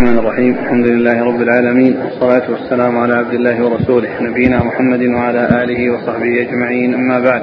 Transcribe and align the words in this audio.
الرحمن 0.00 0.18
الرحيم. 0.18 0.54
الحمد 0.58 0.86
لله 0.86 1.24
رب 1.24 1.40
العالمين. 1.42 1.96
والصلاة 1.96 2.50
والسلام 2.50 2.98
على 2.98 3.14
عبد 3.14 3.34
الله 3.34 3.64
ورسوله 3.64 4.08
نبينا 4.20 4.64
محمد 4.64 5.02
وعلى 5.02 5.42
آله 5.62 5.90
وصحبه 5.90 6.42
أجمعين. 6.42 6.94
أما 6.94 7.20
بعد 7.20 7.42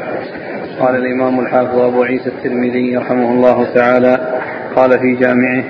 قال 0.79 0.95
الإمام 0.95 1.39
الحافظ 1.39 1.79
أبو 1.79 2.03
عيسى 2.03 2.29
الترمذي 2.29 2.97
رحمه 2.97 3.31
الله 3.31 3.73
تعالى 3.75 4.17
قال 4.75 4.99
في 4.99 5.15
جامعه 5.15 5.63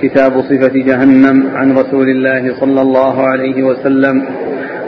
كتاب 0.00 0.42
صفة 0.42 0.72
جهنم 0.74 1.50
عن 1.54 1.72
رسول 1.72 2.08
الله 2.08 2.60
صلى 2.60 2.80
الله 2.80 3.26
عليه 3.26 3.62
وسلم. 3.62 4.24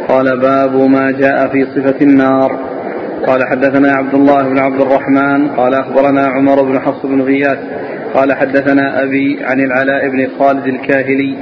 قال 0.09 0.41
باب 0.41 0.75
ما 0.91 1.11
جاء 1.11 1.49
في 1.49 1.67
صفة 1.75 2.01
النار. 2.03 2.51
قال 3.27 3.41
حدثنا 3.51 3.93
عبد 3.93 4.15
الله 4.15 4.43
بن 4.43 4.59
عبد 4.59 4.81
الرحمن. 4.81 5.49
قال 5.49 5.75
أخبرنا 5.75 6.27
عمر 6.27 6.63
بن 6.63 6.81
حفص 6.81 7.07
بن 7.07 7.23
غياث 7.23 7.59
قال 8.17 8.33
حدثنا 8.33 9.03
أبي 9.03 9.39
عن 9.45 9.61
العلاء 9.61 10.09
بن 10.09 10.29
خالد 10.39 10.67
الكاهلي 10.67 11.37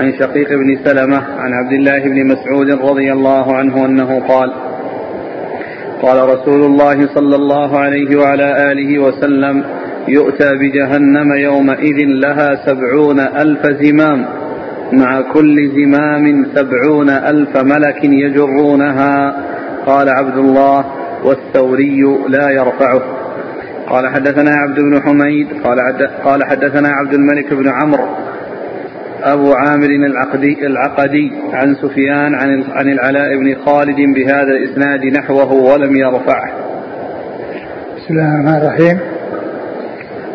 عن 0.00 0.12
شقيق 0.12 0.48
بن 0.48 0.78
سلمة 0.84 1.16
عن 1.16 1.52
عبد 1.52 1.72
الله 1.72 1.98
بن 1.98 2.26
مسعود 2.26 2.70
رضي 2.70 3.12
الله 3.12 3.56
عنه 3.56 3.84
أنه 3.84 4.20
قال 4.28 4.52
قال 6.02 6.28
رسول 6.28 6.62
الله 6.62 7.14
صلى 7.14 7.36
الله 7.36 7.78
عليه 7.78 8.16
وعلى 8.16 8.72
آله 8.72 8.98
وسلم 8.98 9.64
يؤتى 10.08 10.50
بجهنم 10.54 11.32
يومئذ 11.32 11.96
لها 12.06 12.66
سبعون 12.66 13.20
ألف 13.20 13.66
زمام 13.66 14.26
مع 14.92 15.20
كل 15.20 15.70
زمام 15.70 16.46
سبعون 16.54 17.10
ألف 17.10 17.56
ملك 17.56 18.04
يجرونها. 18.04 19.36
قال 19.86 20.08
عبد 20.08 20.38
الله 20.38 20.84
والثوري 21.24 22.02
لا 22.28 22.50
يرفعه. 22.50 23.15
قال 23.88 24.08
حدثنا 24.14 24.50
عبد 24.54 24.80
بن 24.80 25.02
حميد 25.02 25.48
قال 25.64 25.78
قال 26.24 26.44
حدثنا 26.44 26.88
عبد 26.88 27.14
الملك 27.14 27.54
بن 27.54 27.68
عمرو 27.68 28.06
أبو 29.22 29.52
عامر 29.52 29.86
العقدي, 29.86 30.66
العقدي 30.66 31.32
عن 31.52 31.74
سفيان 31.74 32.34
عن 32.34 32.64
عن 32.70 32.88
العلاء 32.88 33.36
بن 33.36 33.56
خالد 33.64 33.96
بهذا 34.14 34.52
الإسناد 34.56 35.04
نحوه 35.04 35.52
ولم 35.52 35.96
يرفعه. 35.96 36.50
بسم 37.96 38.14
الله 38.14 38.34
الرحمن 38.34 38.56
الرحيم. 38.56 39.00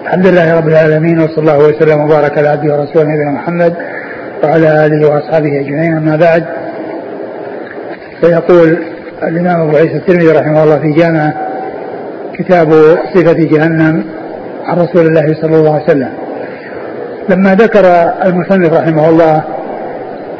الحمد 0.03 0.27
لله 0.27 0.57
رب 0.57 0.67
العالمين 0.67 1.19
وصلى 1.19 1.37
الله 1.37 1.57
وسلم 1.57 2.01
وبارك 2.01 2.37
على 2.37 2.47
عبده 2.47 2.73
ورسوله 2.73 3.03
نبينا 3.03 3.31
محمد 3.31 3.75
وعلى 4.43 4.85
آله 4.85 5.09
وأصحابه 5.09 5.59
أجمعين 5.59 5.97
أما 5.97 6.15
بعد 6.15 6.45
فيقول 8.21 8.77
الإمام 9.23 9.61
أبو 9.61 9.77
عيسى 9.77 9.95
الترمذي 9.95 10.27
رحمه 10.27 10.63
الله 10.63 10.79
في 10.79 10.91
جامعه 10.91 11.50
كتاب 12.37 12.73
صفة 13.15 13.33
جهنم 13.33 14.03
عن 14.65 14.77
رسول 14.77 15.05
الله 15.05 15.41
صلى 15.41 15.55
الله 15.55 15.73
عليه 15.73 15.83
وسلم. 15.83 16.09
لما 17.29 17.55
ذكر 17.55 17.85
المصنف 18.25 18.73
رحمه 18.73 19.09
الله 19.09 19.43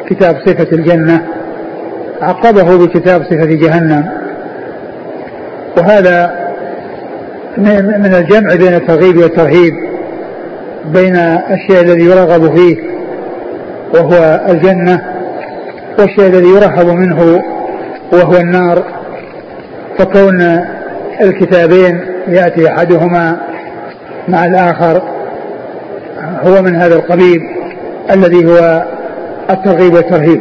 كتاب 0.08 0.36
صفة 0.46 0.66
الجنة 0.72 1.22
عقبه 2.22 2.86
بكتاب 2.86 3.22
صفة 3.22 3.44
جهنم. 3.44 4.08
وهذا 5.78 6.42
من 7.98 8.14
الجمع 8.14 8.54
بين 8.54 8.74
الترغيب 8.74 9.16
والترهيب 9.16 9.74
بين 10.84 11.16
الشيء 11.50 11.80
الذي 11.80 12.04
يرغب 12.04 12.56
فيه 12.56 12.76
وهو 13.94 14.40
الجنة 14.48 15.02
والشيء 15.98 16.26
الذي 16.26 16.48
يرهب 16.48 16.86
منه 16.86 17.42
وهو 18.12 18.36
النار. 18.36 18.82
فكون 19.98 20.60
الكتابين 21.22 22.00
يأتي 22.28 22.68
أحدهما 22.68 23.36
مع 24.28 24.46
الآخر 24.46 25.02
هو 26.42 26.62
من 26.62 26.76
هذا 26.76 26.94
القبيل 26.94 27.40
الذي 28.10 28.46
هو 28.46 28.84
الترغيب 29.50 29.94
والترهيب. 29.94 30.40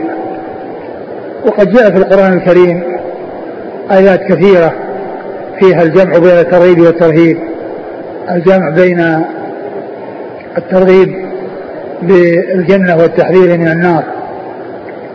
وقد 1.45 1.71
جاء 1.71 1.91
في 1.91 1.97
القرآن 1.97 2.33
الكريم 2.33 2.83
آيات 3.91 4.23
كثيرة 4.23 4.73
فيها 5.59 5.83
الجمع 5.83 6.17
بين 6.17 6.39
الترغيب 6.39 6.79
والترهيب. 6.79 7.37
الجمع 8.31 8.69
بين 8.69 9.25
الترغيب 10.57 11.25
بالجنة 12.01 12.97
والتحذير 12.97 13.57
من 13.57 13.67
النار. 13.67 14.03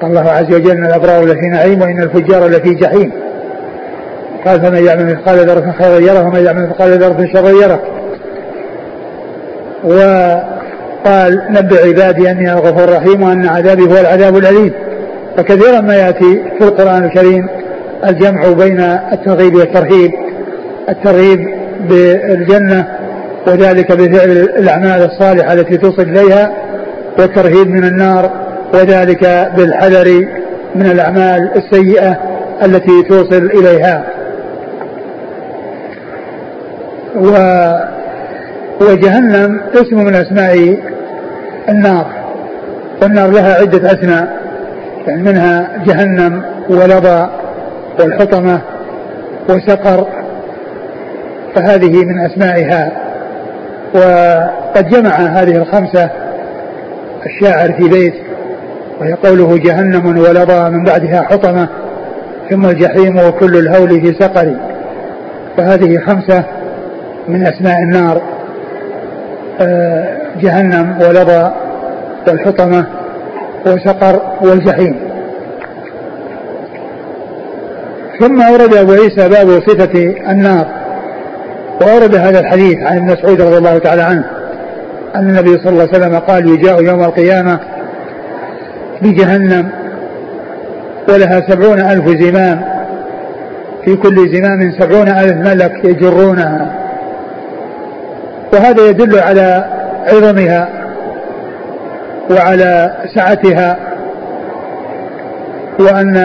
قال 0.02 0.10
الله 0.10 0.30
عز 0.30 0.54
وجل 0.54 0.70
إن 0.70 0.84
الأبرار 0.84 1.24
لفي 1.24 1.46
نعيم 1.46 1.82
وإن 1.82 2.02
الفجار 2.02 2.46
لفي 2.46 2.74
جحيم. 2.74 3.12
قال 4.46 4.60
فمن 4.60 4.86
يعمل 4.86 5.06
مثقال 5.06 5.38
ذرة 5.38 5.74
خيرا 5.78 5.98
يره 5.98 6.26
ومن 6.26 6.44
يعمل 6.44 6.68
مثقال 6.68 6.98
ذرة 6.98 7.26
شرا 7.32 7.48
يره. 7.48 7.80
وقال 9.84 11.42
نبئ 11.50 11.88
عبادي 11.88 12.30
أني 12.30 12.52
أنا 12.52 12.58
الغفور 12.58 12.84
الرحيم 12.84 13.22
وأن 13.22 13.46
عذابي 13.46 13.82
هو 13.82 14.00
العذاب 14.00 14.36
الأليم. 14.36 14.72
فكثيرا 15.36 15.80
ما 15.80 15.96
يأتي 15.96 16.42
في 16.58 16.64
القرآن 16.64 17.04
الكريم 17.04 17.48
الجمع 18.04 18.48
بين 18.48 18.80
الترغيب 19.12 19.54
والترهيب 19.54 20.12
الترغيب 20.88 21.38
بالجنة 21.80 22.86
وذلك 23.46 23.92
بفعل 23.92 24.30
الأعمال 24.30 25.02
الصالحة 25.02 25.52
التي 25.52 25.76
توصل 25.76 26.02
إليها 26.02 26.52
والترهيب 27.18 27.68
من 27.68 27.84
النار 27.84 28.30
وذلك 28.74 29.50
بالحذر 29.56 30.26
من 30.74 30.86
الأعمال 30.86 31.50
السيئة 31.56 32.16
التي 32.64 33.02
توصل 33.08 33.50
إليها. 33.54 34.15
و 37.16 37.30
وجهنم 38.80 39.60
اسم 39.74 39.96
من 39.96 40.14
أسماء 40.14 40.78
النار. 41.68 42.06
والنار 43.02 43.30
لها 43.30 43.54
عدة 43.54 43.92
أسماء 43.92 44.36
يعني 45.06 45.22
منها 45.22 45.68
جهنم 45.86 46.42
ولظى 46.68 47.28
والحطمة 48.00 48.60
وسقر 49.48 50.06
فهذه 51.54 52.04
من 52.04 52.20
أسمائها. 52.20 52.92
وقد 53.94 54.88
جمع 54.88 55.10
هذه 55.10 55.56
الخمسة 55.56 56.10
الشاعر 57.26 57.72
في 57.72 57.88
بيت 57.88 58.14
وهي 59.00 59.12
قوله 59.12 59.58
جهنم 59.58 60.06
ولظى 60.06 60.70
من 60.70 60.84
بعدها 60.84 61.22
حطمة 61.22 61.68
ثم 62.50 62.66
الجحيم 62.66 63.18
وكل 63.18 63.56
الهول 63.56 63.88
في 63.88 64.14
سقر. 64.20 64.56
فهذه 65.56 65.98
خمسة 65.98 66.44
من 67.28 67.46
أسماء 67.46 67.82
النار 67.82 68.22
آه، 69.60 70.18
جهنم 70.40 70.98
ولظى 71.00 71.52
والحطمة 72.28 72.86
وسقر 73.66 74.22
والجحيم. 74.40 74.96
ثم 78.20 78.42
أورد 78.42 78.74
أبو 78.74 78.92
عيسى 78.92 79.28
باب 79.28 79.46
صفة 79.46 80.14
النار 80.30 80.66
وأورد 81.80 82.14
هذا 82.14 82.40
الحديث 82.40 82.78
عن 82.82 82.96
ابن 82.96 83.06
مسعود 83.12 83.40
رضي 83.40 83.58
الله 83.58 83.78
تعالى 83.78 84.02
عنه 84.02 84.24
أن 85.14 85.28
النبي 85.28 85.58
صلى 85.58 85.68
الله 85.68 85.88
عليه 85.92 85.98
وسلم 85.98 86.18
قال 86.18 86.48
يجاء 86.48 86.82
يوم 86.82 87.04
القيامة 87.04 87.60
بجهنم 89.02 89.68
ولها 91.08 91.40
سبعون 91.50 91.80
ألف 91.80 92.22
زمام 92.22 92.60
في 93.84 93.96
كل 93.96 94.36
زمام 94.36 94.72
سبعون 94.78 95.08
ألف 95.08 95.36
ملك 95.48 95.84
يجرونها. 95.84 96.75
وهذا 98.52 98.88
يدل 98.88 99.18
على 99.18 99.64
عظمها 100.06 100.68
وعلى 102.30 102.96
سعتها 103.14 103.76
وأن 105.78 106.16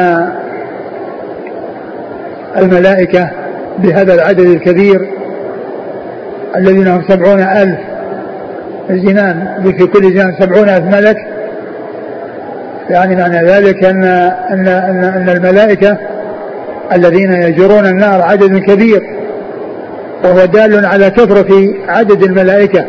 الملائكة 2.57 3.29
بهذا 3.77 4.13
العدد 4.13 4.39
الكبير 4.39 5.09
الذين 6.55 6.87
هم 6.87 7.03
سبعون 7.07 7.39
ألف 7.41 7.79
زنان 8.89 9.63
في 9.77 9.87
كل 9.87 10.13
زنان 10.13 10.33
سبعون 10.39 10.69
ألف 10.69 10.95
ملك. 10.95 11.17
يعني 12.89 13.15
معنى 13.15 13.47
ذلك 13.47 13.85
أن 13.85 14.03
أن 14.03 14.67
أن, 14.67 15.03
أن 15.03 15.29
الملائكة 15.29 15.97
الذين 16.93 17.33
يجرون 17.33 17.85
النار 17.85 18.21
عدد 18.21 18.57
كبير. 18.57 19.20
وهو 20.23 20.45
دال 20.45 20.85
على 20.85 21.09
كثرة 21.09 21.73
عدد 21.87 22.23
الملائكة. 22.23 22.85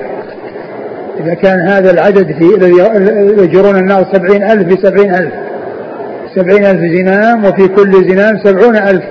إذا 1.20 1.34
كان 1.34 1.60
هذا 1.60 1.90
العدد 1.90 2.32
في 2.32 2.44
يجرون 3.42 3.76
النار 3.76 4.06
سبعين 4.12 4.42
ألف 4.42 4.66
بسبعين 4.66 5.14
ألف. 5.14 5.32
سبعين 6.34 6.66
ألف 6.66 6.80
زنام 6.98 7.44
وفي 7.44 7.68
كل 7.68 8.10
زنام 8.10 8.38
سبعون 8.44 8.76
ألف 8.76 9.04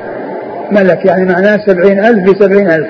ملك. 0.72 1.06
يعني 1.06 1.26
معناه 1.26 1.58
سبعين 1.68 2.06
ألف 2.06 2.30
بسبعين 2.30 2.70
ألف. 2.70 2.88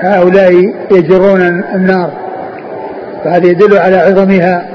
هؤلاء 0.00 0.74
يجرون 0.90 1.40
النار. 1.74 2.12
فهذا 3.24 3.46
يدل 3.46 3.78
على 3.78 3.96
عظمها. 3.96 4.68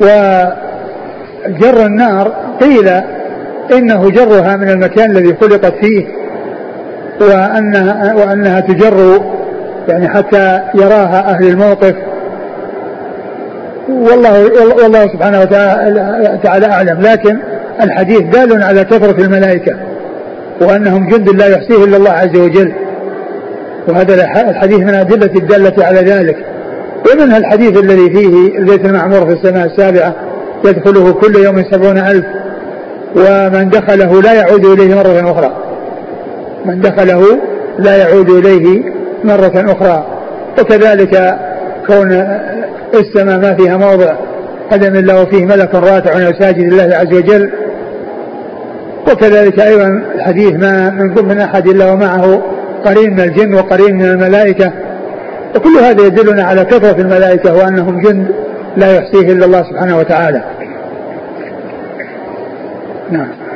وجر 0.00 1.86
النار 1.86 2.34
قيل 2.60 2.88
إنه 3.72 4.10
جرها 4.10 4.56
من 4.56 4.68
المكان 4.70 5.10
الذي 5.10 5.36
خلقت 5.40 5.74
فيه. 5.80 6.19
وأنها, 7.20 8.14
وأنها 8.14 8.60
تجر 8.60 9.22
يعني 9.88 10.08
حتى 10.08 10.60
يراها 10.74 11.30
أهل 11.30 11.48
الموقف. 11.48 11.94
والله 13.88 14.50
والله 14.84 15.06
سبحانه 15.06 15.40
وتعالى 15.40 16.66
أعلم. 16.66 17.00
لكن 17.00 17.38
الحديث 17.82 18.20
دال 18.20 18.62
على 18.62 18.84
كثرة 18.84 19.24
الملائكة 19.24 19.76
وأنهم 20.60 21.08
جند 21.08 21.28
لا 21.28 21.46
يحصيه 21.46 21.84
إلا 21.84 21.96
الله 21.96 22.10
عز 22.10 22.36
وجل. 22.36 22.72
وهذا 23.88 24.14
الحديث 24.50 24.78
من 24.78 24.88
الأدلة 24.88 25.30
الدالة 25.36 25.86
على 25.86 26.00
ذلك. 26.00 26.36
ومنها 27.12 27.38
الحديث 27.38 27.78
الذي 27.78 28.10
فيه 28.10 28.58
البيت 28.58 28.84
المعمور 28.84 29.26
في 29.26 29.32
السماء 29.32 29.66
السابعة 29.66 30.14
يدخله 30.64 31.12
كل 31.12 31.36
يوم 31.36 31.64
سبعون 31.70 31.98
ألف 31.98 32.26
ومن 33.16 33.68
دخله 33.68 34.22
لا 34.22 34.32
يعود 34.32 34.64
إليه 34.64 34.94
مرة 34.94 35.30
أخرى. 35.30 35.69
من 36.64 36.80
دخله 36.80 37.38
لا 37.78 37.96
يعود 37.96 38.30
إليه 38.30 38.82
مرة 39.24 39.52
أخرى 39.72 40.06
وكذلك 40.60 41.38
كون 41.86 42.12
السماء 42.94 43.38
ما 43.38 43.54
فيها 43.54 43.76
موضع 43.76 44.14
قدم 44.70 44.96
الله 44.96 45.22
وفيه 45.22 45.46
ملك 45.46 45.74
راتع 45.74 46.12
أو 46.12 46.32
ساجد 46.40 46.72
الله 46.72 46.96
عز 46.96 47.14
وجل. 47.14 47.50
وكذلك 49.12 49.60
أيضا 49.60 50.02
الحديث 50.14 50.52
ما 50.52 50.90
من 50.90 51.28
من 51.28 51.38
أحد 51.38 51.66
إلا 51.66 51.92
ومعه 51.92 52.42
قرين 52.84 53.12
من 53.12 53.20
الجن 53.20 53.54
وقرين 53.54 53.96
من 53.96 54.04
الملائكة. 54.04 54.72
وكل 55.56 55.78
هذا 55.82 56.06
يدلنا 56.06 56.42
على 56.42 56.64
كثرة 56.64 57.00
الملائكة 57.00 57.54
وأنهم 57.54 58.00
جند 58.00 58.28
لا 58.76 58.96
يحصيه 58.96 59.32
إلا 59.32 59.46
الله 59.46 59.62
سبحانه 59.62 59.98
وتعالى. 59.98 60.42
نعم. 63.10 63.49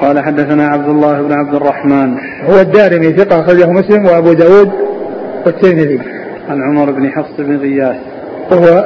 قال 0.00 0.24
حدثنا 0.24 0.68
عبد 0.68 0.88
الله 0.88 1.22
بن 1.22 1.32
عبد 1.32 1.54
الرحمن. 1.54 2.14
هو 2.50 2.60
الدارمي 2.60 3.12
ثقة 3.12 3.40
أخرجه 3.40 3.70
مسلم 3.70 4.04
وأبو 4.04 4.32
داود 4.32 4.70
والترمذي. 5.46 6.00
عن 6.48 6.62
عمر 6.62 6.90
بن 6.90 7.10
حفص 7.10 7.32
بن 7.38 7.56
غياث. 7.56 7.96
وهو 8.50 8.84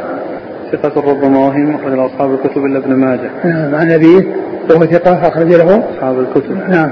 ثقة 0.73 1.11
ربما 1.11 1.39
وهم 1.39 1.75
أخرج 1.75 1.99
أصحاب 1.99 2.35
الكتب 2.35 2.65
إلا 2.65 2.79
ابن 2.79 2.95
ماجه. 2.95 3.31
نعم 3.45 3.75
عن 3.75 3.91
أبيه 3.91 4.27
وهو 4.71 4.87
ثقة 4.87 5.29
أخرج 5.29 5.55
له 5.55 5.85
أصحاب 5.97 6.21
الكتب. 6.21 6.71
نعم. 6.71 6.91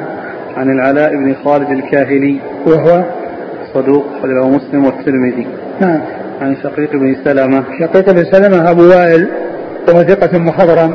عن 0.56 0.70
العلاء 0.70 1.10
بن 1.10 1.34
خالد 1.44 1.70
الكاهلي. 1.70 2.40
وهو 2.66 3.04
صدوق 3.74 4.04
أخرج 4.18 4.30
له 4.30 4.48
مسلم 4.48 4.84
والترمذي. 4.84 5.46
نعم. 5.80 6.00
عن 6.40 6.56
شقيق 6.62 6.92
بن 6.92 7.16
سلمة. 7.24 7.64
شقيق 7.80 8.10
بن 8.10 8.24
سلمة 8.24 8.70
أبو 8.70 8.88
وائل 8.88 9.28
وهو 9.88 10.02
ثقة 10.02 10.38
مخضرم 10.38 10.94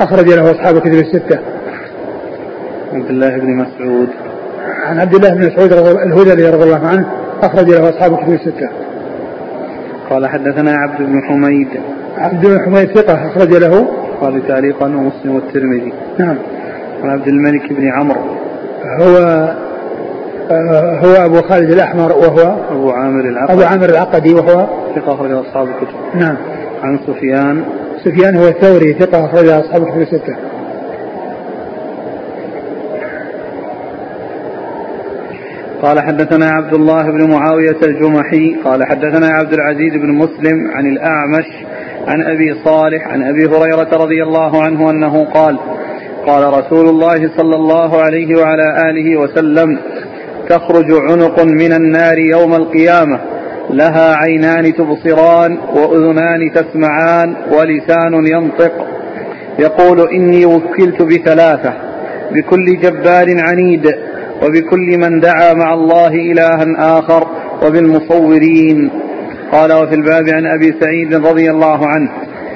أخرج 0.00 0.28
له 0.28 0.50
أصحاب 0.50 0.76
الكتب 0.76 0.92
الستة. 0.92 1.38
عبد 2.92 3.10
الله 3.10 3.38
بن 3.38 3.54
مسعود. 3.54 4.08
عن 4.84 5.00
عبد 5.00 5.14
الله 5.14 5.30
بن 5.30 5.46
مسعود 5.46 5.72
الهذلي 5.72 6.50
رضي 6.50 6.64
الله 6.64 6.86
عنه 6.86 7.06
أخرج 7.42 7.70
له 7.70 7.88
أصحاب 7.88 8.12
الكتب 8.12 8.32
الستة. 8.32 8.68
قال 10.10 10.26
حدثنا 10.26 10.72
عبد 10.72 10.98
بن 10.98 11.22
حميد. 11.22 11.68
عبد 12.18 12.46
بن 12.46 12.60
حميد 12.60 12.98
ثقة 12.98 13.26
أخرج 13.26 13.54
له. 13.54 13.88
قال 14.20 14.46
تعليقا 14.48 14.86
ومسلم 14.86 15.34
والترمذي. 15.34 15.92
نعم. 16.18 16.36
عن 17.02 17.10
عبد 17.10 17.28
الملك 17.28 17.72
بن 17.72 17.88
عمرو. 17.88 18.20
هو 19.00 19.16
آه، 20.50 21.00
هو 21.04 21.24
أبو 21.24 21.42
خالد 21.42 21.70
الأحمر 21.70 22.12
وهو 22.12 22.56
أبو 22.70 22.90
عامر 22.90 23.24
العقدي. 23.24 23.52
أبو 23.52 23.62
عامر 23.62 23.88
العقدي 23.88 24.34
وهو 24.34 24.66
ثقة 24.94 25.14
أخرج 25.14 25.32
أصحاب 25.32 25.68
الكتب. 25.68 26.20
نعم. 26.20 26.36
عن 26.82 26.98
سفيان. 27.06 27.64
سفيان 28.04 28.36
هو 28.36 28.48
الثوري 28.48 28.92
ثقة 28.92 29.24
أخرج 29.24 29.48
أصحاب 29.48 29.82
الكتب 29.82 30.00
الستة. 30.00 30.49
قال 35.82 36.00
حدثنا 36.00 36.50
عبد 36.50 36.74
الله 36.74 37.02
بن 37.02 37.30
معاوية 37.30 37.76
الجمحي 37.82 38.56
قال 38.64 38.84
حدثنا 38.84 39.26
عبد 39.28 39.52
العزيز 39.52 39.92
بن 39.92 40.12
مسلم 40.12 40.70
عن 40.74 40.86
الأعمش 40.86 41.46
عن 42.06 42.22
أبي 42.22 42.54
صالح 42.64 43.08
عن 43.08 43.22
أبي 43.22 43.46
هريرة 43.46 43.88
رضي 43.92 44.22
الله 44.22 44.62
عنه 44.62 44.90
أنه 44.90 45.24
قال 45.24 45.58
قال 46.26 46.48
رسول 46.58 46.88
الله 46.88 47.30
صلى 47.36 47.56
الله 47.56 48.02
عليه 48.02 48.38
وعلى 48.40 48.90
آله 48.90 49.20
وسلم 49.20 49.78
تخرج 50.48 50.92
عنق 50.92 51.42
من 51.42 51.72
النار 51.72 52.18
يوم 52.18 52.54
القيامة 52.54 53.20
لها 53.70 54.16
عينان 54.16 54.74
تبصران 54.74 55.58
وأذنان 55.74 56.52
تسمعان 56.52 57.36
ولسان 57.52 58.26
ينطق. 58.26 58.72
يقول 59.58 60.08
إني 60.12 60.46
وكلت 60.46 61.02
بثلاثة 61.02 61.74
بكل 62.32 62.64
جبار 62.82 63.26
عنيد 63.38 64.09
وبكل 64.42 64.98
من 64.98 65.20
دعا 65.20 65.54
مع 65.54 65.74
الله 65.74 66.08
إلها 66.08 66.98
آخر 66.98 67.26
وبالمصورين. 67.66 68.90
قال 69.52 69.72
وفي 69.72 69.94
الباب 69.94 70.28
عن 70.28 70.46
أبي 70.46 70.74
سعيد 70.80 71.14
رضي 71.14 71.50
الله 71.50 71.86
عنه 71.86 72.10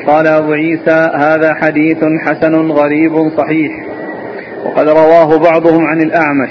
قال 0.06 0.26
أبو 0.26 0.52
عيسى 0.52 1.10
هذا 1.14 1.54
حديث 1.54 2.04
حسن 2.04 2.54
غريب 2.54 3.12
صحيح. 3.36 3.72
وقد 4.64 4.88
رواه 4.88 5.38
بعضهم 5.38 5.86
عن 5.86 6.00
الأعمش 6.00 6.50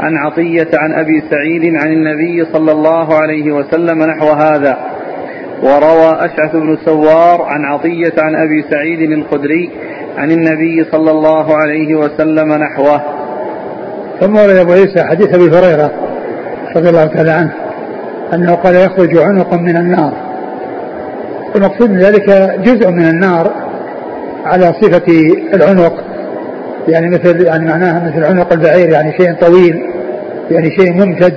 عن 0.00 0.16
عطية 0.16 0.68
عن 0.74 0.92
أبي 0.92 1.22
سعيد 1.30 1.74
عن 1.76 1.92
النبي 1.92 2.44
صلى 2.52 2.72
الله 2.72 3.14
عليه 3.14 3.52
وسلم 3.52 4.02
نحو 4.02 4.26
هذا. 4.26 4.78
وروى 5.62 6.24
أشعث 6.24 6.52
بن 6.56 6.76
سوار 6.84 7.42
عن 7.42 7.64
عطية 7.64 8.14
عن 8.18 8.36
أبي 8.36 8.64
سعيد 8.70 9.12
الخدري 9.12 9.70
عن 10.18 10.30
النبي 10.30 10.84
صلى 10.92 11.10
الله 11.10 11.56
عليه 11.56 11.94
وسلم 11.94 12.52
نحوه. 12.52 13.19
ثم 14.20 14.36
ورد 14.36 14.56
أبو 14.56 14.72
عيسى 14.72 15.02
حديث 15.02 15.34
أبي 15.34 15.44
هريرة 15.44 15.90
رضي 16.76 16.88
الله 16.88 17.06
تعالى 17.06 17.30
عنه 17.30 17.52
أنه 18.34 18.54
قال 18.54 18.74
يخرج 18.74 19.18
عنق 19.18 19.54
من 19.54 19.76
النار. 19.76 20.12
المقصود 21.56 21.90
من 21.90 21.98
ذلك 21.98 22.54
جزء 22.64 22.90
من 22.90 23.04
النار 23.04 23.54
على 24.44 24.74
صفة 24.82 25.02
العنق. 25.54 26.04
يعني 26.88 27.08
مثل 27.10 27.46
يعني 27.46 27.64
معناها 27.64 28.08
مثل 28.08 28.24
عنق 28.24 28.52
البعير 28.52 28.90
يعني 28.90 29.12
شيء 29.12 29.34
طويل 29.34 29.82
يعني 30.50 30.70
شيء 30.70 30.92
ممتد. 30.92 31.34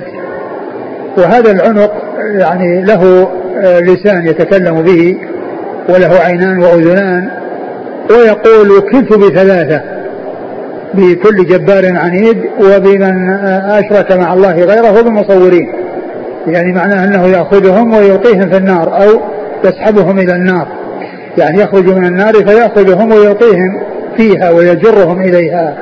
وهذا 1.17 1.51
العنق 1.51 1.91
يعني 2.39 2.81
له 2.81 3.31
لسان 3.63 4.27
يتكلم 4.27 4.81
به 4.81 5.17
وله 5.89 6.19
عينان 6.19 6.59
وأذنان 6.59 7.29
ويقول 8.09 8.71
وكلت 8.71 9.13
بثلاثة. 9.13 9.92
بكل 10.93 11.45
جبار 11.45 11.97
عنيد 11.97 12.37
وبمن 12.59 13.29
أشرك 13.69 14.11
مع 14.11 14.33
الله 14.33 14.53
غيره 14.53 15.01
بالمصورين. 15.01 15.73
يعني 16.47 16.73
معناه 16.73 17.05
أنه 17.05 17.27
يأخذهم 17.27 17.93
ويلقيهم 17.93 18.49
في 18.49 18.57
النار 18.57 19.03
أو 19.03 19.21
يسحبهم 19.65 20.19
إلى 20.19 20.35
النار. 20.35 20.67
يعني 21.37 21.61
يخرج 21.61 21.89
من 21.89 22.05
النار 22.05 22.33
فيأخذهم 22.33 23.11
ويلقيهم 23.11 23.79
فيها 24.17 24.51
ويجرهم 24.51 25.21
إليها. 25.21 25.77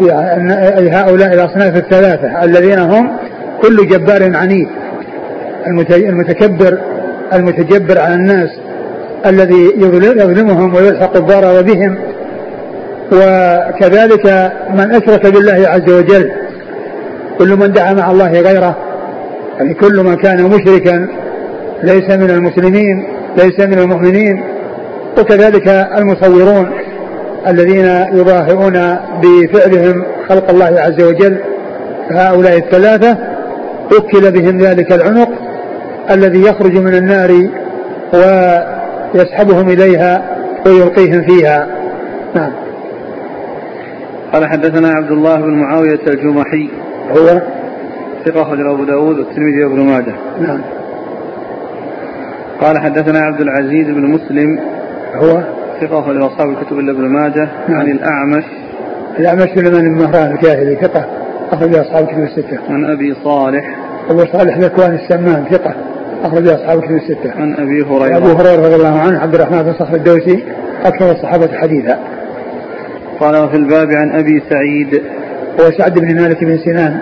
يعني 0.00 0.90
هؤلاء 0.90 1.34
الأصناف 1.34 1.76
الثلاثة 1.76 2.44
الذين 2.44 2.78
هم 2.78 3.16
كل 3.62 3.88
جبار 3.88 4.36
عنيد. 4.36 4.68
المتكبر 5.90 6.78
المتجبر 7.32 7.98
على 8.00 8.14
الناس 8.14 8.48
الذي 9.26 9.72
يظلمهم 9.76 10.74
ويلحق 10.74 11.16
الضرر 11.16 11.62
بهم 11.62 11.98
وكذلك 13.12 14.52
من 14.74 14.94
أشرك 14.94 15.26
بالله 15.26 15.68
عز 15.68 15.90
وجل 15.90 16.30
كل 17.38 17.56
من 17.56 17.72
دعا 17.72 17.92
مع 17.92 18.10
الله 18.10 18.40
غيره 18.40 18.76
يعني 19.58 19.74
كل 19.74 20.04
من 20.04 20.14
كان 20.14 20.44
مشركا 20.44 21.08
ليس 21.82 22.10
من 22.10 22.30
المسلمين 22.30 23.06
ليس 23.36 23.60
من 23.60 23.78
المؤمنين 23.78 24.44
وكذلك 25.18 25.68
المصورون 25.68 26.70
الذين 27.46 27.86
يظاهرون 28.12 28.96
بفعلهم 29.22 30.04
خلق 30.28 30.50
الله 30.50 30.80
عز 30.80 31.02
وجل. 31.02 31.40
هؤلاء 32.10 32.56
الثلاثة 32.56 33.16
وكل 33.96 34.30
بهم 34.30 34.58
ذلك 34.58 34.92
العنق 34.92 35.28
الذي 36.10 36.42
يخرج 36.42 36.78
من 36.78 36.94
النار 36.94 37.48
ويسحبهم 38.14 39.68
إليها 39.68 40.22
ويلقيهم 40.66 41.22
فيها. 41.22 41.66
نعم. 42.34 42.52
قال 44.32 44.46
حدثنا 44.46 44.88
عبد 44.88 45.10
الله 45.10 45.36
بن 45.36 45.54
معاوية 45.54 46.00
الجمحي. 46.06 46.70
هو؟ 47.10 47.42
ثقة 48.24 48.42
أخرج 48.42 48.60
أبو 48.60 48.84
داود 48.84 49.18
والترمذي 49.18 49.64
وابن 49.64 49.80
ماجه. 49.80 50.14
نعم. 50.40 50.60
قال 52.60 52.78
حدثنا 52.78 53.18
عبد 53.18 53.40
العزيز 53.40 53.86
بن 53.86 54.10
مسلم. 54.10 54.60
هو؟ 55.14 55.42
ثقة 55.80 56.00
أخرج 56.00 56.22
أصحاب 56.22 56.50
الكتب 56.50 56.78
إلا 56.78 56.92
ابن 56.92 57.08
ماجه. 57.08 57.48
نعم. 57.68 57.80
عن 57.80 57.86
الأعمش. 57.86 58.44
الأعمش 59.18 59.48
سليمان 59.54 59.94
بن 59.94 60.02
مهران 60.02 60.32
الجاهلي 60.32 60.76
ثقة 60.76 61.06
أخرج 61.52 61.74
أصحاب 61.74 62.04
الكتب 62.04 62.22
الستة. 62.22 62.58
عن 62.68 62.84
أبي 62.84 63.14
صالح. 63.24 63.76
أبو 64.10 64.24
صالح 64.24 64.58
ذكوان 64.58 64.94
السمان 64.94 65.44
ثقة 65.50 65.74
أخرج 66.24 66.48
أصحاب 66.48 66.78
الكتب 66.78 66.96
الستة. 66.96 67.32
عن 67.40 67.54
أبي 67.54 67.82
هريرة. 67.82 68.16
أبو 68.16 68.26
هريرة 68.26 68.66
رضي 68.66 68.74
الله 68.74 69.00
عنه 69.00 69.18
عبد 69.18 69.34
الرحمن 69.34 69.62
بن 69.62 69.72
صخر 69.72 69.94
الدوسي 69.94 70.44
أكثر 70.84 71.10
الصحابة 71.10 71.48
حديثا. 71.52 71.98
قال 73.20 73.44
وفي 73.44 73.56
الباب 73.56 73.88
عن 73.92 74.10
أبي 74.12 74.42
سعيد. 74.50 75.02
هو 75.60 75.70
سعد 75.78 75.98
بن 75.98 76.22
مالك 76.22 76.44
بن 76.44 76.58
سنان 76.58 77.00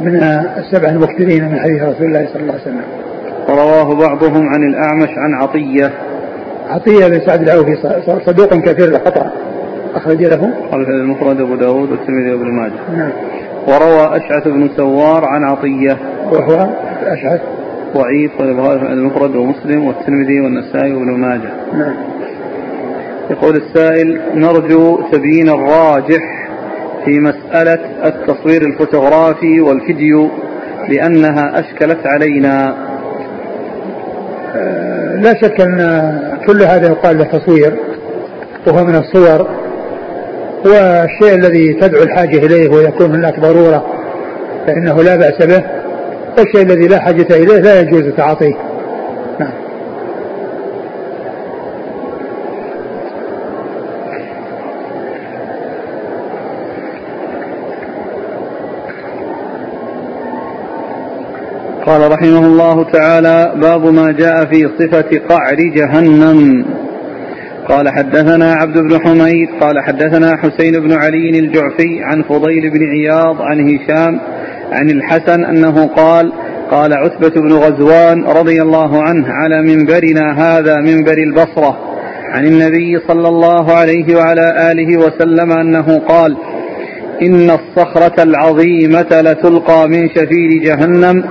من 0.00 0.16
السبع 0.58 0.88
المكثرين 0.88 1.48
من 1.48 1.58
حديث 1.58 1.82
رسول 1.82 2.06
الله 2.06 2.26
صلى 2.32 2.42
الله 2.42 2.52
عليه 2.52 2.62
وسلم. 2.62 2.84
ورواه 3.48 3.94
بعضهم 3.94 4.48
عن 4.48 4.62
الأعمش 4.62 5.10
عن 5.18 5.34
عطية. 5.34 5.90
عطية 6.68 7.06
بن 7.06 7.20
سعد 7.26 7.42
العوفي 7.42 7.76
صدوق 8.26 8.54
كثير 8.54 8.88
الخطأ 8.88 9.32
أخرج 9.94 10.24
له. 10.24 10.52
المفرد 10.72 11.40
أبو 11.40 11.54
داود 11.54 11.90
والترمذي 11.90 12.32
وابن 12.32 12.50
ماجه. 12.52 12.96
نعم. 12.96 13.10
وروى 13.68 14.16
أشعث 14.16 14.48
بن 14.48 14.68
سوار 14.76 15.24
عن 15.24 15.44
عطية. 15.44 15.98
وهو 16.32 16.68
أشعث. 17.06 17.40
ضعيف 17.94 18.40
المفرد 18.92 19.36
ومسلم 19.36 19.86
والترمذي 19.86 20.40
والنسائي 20.40 20.92
وابن 20.92 21.10
ماجه. 21.10 21.50
نعم. 21.72 21.94
يقول 23.32 23.56
السائل 23.56 24.20
نرجو 24.34 25.10
تبيين 25.12 25.48
الراجح 25.48 26.48
في 27.04 27.20
مسألة 27.20 27.78
التصوير 28.04 28.62
الفوتوغرافي 28.62 29.60
والفيديو 29.60 30.30
لأنها 30.88 31.60
أشكلت 31.60 32.06
علينا. 32.06 32.76
لا 35.22 35.34
شك 35.42 35.60
أن 35.60 35.78
كل 36.46 36.62
هذا 36.62 36.88
يقال 36.88 37.18
له 37.18 37.24
تصوير 37.24 37.76
وهو 38.66 38.84
من 38.84 38.96
الصور 38.96 39.48
والشيء 40.64 41.34
الذي 41.34 41.74
تدعو 41.74 42.02
الحاجة 42.02 42.38
إليه 42.46 42.68
ويكون 42.68 43.14
هناك 43.14 43.40
ضرورة 43.40 43.86
فإنه 44.66 45.02
لا 45.02 45.16
بأس 45.16 45.46
به 45.46 45.64
والشيء 46.38 46.62
الذي 46.62 46.88
لا 46.88 47.00
حاجة 47.00 47.26
إليه 47.30 47.60
لا 47.60 47.80
يجوز 47.80 48.14
تعاطيه 48.16 48.54
نعم 49.40 49.52
قال 61.86 62.12
رحمه 62.12 62.46
الله 62.46 62.90
تعالى 62.92 63.52
باب 63.56 63.86
ما 63.86 64.12
جاء 64.12 64.44
في 64.44 64.68
صفة 64.78 65.18
قعر 65.28 65.56
جهنم. 65.76 66.64
قال 67.68 67.88
حدثنا 67.88 68.54
عبد 68.54 68.78
بن 68.78 69.00
حميد 69.00 69.48
قال 69.60 69.80
حدثنا 69.80 70.36
حسين 70.36 70.72
بن 70.72 70.92
علي 70.92 71.38
الجعفي 71.38 72.02
عن 72.02 72.22
فضيل 72.22 72.70
بن 72.70 72.80
عياض 72.84 73.42
عن 73.42 73.68
هشام 73.68 74.20
عن 74.72 74.90
الحسن 74.90 75.44
أنه 75.44 75.86
قال 75.86 76.32
قال 76.70 76.92
عتبة 76.92 77.40
بن 77.40 77.52
غزوان 77.52 78.24
رضي 78.24 78.62
الله 78.62 79.02
عنه 79.02 79.26
على 79.28 79.62
منبرنا 79.62 80.32
هذا 80.38 80.76
منبر 80.76 81.18
البصرة 81.18 81.78
عن 82.30 82.46
النبي 82.46 82.98
صلى 83.08 83.28
الله 83.28 83.72
عليه 83.72 84.16
وعلى 84.16 84.72
آله 84.72 84.96
وسلم 84.96 85.52
أنه 85.52 85.98
قال 85.98 86.36
إن 87.22 87.50
الصخرة 87.50 88.22
العظيمة 88.22 89.20
لتلقى 89.20 89.88
من 89.88 90.08
شفير 90.08 90.62
جهنم 90.62 91.24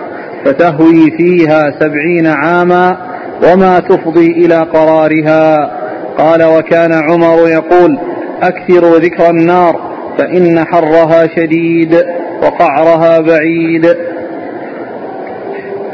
فتهوي 0.46 1.12
فيها 1.18 1.64
سبعين 1.80 2.28
عاما 2.28 2.98
وما 3.44 3.80
تفضي 3.80 4.28
إلى 4.28 4.56
قرارها. 4.56 5.72
قال 6.18 6.44
وكان 6.44 6.92
عمر 6.94 7.48
يقول 7.48 8.00
أكثروا 8.42 9.00
ذكر 9.00 9.30
النار 9.30 9.92
فإن 10.18 10.66
حرها 10.66 11.28
شديد 11.36 12.04
وقعرها 12.44 13.20
بعيد. 13.20 13.96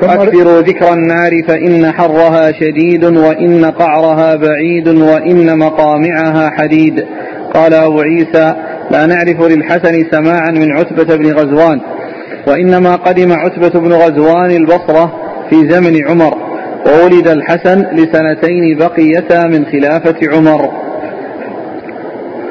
أكثروا 0.03 0.61
ذكر 0.61 0.93
النار 0.93 1.31
فإن 1.47 1.91
حرها 1.91 2.51
شديد 2.51 3.05
وإن 3.05 3.65
قعرها 3.65 4.35
بعيد 4.35 4.87
وإن 4.87 5.59
مقامعها 5.59 6.49
حديد. 6.49 7.05
قال 7.53 7.73
أبو 7.73 8.01
عيسى 8.01 8.55
لا 8.91 9.05
نعرف 9.05 9.41
للحسن 9.41 10.03
سماعا 10.11 10.51
من 10.51 10.71
عتبة 10.71 11.15
بن 11.15 11.31
غزوان. 11.31 11.81
وإنما 12.47 12.95
قدم 12.95 13.31
عتبة 13.31 13.79
بن 13.79 13.93
غزوان 13.93 14.51
البصرة 14.51 15.13
في 15.49 15.69
زمن 15.69 16.07
عمر 16.09 16.37
وولد 16.85 17.27
الحسن 17.27 17.85
لسنتين 17.91 18.77
بقيتا 18.77 19.47
من 19.47 19.65
خلافة 19.65 20.15
عمر. 20.33 20.69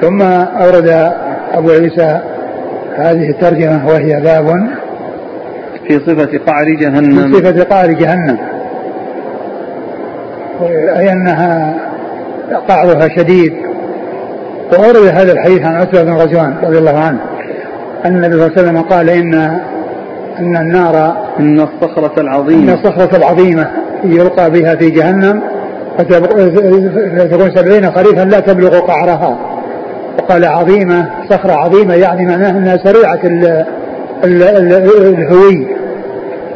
ثم 0.00 0.22
أورد 0.22 1.12
أبو 1.52 1.70
عيسى 1.70 2.20
هذه 2.96 3.30
الترجمة 3.30 3.86
وهي 3.86 4.20
باب 4.20 4.66
في 5.88 5.98
صفة 5.98 6.38
قعر 6.46 6.64
جهنم. 6.64 7.32
في 7.32 7.34
صفة 7.34 7.64
قعر 7.64 7.86
جهنم. 7.86 8.38
أي 10.98 11.12
أنها 11.12 11.74
قعرها 12.68 13.08
شديد. 13.08 13.52
وأورد 14.72 14.96
هذا 14.96 15.32
الحديث 15.32 15.62
عن 15.62 15.74
عتبة 15.74 16.02
بن 16.02 16.12
غزوان 16.12 16.54
رضي 16.62 16.78
الله 16.78 16.98
عنه 16.98 17.20
أن 18.04 18.16
النبي 18.16 18.32
صلى 18.32 18.46
الله 18.46 18.58
عليه 18.58 18.62
وسلم 18.62 18.82
قال 18.82 19.10
إن 19.10 19.60
أن 20.38 20.56
النار 20.56 21.16
إن 21.40 21.60
الصخرة 21.60 22.20
العظيمة. 22.20 22.72
إن 22.72 22.78
الصخرة 22.78 23.16
العظيمة 23.16 23.70
يلقى 24.04 24.50
بها 24.50 24.74
في 24.74 24.90
جهنم 24.90 25.42
فتكون 25.98 27.50
سبعين 27.54 27.90
خريفا 27.92 28.20
لا 28.20 28.40
تبلغ 28.40 28.78
قعرها. 28.78 29.38
وقال 30.18 30.44
عظيمة 30.44 31.10
صخرة 31.30 31.52
عظيمة 31.52 31.94
يعني 31.94 32.26
معناها 32.26 32.50
أنها 32.50 32.76
سريعة 32.76 33.20
الهوي 34.24 35.66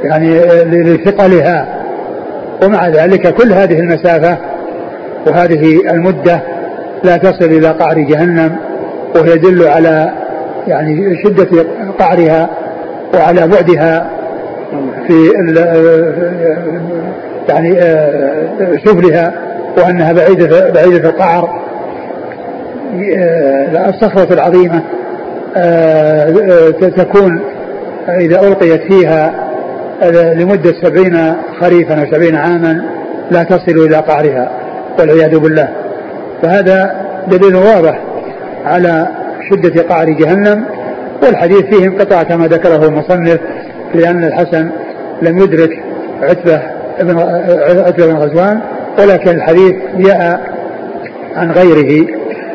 يعني 0.05 0.41
لثقلها. 0.65 1.67
ومع 2.65 2.89
ذلك 2.89 3.35
كل 3.35 3.53
هذه 3.53 3.81
المسافة 3.81 4.37
وهذه 5.27 5.81
المدة 5.91 6.41
لا 7.05 7.17
تصل 7.17 7.45
إلى 7.45 7.69
قعر 7.69 7.99
جهنم 7.99 8.57
وهي 9.17 9.33
يدل 9.33 9.69
على 9.69 10.13
يعني 10.69 11.23
شدة 11.25 11.67
قعرها. 11.99 12.51
وعلى 13.14 13.49
بعدها 13.49 14.11
في 15.07 15.31
يعني 17.49 17.81
سفلها 18.85 19.33
وأنها 19.79 20.12
بعيدة 20.12 20.71
بعيدة 20.71 21.09
القعر. 21.09 21.61
الصخرة 23.88 24.33
العظيمة 24.35 24.83
تكون 26.97 27.40
إذا 28.09 28.40
ألقيت 28.40 28.83
فيها 28.83 29.35
لمدة 30.12 30.73
سبعين 30.83 31.35
خريفا 31.61 32.00
أو 32.00 32.07
سبعين 32.12 32.37
عاما 32.37 32.83
لا 33.31 33.43
تصل 33.43 33.87
إلى 33.87 33.97
قعرها 33.97 34.50
والعياذ 34.99 35.38
بالله. 35.38 35.69
فهذا 36.43 36.95
دليل 37.29 37.57
واضح 37.57 37.99
على 38.64 39.07
شدة 39.50 39.83
قعر 39.83 40.11
جهنم. 40.11 40.64
والحديث 41.23 41.62
فيه 41.62 41.87
انقطاع 41.87 42.23
كما 42.23 42.47
ذكره 42.47 42.87
المصنف 42.87 43.41
لأن 43.95 44.25
الحسن 44.25 44.71
لم 45.23 45.39
يدرك 45.39 45.83
عتبة 46.23 46.62
بن 47.00 47.19
عتبة 47.87 48.07
بن 48.07 48.17
غزوان 48.17 48.61
ولكن 48.99 49.31
الحديث 49.31 49.75
جاء 49.97 50.41
عن 51.37 51.50
غيره 51.50 52.07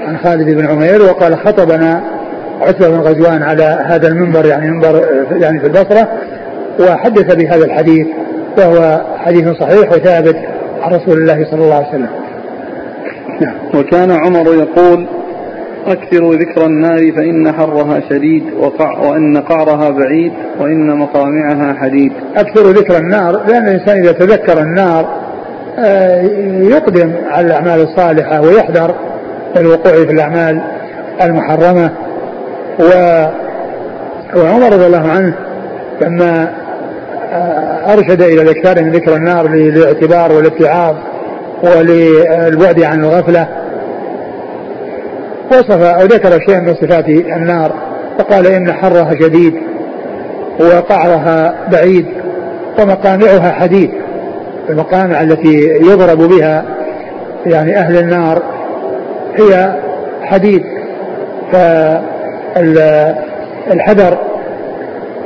عن 0.08 0.18
خالد 0.18 0.50
بن 0.50 0.68
عمير 0.68 1.02
وقال 1.02 1.38
خطبنا 1.38 2.04
عتبة 2.62 2.90
بن 2.90 3.00
غزوان 3.00 3.44
على 3.44 3.80
هذا 3.86 4.08
المنبر 4.08 4.46
يعني 4.46 4.72
منبر 4.72 5.06
يعني 5.32 5.60
في 5.60 5.68
البصرة 5.68 6.08
وحدث 6.80 7.36
بهذا 7.36 7.66
الحديث 7.66 8.08
وهو 8.58 9.02
حديث 9.18 9.48
صحيح 9.50 9.92
وثابت 9.92 10.36
عن 10.82 10.96
رسول 10.96 11.18
الله 11.18 11.46
صلى 11.52 11.64
الله 11.64 11.76
عليه 11.76 11.90
وسلم 11.90 12.10
نعم. 13.42 13.56
وكان 13.74 14.12
عمر 14.12 14.54
يقول 14.54 15.08
أكثروا 15.88 16.36
ذكر 16.36 16.66
النار 16.66 17.12
فإن 17.12 17.52
حرها 17.52 18.00
شديد 18.10 18.44
وقع 18.60 19.00
وأن 19.00 19.38
قعرها 19.38 19.90
بعيد 19.90 20.34
وإن 20.60 20.98
مقامعها 20.98 21.74
حديد. 21.74 22.12
أكثروا 22.38 22.72
ذكر 22.72 22.98
النار 22.98 23.44
لأن 23.48 23.68
الإنسان 23.68 23.98
إذا 23.98 24.12
تذكر 24.12 24.62
النار 24.62 25.26
آه، 25.80 26.22
يقدم 26.62 27.12
على 27.28 27.48
الأعمال 27.48 27.82
الصالحة 27.82 28.42
ويحذر 28.42 28.96
الوقوع 29.58 29.94
في 29.94 30.12
الأعمال 30.12 30.62
المحرمة. 31.22 31.90
و 32.80 33.26
وعمر 34.36 34.74
رضي 34.74 34.86
الله 34.86 35.10
عنه 35.10 35.34
لما 36.02 36.50
آه، 37.34 37.94
أرشد 37.94 38.22
إلى 38.22 38.42
الإكثار 38.42 38.84
من 38.84 38.92
ذكر 38.92 39.16
النار 39.16 39.48
للاعتبار 39.48 40.32
والاتعاظ 40.32 40.96
وللبعد 41.64 42.84
عن 42.84 43.04
الغفلة 43.04 43.48
وصف 45.52 45.82
أو 45.82 46.06
ذكر 46.06 46.40
شيئا 46.48 46.60
من 46.60 46.76
صفات 46.76 47.10
النار 47.10 47.74
فقال 48.20 48.48
إن 48.48 48.74
حرها 48.74 49.12
شديد 49.22 49.54
وقعرها 50.60 51.56
بعيد 51.72 52.06
ومقامعها 52.80 53.52
حديد 53.52 53.92
المقامع 54.70 55.22
التي 55.22 55.80
يضرب 55.82 56.18
بها 56.18 56.66
يعني 57.46 57.78
أهل 57.78 57.98
النار 57.98 58.44
هي 59.36 59.76
حديد 60.24 60.64
فالحذر 63.66 64.18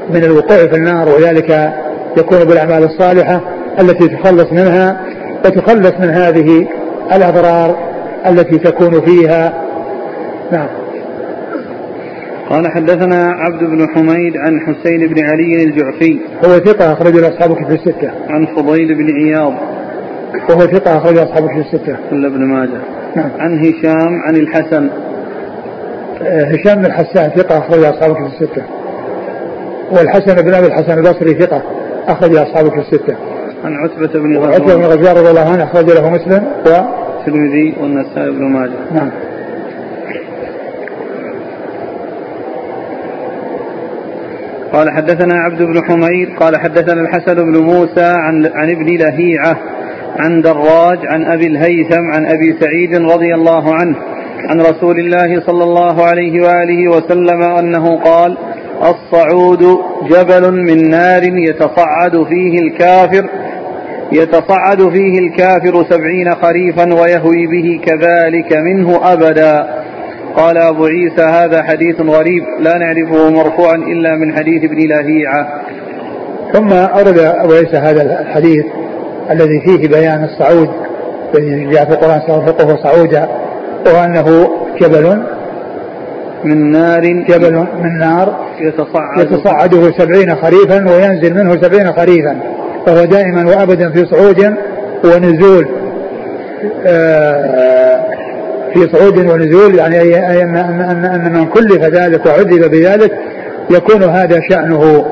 من 0.10 0.24
الوقوع 0.24 0.58
في 0.58 0.76
النار 0.76 1.10
وذلك 1.10 1.74
يكون 2.18 2.44
بالأعمال 2.44 2.84
الصالحة 2.84 3.42
التي 3.82 4.08
تخلص 4.08 4.52
منها 4.52 5.02
وتخلص 5.46 5.94
من 6.00 6.10
هذه 6.10 6.68
الأضرار 7.16 7.76
التي 8.28 8.58
تكون 8.58 9.02
فيها 9.02 9.54
نعم. 10.52 10.68
قال 12.50 12.68
حدثنا 12.68 13.32
عبد 13.32 13.64
بن 13.64 13.88
حميد 13.96 14.38
عن 14.38 14.60
حسين 14.60 15.08
بن 15.08 15.24
علي 15.24 15.64
الجعفي. 15.64 16.20
هو 16.46 16.50
ثقة 16.50 16.94
أخرج 16.94 17.16
له 17.16 17.28
أصحاب 17.28 17.54
في 17.54 17.74
الستة. 17.74 18.12
عن 18.30 18.46
فضيل 18.46 18.96
بن 18.96 19.12
عياض 19.12 19.54
وهو 20.50 20.60
ثقة 20.60 20.98
أخرج 20.98 21.18
أصحاب 21.18 21.48
في 21.48 21.60
الستة. 21.60 21.98
إلا 22.12 22.28
ابن 22.28 22.46
ماجه. 22.46 22.82
نعم. 23.16 23.30
عن 23.40 23.60
هشام 23.60 24.22
عن 24.28 24.36
الحسن. 24.36 24.90
آه، 26.24 26.44
هشام 26.44 26.76
بن 26.76 26.86
الحسان 26.86 27.30
ثقة 27.30 27.58
أخرج 27.58 27.84
أصحاب 27.84 28.14
في 28.14 28.22
الستة. 28.26 28.64
والحسن 29.92 30.36
بن 30.36 30.54
أبي 30.54 30.68
الحسن 30.68 30.98
البصري 30.98 31.34
ثقة 31.34 31.62
أخرج 32.08 32.36
أصحاب 32.36 32.70
في 32.70 32.80
الستة. 32.80 33.16
عن 33.64 33.74
عتبة 33.74 34.20
بن 34.20 34.38
عتبة 34.38 34.76
بن 34.76 34.82
غزوان 34.82 35.00
غزوان 35.00 35.18
رضي 35.18 35.30
الله 35.30 35.52
عنه 35.52 35.64
أخرج 35.64 35.86
له 35.86 36.10
مسلم 36.10 36.44
و 36.66 36.70
الترمذي 37.20 37.76
والنسائي 37.82 38.32
بن 38.32 38.44
ماجه. 38.44 38.72
نعم. 38.94 39.10
قال 44.74 44.92
حدثنا 44.92 45.36
عبد 45.36 45.62
بن 45.62 45.84
حميد 45.84 46.30
قال 46.40 46.60
حدثنا 46.60 47.02
الحسن 47.02 47.36
بن 47.36 47.64
موسى 47.64 48.14
عن 48.16 48.46
عن 48.46 48.70
ابن 48.70 48.86
لهيعة 48.86 49.58
عن 50.20 50.42
دراج 50.42 51.00
عن 51.06 51.26
أبي 51.26 51.48
الهيثم 51.48 52.12
عن 52.16 52.26
أبي 52.26 52.56
سعيد 52.60 52.96
رضي 52.96 53.36
الله 53.36 53.74
عنه 53.74 53.96
عن 54.50 54.62
رسول 54.62 55.00
الله 55.00 55.42
صلى 55.46 55.64
الله 55.64 56.04
عليه 56.04 56.42
وآله 56.42 56.88
وسلم 56.88 57.42
أنه 57.44 57.98
قال 57.98 58.38
الصعود 58.82 59.80
جبل 60.10 60.52
من 60.52 60.90
نار 60.90 61.24
يتصعد 61.24 62.24
فيه 62.24 62.60
الكافر 62.60 63.30
يتصعد 64.12 64.90
فيه 64.90 65.20
الكافر 65.20 65.86
سبعين 65.90 66.36
خريفا 66.36 66.94
ويهوي 66.94 67.48
به 67.48 67.82
كذلك 67.86 68.58
منه 68.58 69.14
أبدا. 69.14 69.79
قال 70.40 70.58
أبو 70.58 70.86
عيسى 70.86 71.22
هذا 71.22 71.64
حديث 71.64 72.02
غريب 72.02 72.44
لا 72.60 72.78
نعرفه 72.78 73.30
مرفوعا 73.30 73.76
إلا 73.76 74.16
من 74.16 74.38
حديث 74.38 74.64
ابن 74.64 74.78
لهيعة. 74.78 75.62
ثم 76.54 76.74
أورد 76.74 77.20
أبو 77.20 77.54
عيسى 77.54 77.78
هذا 77.78 78.22
الحديث 78.22 78.66
الذي 79.32 79.62
فيه 79.66 79.88
بيان 79.88 80.24
الصعود 80.24 80.70
الذي 81.38 81.66
جاء 81.66 81.86
في 81.86 81.92
القرآن 81.92 82.22
سأرهقه 82.28 82.78
صعودا 82.84 83.30
وأنه 83.86 84.50
جبل 84.82 85.24
من 86.44 86.72
نار 86.72 87.02
جبل 87.02 87.66
من 87.84 87.98
نار 88.00 88.46
يتصعد. 88.60 89.20
يتصعده 89.20 89.92
سبعين 89.92 90.36
خريفا 90.36 90.92
وينزل 90.92 91.34
منه 91.34 91.62
سبعين 91.62 91.94
خريفا 91.94 92.40
فهو 92.86 93.06
دائما 93.06 93.46
وأبدا 93.46 93.92
في 93.92 94.06
صعود 94.06 94.54
ونزول. 95.06 95.68
آه، 96.88 98.06
في 98.74 98.98
صعود 98.98 99.18
ونزول 99.18 99.76
يعني 99.76 100.00
أي 100.00 100.44
أن 100.44 100.56
أن 100.58 101.06
أن 101.06 101.34
من 101.34 101.46
كلف 101.46 101.84
ذلك 101.84 102.26
وعذب 102.26 102.72
بذلك 102.72 103.12
يكون 103.72 104.04
هذا 104.04 104.40
شأنه. 104.50 105.06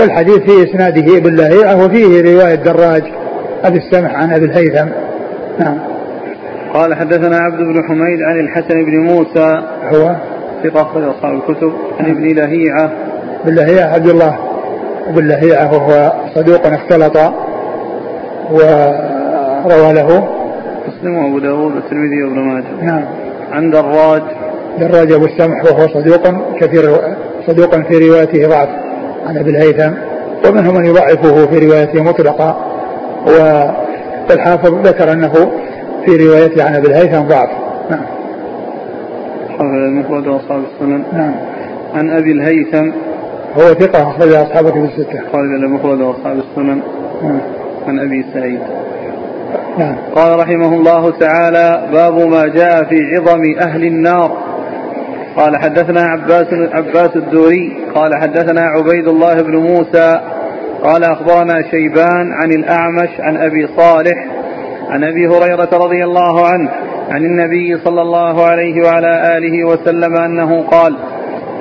والحديث 0.00 0.38
في 0.38 0.70
إسناده 0.70 1.16
ابن 1.16 1.34
لهيعة 1.36 1.84
وفيه 1.84 2.22
رواية 2.22 2.54
دراج 2.54 3.02
أبي 3.64 3.78
السمح 3.78 4.14
عن 4.14 4.32
أبي 4.32 4.44
الهيثم. 4.44 4.88
نعم. 5.58 5.78
قال 6.74 6.94
حدثنا 6.94 7.36
عبد 7.36 7.58
بن 7.58 7.82
حميد 7.88 8.22
عن 8.22 8.40
الحسن 8.40 8.84
بن 8.84 8.98
موسى. 8.98 9.62
هو؟ 9.94 10.16
ثقة 10.64 10.82
أخرج 10.82 11.02
أصحاب 11.02 11.34
الكتب. 11.34 11.72
عن 12.00 12.10
ابن 12.10 12.34
لهيعة. 12.34 12.92
بن 13.44 13.54
لهيعة 13.54 13.94
عبد 13.94 14.08
الله. 14.08 14.38
بن 15.08 15.28
لهيعة 15.28 15.72
وهو 15.72 16.12
صدوق 16.34 16.66
اختلط 16.66 17.16
وروى 18.50 19.92
له. 19.92 20.28
مسلم 20.88 21.16
وأبو 21.16 21.38
داود 21.38 21.74
والترمذي 21.74 22.22
وابن 22.22 22.38
ماجه. 22.38 22.84
نعم. 22.84 23.04
عن 23.52 23.70
دراج. 23.70 24.22
دراج 24.78 25.12
أبو 25.12 25.24
السمح 25.24 25.64
وهو 25.64 25.88
صدوق 25.88 26.22
كثير 26.60 26.82
صدوق 27.46 27.76
في 27.76 28.08
روايته 28.08 28.48
ضعف. 28.48 28.68
عن 29.26 29.38
أبي 29.38 29.50
الهيثم. 29.50 29.92
ومنهم 30.48 30.74
من 30.74 30.86
يضعفه 30.86 31.46
في 31.46 31.66
روايته 31.66 32.02
مطلقا. 32.02 32.70
والحافظ 34.30 34.86
ذكر 34.86 35.12
أنه 35.12 35.32
في 36.04 36.26
روايته 36.26 36.64
عن 36.64 36.74
أبي 36.74 36.86
الهيثم 36.86 37.20
ضعف. 37.20 37.48
نعم. 37.90 38.04
المفرد 39.60 40.26
وأصحاب 40.26 40.62
السنن. 40.74 41.02
نعم. 41.12 41.34
عن 41.94 42.10
أبي 42.10 42.32
الهيثم. 42.32 42.90
هو 43.56 43.74
ثقة 43.74 44.02
أخرج 44.10 44.32
أصحابه 44.32 44.70
في 44.70 44.78
الستة. 44.78 45.20
قال 45.32 45.44
المفرد 45.64 46.00
وأصحاب 46.00 46.38
السنن. 46.38 46.80
نعم. 47.22 47.40
عن 47.88 47.98
أبي 47.98 48.24
سعيد. 48.34 48.60
نعم. 49.78 49.96
قال 50.14 50.38
رحمه 50.38 50.74
الله 50.74 51.10
تعالى 51.10 51.88
باب 51.92 52.14
ما 52.14 52.46
جاء 52.46 52.84
في 52.84 52.96
عظم 53.16 53.42
أهل 53.60 53.84
النار. 53.84 54.38
قال 55.36 55.56
حدثنا 55.56 56.00
عباس 56.02 56.46
عباس 56.72 57.16
الدوري. 57.16 57.76
قال 57.94 58.14
حدثنا 58.22 58.60
عبيد 58.60 59.08
الله 59.08 59.34
بن 59.34 59.56
موسى. 59.56 60.20
قال 60.82 61.04
أخبرنا 61.04 61.62
شيبان 61.70 62.32
عن 62.32 62.52
الأعمش 62.52 63.10
عن 63.20 63.36
أبي 63.36 63.68
صالح 63.76 64.26
عن 64.90 65.04
أبي 65.04 65.26
هريرة 65.26 65.68
رضي 65.72 66.04
الله 66.04 66.46
عنه 66.46 66.70
عن 67.10 67.24
النبي 67.24 67.78
صلى 67.84 68.02
الله 68.02 68.44
عليه 68.44 68.86
وعلى 68.86 69.36
آله 69.38 69.64
وسلم 69.64 70.16
أنه 70.16 70.62
قال 70.62 70.96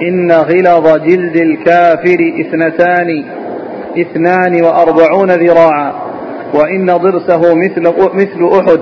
إن 0.01 0.31
غلظ 0.31 0.97
جلد 0.97 1.35
الكافر 1.35 2.33
اثنتان 2.39 3.23
اثنان 3.99 4.63
وأربعون 4.63 5.31
ذراعا. 5.31 5.93
وإن 6.53 6.85
ضرسه 6.85 7.55
مثل 7.55 7.93
مثل 8.13 8.59
أحد 8.59 8.79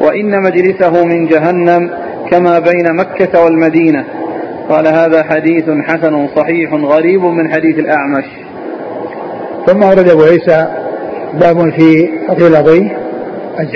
وإن 0.00 0.42
مجلسه 0.42 1.04
من 1.04 1.26
جهنم 1.26 1.90
كما 2.30 2.58
بين 2.58 2.96
مكة 2.96 3.44
والمدينة. 3.44 4.04
قال 4.68 4.86
هذا 4.86 5.22
حديث 5.22 5.64
حسن 5.86 6.28
صحيح 6.36 6.72
غريب 6.72 7.24
من 7.24 7.52
حديث 7.52 7.78
الأعمش. 7.78 8.24
ثم 9.66 9.82
ورد 9.82 10.08
أبو 10.08 10.22
عيسى 10.22 10.66
باب 11.40 11.70
في 11.70 12.10
غلظ 12.30 12.68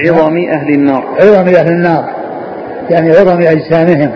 عظم 0.07 0.37
أهل 0.37 0.75
النار. 0.75 1.05
عظم 1.21 1.49
أهل 1.49 1.69
النار 1.69 2.23
يعني 2.91 3.11
عظم 3.11 3.41
أجسامهم 3.41 4.11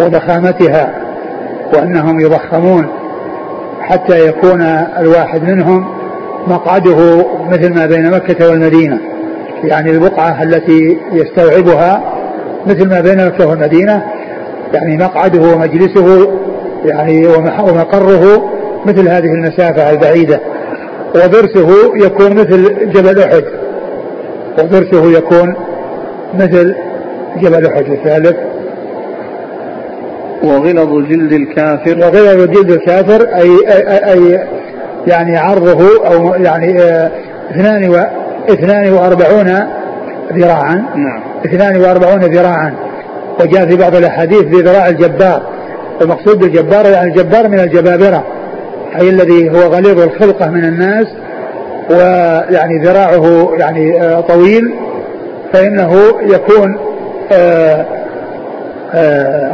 وضخامتها 0.00 0.94
وأنهم 1.74 2.20
يضخمون 2.20 2.86
حتى 3.80 4.28
يكون 4.28 4.62
الواحد 4.98 5.42
منهم 5.42 5.95
مقعده 6.46 7.26
مثل 7.48 7.74
ما 7.74 7.86
بين 7.86 8.10
مكة 8.10 8.50
والمدينة. 8.50 8.98
يعني 9.64 9.90
البقعة 9.90 10.42
التي 10.42 10.98
يستوعبها 11.12 12.14
مثل 12.66 12.88
ما 12.88 13.00
بين 13.00 13.26
مكة 13.26 13.46
والمدينة. 13.46 14.02
يعني 14.74 14.96
مقعده 14.96 15.54
ومجلسه 15.54 16.28
يعني 16.84 17.26
ومقره 17.58 18.52
مثل 18.86 19.08
هذه 19.08 19.26
المسافة 19.26 19.90
البعيدة. 19.90 20.40
وضرسه 21.14 21.96
يكون 21.96 22.32
مثل 22.32 22.90
جبل 22.92 23.18
أحد. 23.18 23.44
وضرسه 24.58 25.18
يكون 25.18 25.54
مثل 26.34 26.74
جبل 27.36 27.66
أحد 27.66 27.86
الثالث. 27.90 28.36
وغلظ 30.42 31.08
جلد 31.08 31.32
الكافر. 31.32 31.98
وغير 31.98 32.46
جلد 32.46 32.70
الكافر 32.70 33.28
أي, 33.34 33.50
أي, 33.68 34.12
أي 34.12 34.55
يعني 35.06 35.36
عرضه 35.36 36.06
أو 36.06 36.34
يعني 36.34 36.82
آه، 36.82 37.10
اثنان 37.50 37.88
و 37.88 37.94
اثنان 38.52 38.92
وأربعون 38.92 39.68
ذراعا. 40.32 40.74
نعم. 40.74 41.22
اثنان 41.46 41.76
وأربعون 41.80 42.20
ذراعا. 42.20 42.74
وجاء 43.40 43.66
في 43.66 43.76
بعض 43.76 43.94
الأحاديث 43.94 44.42
بذراع 44.42 44.88
الجبار. 44.88 45.42
المقصود 46.02 46.38
بالجبار 46.38 46.86
يعني 46.86 47.08
الجبار 47.08 47.48
من 47.48 47.60
الجبابرة 47.60 48.24
أي 49.00 49.10
الذي 49.10 49.50
هو 49.50 49.56
غليظ 49.56 50.00
الخلقة 50.00 50.50
من 50.50 50.64
الناس 50.64 51.06
ويعني 51.90 52.78
ذراعه 52.78 53.52
يعني 53.58 54.02
آه، 54.02 54.20
طويل 54.20 54.74
فإنه 55.52 55.92
يكون 56.22 56.78
آه، 57.32 57.86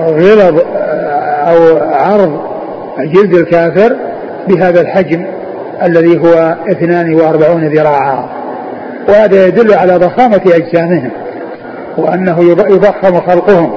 غلظ 0.07 0.61
أو 1.47 1.79
عرض 1.93 2.41
جلد 2.99 3.35
الكافر 3.35 3.97
بهذا 4.49 4.81
الحجم. 4.81 5.27
الذي 5.87 6.19
هو 6.19 6.57
42 6.71 7.69
ذراعا 7.69 8.29
وهذا 9.09 9.47
يدل 9.47 9.75
على 9.75 9.97
ضخامة 9.97 10.41
أجسامهم 10.47 11.11
وأنه 11.97 12.39
يض- 12.39 12.71
يضخم 12.71 13.21
خلقهم 13.21 13.73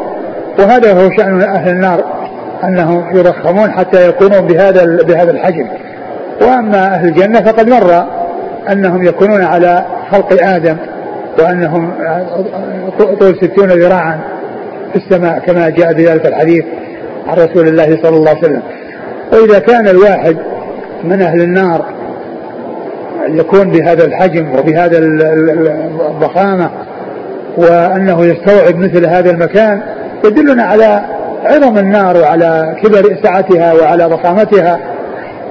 وهذا 0.59 0.93
هو 0.93 1.09
شأن 1.17 1.41
أهل 1.41 1.69
النار 1.69 2.03
أنهم 2.63 3.17
يضخمون 3.17 3.71
حتى 3.71 4.07
يكونون 4.09 4.41
بهذا 4.41 4.85
بهذا 5.03 5.31
الحجم. 5.31 5.67
وأما 6.41 6.77
أهل 6.95 7.07
الجنة 7.07 7.41
فقد 7.41 7.69
مر 7.69 8.05
أنهم 8.71 9.03
يكونون 9.03 9.43
على 9.43 9.85
خلق 10.11 10.43
آدم 10.43 10.77
وأنهم 11.39 11.93
طول 13.19 13.35
ستون 13.41 13.69
ذراعا 13.69 14.19
في 14.93 14.95
السماء 14.95 15.39
كما 15.39 15.69
جاء 15.69 15.93
بذلك 15.93 16.25
الحديث 16.25 16.63
عن 17.27 17.37
رسول 17.37 17.67
الله 17.67 17.97
صلى 18.03 18.17
الله 18.17 18.29
عليه 18.29 18.39
وسلم. 18.39 18.61
وإذا 19.33 19.59
كان 19.59 19.87
الواحد 19.87 20.37
من 21.03 21.21
أهل 21.21 21.41
النار 21.41 21.85
يكون 23.29 23.71
بهذا 23.71 24.05
الحجم 24.05 24.51
وبهذا 24.59 24.97
ال- 24.97 25.21
ال- 25.23 25.71
الضخامة 26.09 26.69
وأنه 27.57 28.25
يستوعب 28.25 28.75
مثل 28.75 29.05
هذا 29.05 29.31
المكان 29.31 29.81
يدلنا 30.25 30.63
على 30.63 31.01
عظم 31.45 31.77
النار 31.77 32.17
وعلى 32.17 32.75
كبر 32.83 33.17
سعتها 33.23 33.73
وعلى 33.73 34.05
ضخامتها 34.05 34.79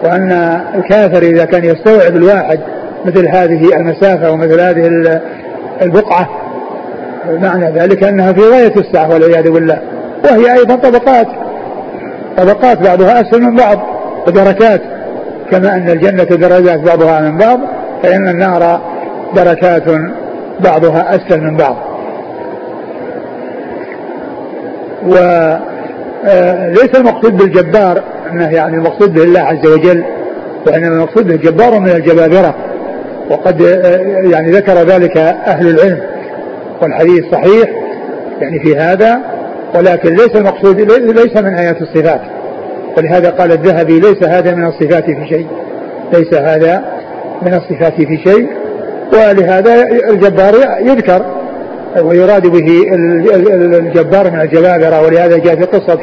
وأن 0.04 0.32
الكافر 0.74 1.22
إذا 1.22 1.44
كان 1.44 1.64
يستوعب 1.64 2.16
الواحد 2.16 2.60
مثل 3.04 3.28
هذه 3.28 3.76
المسافة 3.76 4.30
ومثل 4.30 4.60
هذه 4.60 4.86
البقعة 5.82 6.28
معنى 7.30 7.70
ذلك 7.80 8.04
أنها 8.04 8.32
في 8.32 8.40
غاية 8.40 8.72
السعة 8.76 9.10
والعياذ 9.14 9.50
بالله. 9.50 9.78
وهي 10.24 10.52
أيضا 10.54 10.74
طبقات 10.76 11.26
طبقات 12.36 12.82
بعضها 12.82 13.20
أسفل 13.20 13.42
من 13.42 13.56
بعض 13.56 13.78
ودركات 14.26 14.80
كما 15.50 15.74
أن 15.74 15.90
الجنة 15.90 16.24
درجات 16.24 16.80
بعضها 16.80 17.20
من 17.20 17.38
بعض 17.38 17.60
فإن 18.02 18.28
النار 18.28 18.80
دركات 19.36 19.82
بعضها 20.60 21.14
أسفل 21.14 21.40
من 21.40 21.56
بعض. 21.56 21.76
وليس 25.02 26.94
المقصود 26.94 27.36
بالجبار 27.36 28.02
أنه 28.30 28.48
يعني 28.50 28.76
المقصود 28.76 29.14
به 29.14 29.24
الله 29.24 29.40
عز 29.40 29.66
وجل 29.66 30.04
وإنما 30.66 30.94
المقصود 30.96 31.26
به 31.26 31.36
جبار 31.36 31.80
من 31.80 31.88
الجبابرة. 31.90 32.54
وقد 33.30 33.60
يعني 34.30 34.50
ذكر 34.50 34.72
ذلك 34.72 35.16
أهل 35.16 35.68
العلم 35.68 36.00
والحديث 36.82 37.24
صحيح 37.32 37.70
يعني 38.40 38.60
في 38.60 38.76
هذا 38.76 39.20
ولكن 39.74 40.10
ليس 40.14 40.36
المقصود 40.36 40.80
ليس 40.90 41.36
من 41.36 41.54
آيات 41.54 41.82
الصفات. 41.82 42.20
ولهذا 42.96 43.30
قال 43.30 43.52
الذهبي 43.52 44.00
ليس 44.00 44.22
هذا 44.28 44.54
من 44.54 44.66
الصفات 44.66 45.04
في 45.04 45.26
شيء. 45.28 45.46
ليس 46.12 46.34
هذا 46.34 46.84
من 47.42 47.54
الصفات 47.54 47.94
في 47.94 48.16
شيء. 48.16 48.48
ولهذا 49.12 49.82
الجبار 50.10 50.54
يذكر 50.80 51.24
ويراد 52.02 52.46
به 52.46 52.82
الجبار 53.78 54.30
من 54.30 54.40
الجبابرة. 54.40 55.02
ولهذا 55.02 55.38
جاء 55.38 55.56
في 55.56 55.64
قصة 55.64 55.98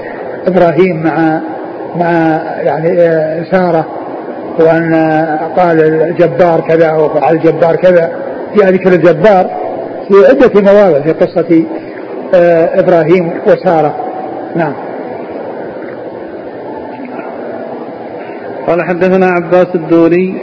إبراهيم 0.47 1.03
مع 1.03 1.41
مع 1.95 2.41
يعني 2.61 2.97
سارة. 3.51 3.85
وأن 4.59 4.95
قال 5.57 5.79
الجبار 5.81 6.61
كذا 6.61 6.91
وفعل 6.91 7.35
الجبار 7.35 7.75
كذا. 7.75 8.11
جاء 8.55 8.69
ذكر 8.69 8.93
الجبار 8.93 9.49
في 10.07 10.27
عدة 10.29 10.61
مواضع 10.61 11.01
في 11.01 11.11
قصة 11.11 11.63
آه، 12.35 12.79
إبراهيم 12.79 13.31
وسارة. 13.47 13.95
نعم. 14.55 14.73
قال 18.67 18.81
حدثنا 18.81 19.25
عباس 19.25 19.67
الدوري. 19.75 20.35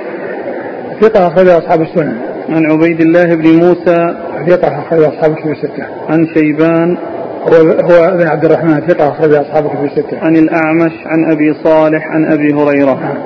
ثقة 1.01 1.27
أخرج 1.27 1.49
أصحاب 1.49 1.83
السنن 1.83 2.17
عن 2.49 2.71
عبيد 2.71 3.01
الله 3.01 3.35
بن 3.35 3.49
موسى. 3.57 4.17
ثقة 4.49 4.79
أخرج 4.79 5.03
أصحاب 5.03 5.31
الكتب 5.31 5.51
الستة. 5.51 5.85
عن 6.09 6.27
شيبان. 6.35 6.97
هو 7.43 7.55
هو 7.57 8.05
ابن 8.05 8.27
عبد 8.27 8.45
الرحمن. 8.45 8.81
ثقة 8.81 9.09
أخرج 9.09 9.35
أصحاب 9.35 9.67
الكتب 9.67 9.85
الستة. 9.85 10.19
عن 10.19 10.37
الأعمش. 10.37 10.93
عن 11.07 11.33
أبي 11.33 11.55
صالح. 11.65 12.07
عن 12.07 12.33
أبي 12.33 12.55
هريرة. 12.55 13.01
نعم. 13.01 13.19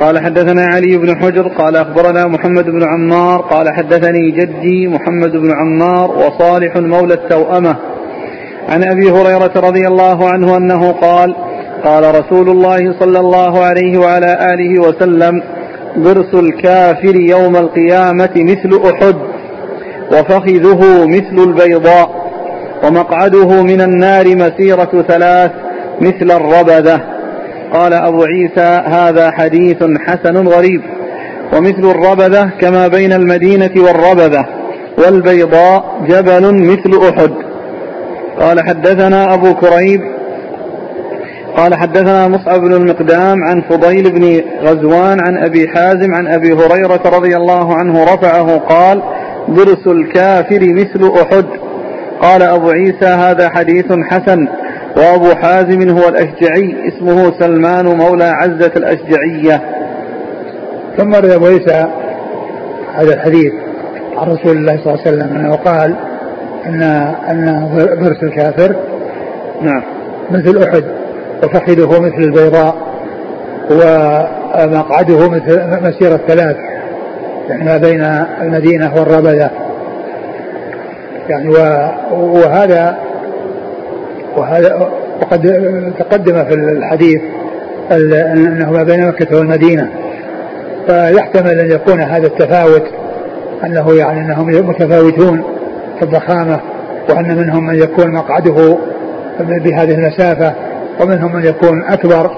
قال 0.00 0.18
حدثنا 0.18 0.64
علي 0.64 0.96
بن 0.96 1.16
حجر. 1.16 1.48
قال 1.48 1.76
أخبرنا 1.76 2.26
محمد 2.26 2.64
بن 2.64 2.82
عمار. 2.88 3.40
قال 3.40 3.74
حدثني 3.74 4.30
جدي 4.30 4.88
محمد 4.88 5.32
بن 5.32 5.52
عمار 5.52 6.10
وصالح 6.10 6.76
مولى 6.76 7.14
التوأمة. 7.14 7.76
عن 8.68 8.84
أبي 8.84 9.10
هريرة 9.10 9.52
رضي 9.56 9.86
الله 9.86 10.28
عنه 10.28 10.56
أنه 10.56 10.92
قال 10.92 11.34
قال 11.84 12.14
رسول 12.14 12.48
الله 12.48 12.94
صلى 13.00 13.20
الله 13.20 13.64
عليه 13.64 13.98
وعلى 13.98 14.38
آله 14.52 14.80
وسلم 14.80 15.42
ضرس 15.98 16.34
الكافر 16.34 17.16
يوم 17.16 17.56
القيامة 17.56 18.30
مثل 18.36 18.80
أحد 18.90 19.16
وفخذه 20.12 21.06
مثل 21.06 21.48
البيضاء 21.48 22.24
ومقعده 22.84 23.62
من 23.62 23.80
النار 23.80 24.36
مسيرة 24.36 25.04
ثلاث 25.08 25.50
مثل 26.00 26.30
الربذة. 26.30 27.00
قال 27.72 27.92
أبو 27.92 28.24
عيسى 28.24 28.82
هذا 28.86 29.30
حديث 29.30 29.84
حسن 30.06 30.48
غريب 30.48 30.82
ومثل 31.56 31.90
الربذة 31.90 32.50
كما 32.60 32.88
بين 32.88 33.12
المدينة 33.12 33.70
والربذة 33.76 34.46
والبيضاء 34.98 35.84
جبل 36.08 36.54
مثل 36.54 37.08
أحد. 37.08 37.30
قال 38.40 38.60
حدثنا 38.68 39.34
أبو 39.34 39.54
كريب 39.54 40.13
قال 41.56 41.74
حدثنا 41.74 42.28
مصعب 42.28 42.60
بن 42.60 42.72
المقدام 42.72 43.44
عن 43.44 43.62
فضيل 43.62 44.12
بن 44.12 44.42
غزوان 44.60 45.20
عن 45.20 45.44
أبي 45.44 45.68
حازم 45.68 46.14
عن 46.14 46.26
أبي 46.26 46.52
هريرة 46.52 47.02
رضي 47.06 47.36
الله 47.36 47.74
عنه 47.74 48.04
رفعه 48.04 48.58
قال 48.58 49.02
ضرس 49.50 49.86
الكافر 49.86 50.60
مثل 50.60 51.12
أحد. 51.22 51.44
قال 52.20 52.42
أبو 52.42 52.70
عيسى 52.70 53.06
هذا 53.06 53.48
حديث 53.48 53.92
حسن. 54.10 54.48
وأبو 54.96 55.34
حازم 55.34 55.98
هو 55.98 56.08
الأشجعي 56.08 56.76
اسمه 56.88 57.32
سلمان 57.40 57.86
مولى 57.86 58.24
عزة 58.24 58.72
الأشجعية. 58.76 59.60
ثم 60.96 61.14
رد 61.14 61.30
أبو 61.30 61.46
عيسى 61.46 61.86
هذا 62.94 63.14
الحديث 63.14 63.52
عن 64.16 64.28
رسول 64.28 64.56
الله 64.56 64.80
صلى 64.84 64.94
الله 64.94 65.06
عليه 65.06 65.16
وسلم 65.16 65.36
أنه 65.36 65.56
قال 65.56 65.94
أن 66.66 66.82
أن 67.30 67.68
ضرس 68.00 68.22
الكافر 68.22 68.76
نعم. 69.62 69.82
مثل 70.30 70.62
أحد. 70.62 71.03
وفخذه 71.44 72.00
مثل 72.00 72.18
البيضاء 72.18 72.74
ومقعده 73.70 75.28
مثل 75.28 75.62
مسيرة 75.82 76.20
ثلاث 76.28 76.56
يعني 77.48 77.64
ما 77.64 77.76
بين 77.76 78.02
المدينة 78.42 78.94
والربذة 78.94 79.50
يعني 81.28 81.48
وهذا 82.12 82.96
وهذا 84.36 84.90
وقد 85.22 85.42
تقدم 85.98 86.44
في 86.44 86.54
الحديث 86.54 87.20
أنه 87.92 88.72
ما 88.72 88.82
بين 88.82 89.08
مكة 89.08 89.38
والمدينة. 89.38 89.88
فيحتمل 90.86 91.60
أن 91.60 91.70
يكون 91.70 92.00
هذا 92.00 92.26
التفاوت 92.26 92.82
أنه 93.64 93.94
يعني 93.94 94.20
أنهم 94.20 94.46
متفاوتون 94.68 95.42
في 95.98 96.02
الضخامة 96.02 96.60
وأن 97.08 97.36
منهم 97.36 97.66
من 97.66 97.74
يكون 97.74 98.12
مقعده 98.12 98.78
بهذه 99.40 99.94
المسافة. 99.94 100.54
ومنهم 101.00 101.36
من 101.36 101.44
يكون 101.44 101.84
أكبر 101.84 102.30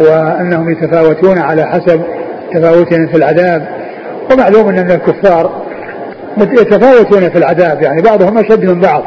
وأنهم 0.00 0.70
يتفاوتون 0.70 1.38
على 1.38 1.66
حسب 1.66 2.00
تفاوتهم 2.54 3.06
في 3.06 3.16
العذاب 3.16 3.68
ومعلوم 4.32 4.68
ان 4.68 4.90
الكفار 4.90 5.62
يتفاوتون 6.38 7.30
في 7.30 7.38
العذاب 7.38 7.82
يعني 7.82 8.02
بعضهم 8.02 8.38
أشد 8.38 8.64
من 8.64 8.80
بعض 8.80 9.02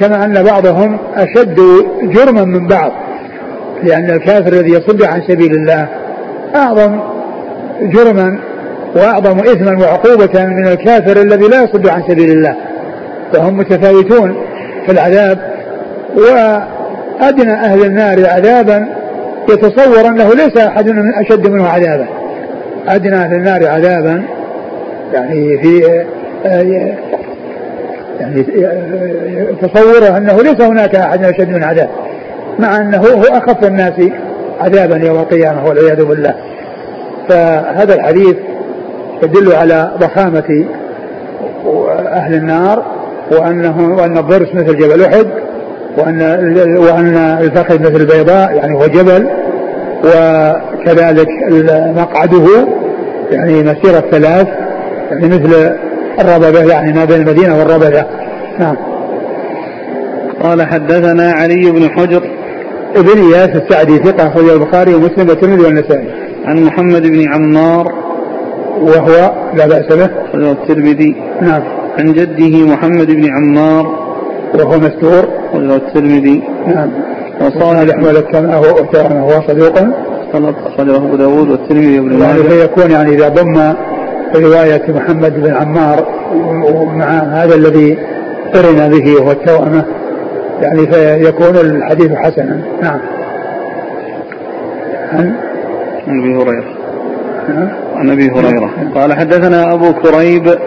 كما 0.00 0.24
أن 0.24 0.42
بعضهم 0.42 0.98
أشد 1.16 1.60
جرما 2.02 2.44
من 2.44 2.66
بعض 2.66 2.92
لأن 3.82 4.10
الكافر 4.10 4.52
الذي 4.52 4.70
يصد 4.70 5.02
عن 5.02 5.22
سبيل 5.28 5.52
الله 5.52 5.88
أعظم 6.56 7.00
جرما 7.82 8.38
وأعظم 8.96 9.38
إثما 9.38 9.78
وعقوبة 9.78 10.44
من 10.44 10.66
الكافر 10.66 11.22
الذي 11.22 11.48
لا 11.48 11.62
يصد 11.62 11.88
عن 11.88 12.02
سبيل 12.08 12.30
الله 12.30 12.56
فهم 13.32 13.56
متفاوتون 13.56 14.36
في 14.86 14.92
العذاب 14.92 15.38
وادنى 17.20 17.52
أهل 17.52 17.84
النار 17.84 18.26
عذابا 18.26 18.88
يتصور 19.48 20.08
أنه 20.08 20.34
ليس 20.34 20.56
أحد 20.56 20.88
أشد 21.14 21.48
منه 21.48 21.68
عذابا. 21.68 22.06
أدنى 22.88 23.16
أهل 23.16 23.34
النار 23.34 23.66
عذابا 23.66 24.22
يعني 25.12 25.58
في 25.62 26.04
يعني 28.20 28.44
تصوره 29.62 30.16
أنه 30.16 30.42
ليس 30.42 30.60
هناك 30.60 30.94
أحد 30.94 31.24
أشد 31.24 31.48
من 31.48 31.64
عذاب 31.64 31.88
مع 32.58 32.76
أنه 32.76 32.98
هو 32.98 33.22
أخف 33.22 33.64
الناس 33.64 33.92
عذابا 34.60 34.96
يوم 34.96 35.18
القيامة 35.18 35.66
والعياذ 35.66 36.04
بالله. 36.04 36.34
فهذا 37.28 37.94
الحديث 37.94 38.36
يدل 39.22 39.52
على 39.52 39.90
ضخامة 39.98 40.66
أهل 42.06 42.34
النار 42.34 42.84
وأنه 43.32 43.94
وأن 43.96 44.18
الضرس 44.18 44.54
مثل 44.54 44.76
جبل 44.76 45.04
أحد. 45.04 45.26
وأن 45.98 46.22
وأن 46.78 47.16
الفخذ 47.16 47.80
مثل 47.80 47.96
البيضاء 47.96 48.52
يعني 48.52 48.74
هو 48.74 48.86
جبل 48.86 49.28
وكذلك 50.04 51.28
مقعده 51.96 52.68
يعني 53.30 53.62
مسيرة 53.62 54.04
ثلاث 54.10 54.48
يعني 55.10 55.26
مثل 55.26 55.74
الربذة 56.20 56.64
يعني 56.64 56.92
ما 56.92 57.04
بين 57.04 57.20
المدينة 57.20 57.58
والربذة. 57.58 58.06
نعم. 58.58 58.76
قال 60.42 60.62
حدثنا 60.62 61.32
علي 61.32 61.70
بن 61.70 61.90
حجر. 61.90 62.22
ابن 62.96 63.32
إياس 63.32 63.48
السعدي 63.48 63.98
ثقة 63.98 64.28
أخرج 64.28 64.48
البخاري 64.48 64.94
ومسلم 64.94 65.28
والترمذي 65.28 65.62
والنسائي. 65.62 66.08
عن 66.44 66.64
محمد 66.64 67.02
بن 67.02 67.28
عمار. 67.28 67.92
وهو 68.80 69.32
لا 69.54 69.66
بأس 69.66 69.96
به. 69.96 70.10
الترمذي. 70.34 71.16
نعم. 71.40 71.62
عن 71.98 72.12
جده 72.12 72.66
محمد 72.66 73.10
بن 73.10 73.30
عمار. 73.30 74.03
وهو 74.54 74.78
مستور 74.78 75.24
أخرجه 75.54 75.76
الترمذي. 75.76 76.42
نعم. 76.66 76.90
وصالح 77.40 77.98
ولك 78.04 78.34
هو 78.34 79.40
صدوق 79.48 79.78
أخرجه 80.66 80.96
أبو 80.96 81.16
داود 81.16 81.50
والترمذي 81.50 82.00
وابن 82.00 82.20
يعني 82.20 82.32
ماجه. 82.32 82.42
يعني 82.42 82.42
فيكون 82.42 82.90
يعني 82.90 83.14
إذا 83.14 83.28
ضم 83.28 83.74
رواية 84.36 84.82
محمد 84.88 85.42
بن 85.42 85.54
عمار 85.54 86.06
مع 86.94 87.06
هذا 87.06 87.54
الذي 87.54 87.98
قرن 88.54 88.88
به 88.90 89.14
وهو 89.14 89.30
التوأمة 89.30 89.84
يعني 90.62 90.86
فيكون 90.86 91.56
الحديث 91.56 92.12
حسنا. 92.12 92.60
نعم. 92.82 93.00
عن؟ 95.12 95.34
أبي 96.20 96.36
هريرة. 96.36 96.64
نعم. 97.48 97.68
عن 97.96 98.10
أبي 98.10 98.30
هريرة. 98.30 98.70
قال 98.94 99.12
حدثنا 99.12 99.74
أبو 99.74 99.92
كريب. 99.92 100.58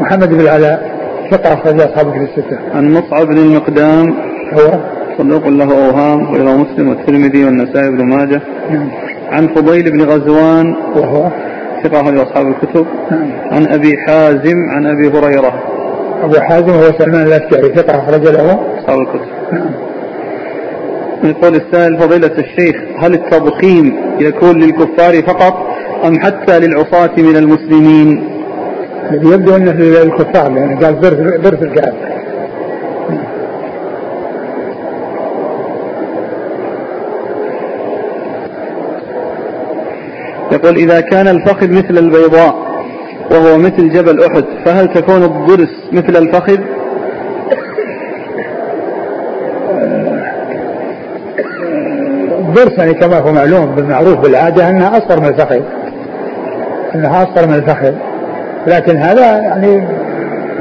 محمد 0.00 0.28
بن 0.28 0.40
العلاء. 0.40 0.99
ثقة 1.30 1.54
أخرج 1.54 1.80
أصحابه 1.80 2.10
في 2.10 2.18
الستة. 2.18 2.58
عن 2.74 2.92
مصعب 2.92 3.26
بن 3.26 3.38
المقدام 3.38 4.14
هو 4.52 4.80
صدوق 5.18 5.48
له 5.48 5.86
أوهام 5.86 6.32
وإلى 6.32 6.56
مسلم 6.56 6.88
والترمذي 6.88 7.44
والنسائي 7.44 7.90
بن 7.90 8.04
ماجه. 8.04 8.40
نعم. 8.70 8.88
عن 9.30 9.48
فضيل 9.48 9.90
بن 9.90 10.02
غزوان 10.02 10.74
وهو 10.96 11.30
ثقة 11.84 12.00
أخرج 12.00 12.18
أصحاب 12.18 12.46
الكتب. 12.46 12.86
نعم. 13.10 13.30
عن 13.50 13.66
أبي 13.72 13.96
حازم 13.96 14.56
عن 14.68 14.86
أبي 14.86 15.08
هريرة. 15.08 15.62
أبو 16.22 16.34
حازم 16.40 16.70
هو 16.70 16.98
سلمان 16.98 17.26
الأشجعي 17.26 17.74
ثقة 17.74 17.98
أخرج 17.98 18.28
له 18.28 18.60
أصحاب 18.78 18.98
الكتب. 19.00 19.28
نعم. 19.52 19.70
يقول 21.24 21.54
السائل 21.54 21.98
فضيلة 21.98 22.32
الشيخ 22.38 22.76
هل 22.98 23.14
التضخيم 23.14 23.96
يكون 24.20 24.60
للكفار 24.60 25.22
فقط 25.22 25.66
أم 26.04 26.20
حتى 26.20 26.58
للعصاة 26.58 27.10
من 27.18 27.36
المسلمين؟ 27.36 28.39
يبدو 29.12 29.56
أنه 29.56 29.72
للكفار 29.72 30.52
لأنه 30.52 30.80
قال 30.80 30.94
برث 30.94 31.40
برث 31.44 31.62
الكعب 31.62 31.94
يقول 40.52 40.76
إذا 40.76 41.00
كان 41.00 41.28
الفخذ 41.28 41.68
مثل 41.70 41.98
البيضاء 41.98 42.70
وهو 43.30 43.58
مثل 43.58 43.88
جبل 43.88 44.24
أحد 44.24 44.44
فهل 44.64 44.88
تكون 44.88 45.22
الضرس 45.22 45.88
مثل 45.92 46.16
الفخذ؟ 46.16 46.58
الضرس 52.38 52.78
يعني 52.78 52.94
كما 52.94 53.18
هو 53.18 53.32
معلوم 53.32 53.66
بالمعروف 53.66 54.18
بالعادة 54.18 54.70
أنها 54.70 54.98
أصغر 54.98 55.20
من 55.20 55.26
الفخذ. 55.26 55.60
أنها 56.94 57.22
أصغر 57.22 57.46
من 57.46 57.54
الفخذ. 57.54 58.09
لكن 58.66 58.96
هذا 58.96 59.38
يعني 59.38 59.86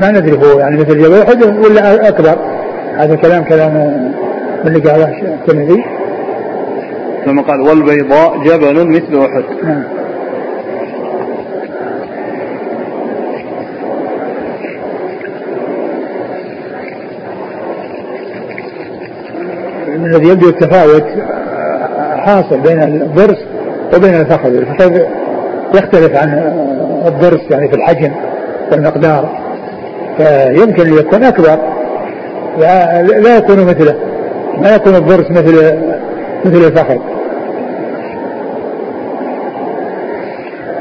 ما 0.01 0.11
ندري 0.11 0.37
هو 0.37 0.59
يعني 0.59 0.77
مثل 0.77 1.03
جبل 1.03 1.21
أحد 1.21 1.43
ولا 1.43 2.07
أكبر. 2.07 2.35
هذا 2.97 3.15
كلام 3.15 3.43
كلام 3.43 3.73
من 4.63 4.67
اللي 4.67 4.89
قاله 4.89 5.21
الترمذي. 5.21 5.83
لما 7.27 7.41
قال 7.41 7.61
والبيضاء 7.61 8.43
جبل 8.43 8.87
مثل 8.87 9.19
أحد. 9.19 9.43
نعم. 9.63 9.83
الذي 19.87 20.27
يبدو 20.27 20.49
التفاوت 20.49 21.05
حاصل 22.15 22.59
بين 22.59 22.83
الضرس 22.83 23.45
وبين 23.95 24.15
الفخذ. 24.15 24.55
الفخذ 24.55 24.99
يختلف 25.75 26.15
عن 26.15 26.29
الضرس 27.07 27.41
يعني 27.51 27.67
في 27.67 27.75
الحجم 27.75 28.11
والمقدار. 28.71 29.29
فيمكن 30.17 30.87
أن 30.87 30.93
يكون 30.93 31.23
أكبر. 31.23 31.59
لا, 32.59 33.01
لا 33.01 33.37
يكون 33.37 33.65
مثله. 33.65 33.95
ما 34.61 34.75
يكون 34.75 34.95
الضرس 34.95 35.31
مثل 35.31 35.77
مثل 36.45 36.57
الفخذ 36.57 36.97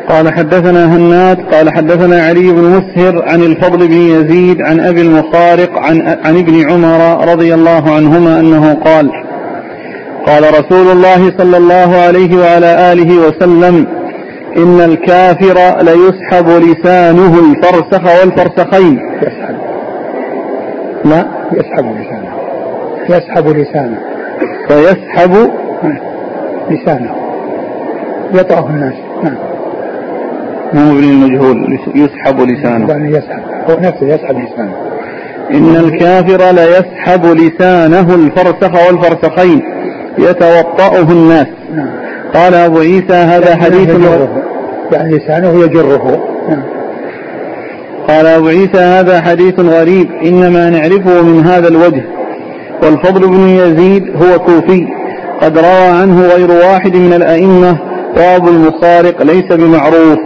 قال 0.08 0.32
حدثنا 0.32 0.96
هناد 0.96 1.38
قال 1.54 1.70
حدثنا 1.70 2.22
علي 2.22 2.52
بن 2.52 2.62
مسهر 2.62 3.24
عن 3.28 3.42
الفضل 3.42 3.88
بن 3.88 3.94
يزيد 3.94 4.62
عن 4.62 4.80
أبي 4.80 5.00
المخارق 5.00 5.78
عن 5.78 6.00
عن 6.24 6.38
ابن 6.38 6.70
عمر 6.70 7.28
رضي 7.32 7.54
الله 7.54 7.94
عنهما 7.94 8.40
أنه 8.40 8.74
قال 8.74 9.10
قال 10.26 10.42
رسول 10.42 10.92
الله 10.92 11.32
صلى 11.38 11.56
الله 11.56 11.96
عليه 11.96 12.36
وعلى 12.36 12.92
آله 12.92 13.18
وسلم 13.28 13.86
إن 14.58 14.80
الكافر 14.80 15.82
ليسحب 15.82 16.48
لسانه 16.48 17.38
الفرسخ 17.38 18.20
والفرسخين. 18.20 19.00
يسحب. 19.22 19.56
لا. 21.04 21.26
يسحب 21.52 21.84
لسانه. 21.84 22.32
يسحب 23.08 23.48
لسانه. 23.48 23.98
فيسحب 24.68 25.50
لسانه. 26.70 27.14
يطعه 28.34 28.66
الناس. 28.70 28.94
نعم. 29.22 29.36
مو 30.72 30.90
ابن 30.90 31.04
المجهول 31.04 31.78
يسحب 31.94 32.40
لسانه. 32.40 32.88
يعني 32.88 33.10
يسحب. 33.10 33.42
هو 33.70 33.76
نفسه 33.80 34.06
يسحب 34.06 34.38
لسانه. 34.38 34.74
إن 35.50 35.76
الكافر 35.76 36.52
ليسحب 36.52 37.26
لسانه 37.26 38.14
الفرسخ 38.14 38.86
والفرسخين. 38.86 39.62
يتوطأه 40.18 41.12
الناس. 41.12 41.46
نعم. 41.74 42.08
قال 42.34 42.54
أبو 42.54 42.78
عيسى 42.78 43.12
هذا 43.12 43.56
حديث 43.56 43.90
يعني 44.92 45.16
لسانه 45.16 45.64
يجره. 45.64 46.28
نعم. 46.48 46.62
قال 48.08 48.26
أبو 48.26 48.48
عيسى 48.48 48.78
هذا 48.78 49.20
حديث 49.20 49.60
غريب 49.60 50.10
إنما 50.24 50.70
نعرفه 50.70 51.22
من 51.22 51.44
هذا 51.44 51.68
الوجه. 51.68 52.02
والفضل 52.82 53.28
بن 53.28 53.48
يزيد 53.48 54.16
هو 54.16 54.38
كوفي 54.38 54.86
قد 55.42 55.58
روى 55.58 55.88
عنه 56.00 56.26
غير 56.26 56.50
واحد 56.50 56.96
من 56.96 57.12
الأئمة 57.12 57.78
وأبو 58.16 58.48
المخارق 58.48 59.22
ليس 59.22 59.52
بمعروف. 59.52 60.18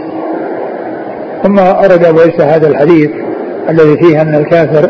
ثم 1.43 1.59
أرد 1.59 2.05
أبو 2.05 2.19
عيسى 2.19 2.43
هذا 2.43 2.67
الحديث 2.67 3.09
الذي 3.69 3.97
فيه 3.97 4.21
أن 4.21 4.35
الكافر 4.35 4.89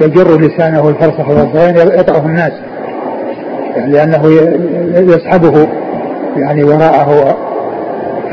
يجر 0.00 0.40
لسانه 0.40 0.88
الفرسخ 0.88 1.28
والصغير 1.28 2.00
يطعه 2.00 2.26
الناس 2.26 2.52
يعني 3.76 3.92
لأنه 3.92 4.30
يسحبه 4.94 5.68
يعني 6.36 6.64
وراءه 6.64 7.36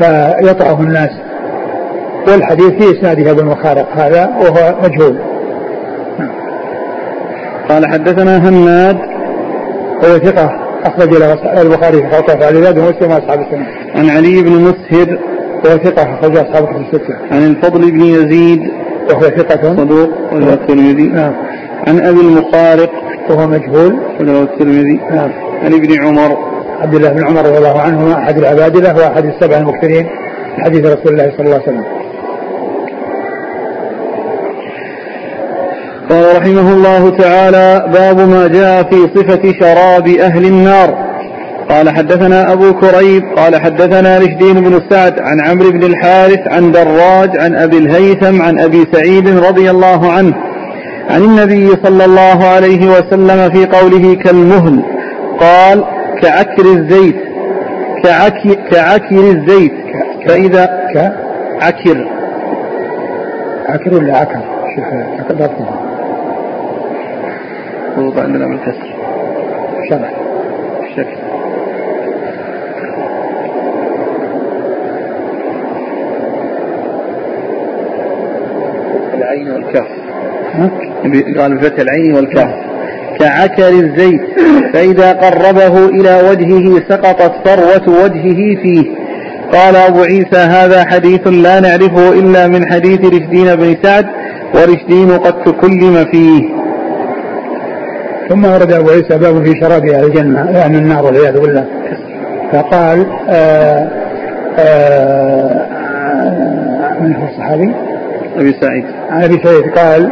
فيطعه 0.00 0.80
الناس 0.80 1.10
والحديث 2.28 2.70
في 2.70 2.98
اسناده 2.98 3.30
ابو 3.30 3.40
المخارق 3.40 3.88
هذا 3.96 4.30
وهو 4.40 4.74
مجهول 4.84 5.18
قال 7.68 7.86
حدثنا 7.86 8.48
هناد 8.48 8.96
هو 10.04 10.18
ثقة 10.18 10.50
أخرج 10.84 11.14
له 11.14 11.62
البخاري 11.62 12.02
في 12.02 12.08
خلق 12.08 12.30
أفعال 12.30 12.56
العباد 12.56 12.78
ومسلم 12.78 13.10
وأصحاب 13.10 13.40
السنة. 13.40 13.66
عن 13.94 14.10
علي 14.10 14.42
بن 14.42 14.50
مسهر 14.50 15.18
وهو 15.64 15.78
ثقة 15.78 16.02
أخرج 16.02 16.36
أصحاب 16.36 16.64
الكتب 16.64 16.80
الستة. 16.80 17.14
عن 17.32 17.42
الفضل 17.42 17.90
بن 17.90 18.00
يزيد 18.00 18.60
وهو 19.10 19.20
ثقة 19.20 19.76
صدوق 19.76 20.10
وله 20.32 20.52
الترمذي. 20.52 21.08
نعم. 21.08 21.32
عن 21.88 22.00
أبي 22.00 22.20
المخارق 22.20 22.90
وهو 23.30 23.46
مجهول 23.46 24.00
وله 24.20 24.42
الترمذي. 24.42 25.00
نعم. 25.10 25.30
عن 25.64 25.72
ابن 25.74 26.02
عمر 26.02 26.49
عبد 26.80 26.94
الله 26.94 27.08
بن 27.08 27.24
عمر 27.24 27.46
رضي 27.46 27.58
الله 27.58 27.80
عنهما 27.80 28.18
أحد 28.18 28.38
العبادلة 28.38 28.96
وأحد 28.96 29.24
السبع 29.24 29.56
المكثرين 29.56 30.06
حديث 30.64 30.86
رسول 30.86 31.12
الله 31.12 31.32
صلى 31.36 31.46
الله 31.46 31.54
عليه 31.54 31.62
وسلم. 31.64 31.84
قال 36.10 36.36
رحمه 36.36 36.72
الله 36.72 37.10
تعالى 37.10 37.86
باب 37.92 38.18
ما 38.28 38.46
جاء 38.48 38.82
في 38.82 38.96
صفة 39.14 39.52
شراب 39.60 40.08
أهل 40.08 40.44
النار 40.44 41.10
قال 41.68 41.90
حدثنا 41.90 42.52
أبو 42.52 42.72
كريب 42.72 43.22
قال 43.36 43.56
حدثنا 43.56 44.18
رشدين 44.18 44.60
بن 44.60 44.80
سعد 44.90 45.18
عن 45.18 45.40
عمرو 45.40 45.70
بن 45.70 45.82
الحارث 45.82 46.48
عن 46.48 46.72
دراج 46.72 47.38
عن 47.38 47.54
أبي 47.54 47.78
الهيثم 47.78 48.42
عن 48.42 48.58
أبي 48.58 48.86
سعيد 48.92 49.28
رضي 49.28 49.70
الله 49.70 50.12
عنه 50.12 50.34
عن 51.10 51.22
النبي 51.22 51.68
صلى 51.84 52.04
الله 52.04 52.44
عليه 52.44 52.88
وسلم 52.90 53.50
في 53.50 53.66
قوله 53.66 54.14
كالمهل 54.14 54.82
قال 55.40 55.84
كعكر 56.22 56.64
الزيت. 56.64 57.16
كعكر, 58.04 58.54
كعكر 58.54 59.20
الزيت. 59.20 59.72
فإذا 60.28 60.66
كعكر 60.94 62.08
عكر. 63.68 63.94
ولا 63.94 64.16
عكر؟ 64.16 64.40
شوف 64.76 65.32
ضبطها 65.32 65.80
وضع 67.98 68.22
عندنا 68.22 68.46
بالكسر 68.46 68.94
شرح. 69.90 70.10
الشكل 70.82 71.16
العين 79.14 79.50
والكف. 79.50 79.88
قال 81.38 81.58
بفتح 81.58 81.80
العين 81.80 82.14
والكف. 82.14 82.69
كعكر 83.20 83.68
الزيت 83.68 84.20
فإذا 84.72 85.12
قربه 85.12 85.86
إلى 85.86 86.20
وجهه 86.30 86.82
سقطت 86.88 87.32
ثروة 87.44 88.04
وجهه 88.04 88.62
فيه. 88.62 88.84
قال 89.52 89.76
أبو 89.76 90.02
عيسى 90.02 90.36
هذا 90.36 90.84
حديث 90.84 91.26
لا 91.26 91.60
نعرفه 91.60 92.12
إلا 92.12 92.46
من 92.46 92.72
حديث 92.72 93.00
رشدين 93.00 93.56
بن 93.56 93.76
سعد 93.82 94.06
ورشدين 94.54 95.10
قد 95.10 95.42
تكلم 95.44 96.04
فيه. 96.12 96.42
ثم 98.28 98.44
ورد 98.44 98.72
أبو 98.72 98.90
عيسى 98.90 99.18
باب 99.18 99.44
في 99.44 99.60
شراب 99.60 99.86
أهل 99.86 100.04
الجنة 100.04 100.50
يعني 100.50 100.78
النار 100.78 101.04
والعياذ 101.04 101.40
بالله. 101.40 101.64
فقال 102.52 103.06
آآ 103.28 103.88
آآ 104.58 105.66
من 107.00 107.16
هو 107.16 107.24
الصحابي؟ 107.28 107.74
أبي 108.36 108.54
سعيد. 108.60 108.84
عن 109.10 109.22
أبي 109.22 109.40
سعيد. 109.44 109.64
قال 109.78 110.10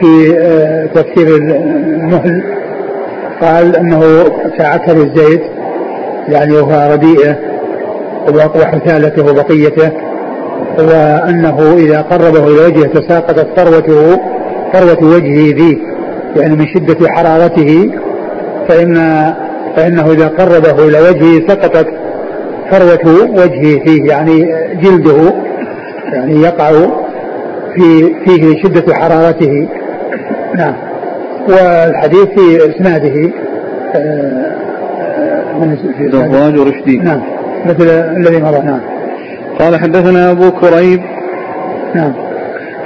في 0.00 0.38
آه، 0.38 0.86
تفسير 0.86 1.36
المهل 1.36 2.42
قال 3.40 3.76
أنه 3.76 4.00
كعكر 4.58 4.96
الزيت 4.96 5.42
يعني 6.28 6.52
وهو 6.52 6.92
رديئة 6.92 7.36
وحثالته 8.34 9.24
وبقيته 9.30 9.90
وأنه 10.78 11.74
إذا 11.76 12.00
قربه 12.00 12.46
إلى 12.46 12.66
وجهه 12.66 12.86
تساقطت 12.86 13.46
ثروته 13.56 14.20
ثروة 14.72 15.14
وجهه 15.14 15.54
فيه 15.54 15.78
يعني 16.36 16.56
من 16.56 16.66
شدة 16.66 17.08
حرارته 17.08 17.90
فان 18.68 18.94
فإنه 19.76 20.12
إذا 20.12 20.28
قربه 20.28 20.88
إلى 20.88 21.00
وجهه 21.00 21.48
سقطت 21.48 21.86
ثروة 22.70 23.30
وجهه 23.30 23.84
فيه 23.84 24.04
يعني 24.04 24.54
جلده 24.82 25.34
يعني 26.12 26.42
يقع 26.42 26.70
في 27.74 28.14
فيه 28.24 28.62
شدة 28.62 28.94
حرارته. 28.94 29.68
نعم. 30.56 30.74
والحديث 31.48 32.24
في 32.24 32.70
إسناده 32.70 33.30
آه، 33.94 34.56
من 35.60 35.76
دراج 36.10 36.58
ورشدي 36.58 36.96
نعم. 36.96 37.20
مثل 37.66 37.88
الذي 37.90 38.42
مضى. 38.42 38.58
نعم. 38.58 38.80
قال 39.58 39.76
حدثنا 39.76 40.30
أبو 40.30 40.50
كريب 40.50 41.00
نعم. 41.94 42.12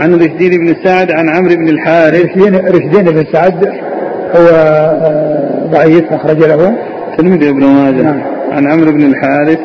عن 0.01 0.15
رشدين 0.15 0.51
بن 0.51 0.75
سعد 0.85 1.11
عن 1.13 1.29
عمرو 1.29 1.55
بن 1.55 1.69
الحارث. 1.69 2.25
رشدين 2.25 2.55
رشدين 2.55 3.05
بن 3.05 3.25
سعد 3.33 3.65
هو 4.37 4.49
آه، 4.55 5.67
ضعيف 5.71 6.13
أخرج 6.13 6.39
له. 6.39 6.77
تلميذ 7.19 7.49
ابن 7.49 7.65
ماجه. 7.65 8.03
نعم. 8.03 8.23
عن 8.53 8.67
عمرو 8.73 8.93
بن 8.93 9.03
الحارث. 9.03 9.59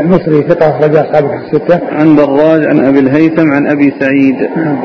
المصري 0.00 0.42
ثقة 0.48 0.68
أخرج 0.70 0.96
أصحابه 0.96 1.28
في 1.28 1.56
الستة. 1.56 1.80
عن 1.92 2.16
دراج 2.16 2.66
عن 2.66 2.86
أبي 2.86 2.98
الهيثم 2.98 3.52
عن 3.52 3.66
أبي 3.66 3.94
سعيد. 4.00 4.36
نعم. 4.56 4.76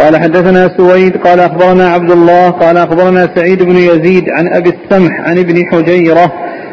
قال 0.00 0.16
حدثنا 0.16 0.70
سويد 0.76 1.16
قال 1.16 1.40
أخبرنا 1.40 1.88
عبد 1.88 2.10
الله 2.10 2.50
قال 2.50 2.76
أخبرنا 2.76 3.28
سعيد 3.36 3.62
بن 3.62 3.76
يزيد 3.76 4.30
عن 4.30 4.48
أبي 4.48 4.70
السمح 4.70 5.20
عن 5.20 5.38
ابن 5.38 5.66
حجيرة 5.72 6.32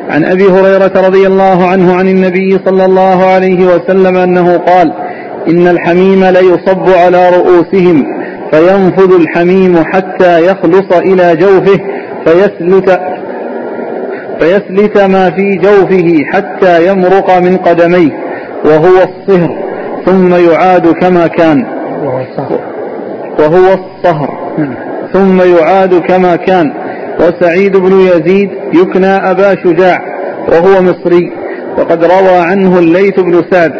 عن 0.10 0.26
أبي 0.26 0.44
هريرة 0.44 1.08
رضي 1.08 1.28
الله 1.28 1.68
عنه 1.68 1.96
عن 1.96 2.08
النبي 2.08 2.60
صلى 2.66 2.86
الله 2.86 3.26
عليه 3.26 3.66
وسلم 3.66 4.18
أنه 4.18 4.58
قال 4.58 4.94
إن 5.50 5.68
الحميم 5.68 6.24
ليصب 6.24 6.90
على 6.90 7.30
رؤوسهم 7.30 8.04
فينفذ 8.52 9.14
الحميم 9.22 9.84
حتى 9.84 10.46
يخلص 10.46 10.92
إلى 10.94 11.36
جوفه 11.36 11.80
فيسلت 12.26 13.00
فيسلت 14.40 14.98
ما 14.98 15.30
في 15.30 15.56
جوفه 15.56 16.24
حتى 16.34 16.88
يمرق 16.88 17.38
من 17.40 17.58
قدميه 17.58 18.12
وهو 18.66 18.98
الصهر 18.98 19.50
ثم 20.06 20.36
يعاد 20.36 20.88
كما 20.88 21.28
كان. 21.28 21.66
وهو 23.40 23.74
الصهر 23.74 24.30
ثم 25.14 25.42
يعاد 25.42 25.94
كما 26.00 26.36
كان. 26.36 26.74
وسعيد 27.20 27.78
بن 27.78 27.92
يزيد 27.92 28.50
يكنى 28.74 29.32
أبا 29.32 29.56
شجاع 29.64 30.02
وهو 30.48 30.82
مصري. 30.82 31.32
وقد 31.78 32.06
روى 32.06 32.38
عنه 32.38 32.80
الليث 32.80 33.20
بن 33.20 33.44
سعد. 33.52 33.72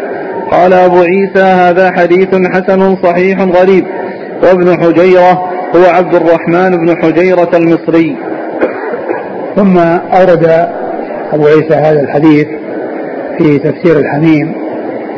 قال 0.50 0.72
أبو 0.72 0.96
عيسى 0.96 1.42
هذا 1.42 1.90
حديث 1.90 2.28
حسن 2.34 2.96
صحيح 2.96 3.40
غريب. 3.40 3.84
وابن 4.42 4.82
حجيرة 4.82 5.32
هو 5.76 5.84
عبد 5.84 6.14
الرحمن 6.14 6.70
بن 6.70 6.96
حجيرة 7.02 7.50
المصري. 7.54 8.16
ثم 9.56 9.78
أورد 9.78 10.68
أبو 11.32 11.46
عيسى 11.46 11.74
هذا 11.74 12.00
الحديث 12.00 12.46
في 13.38 13.58
تفسير 13.58 13.98
الحميم 13.98 14.54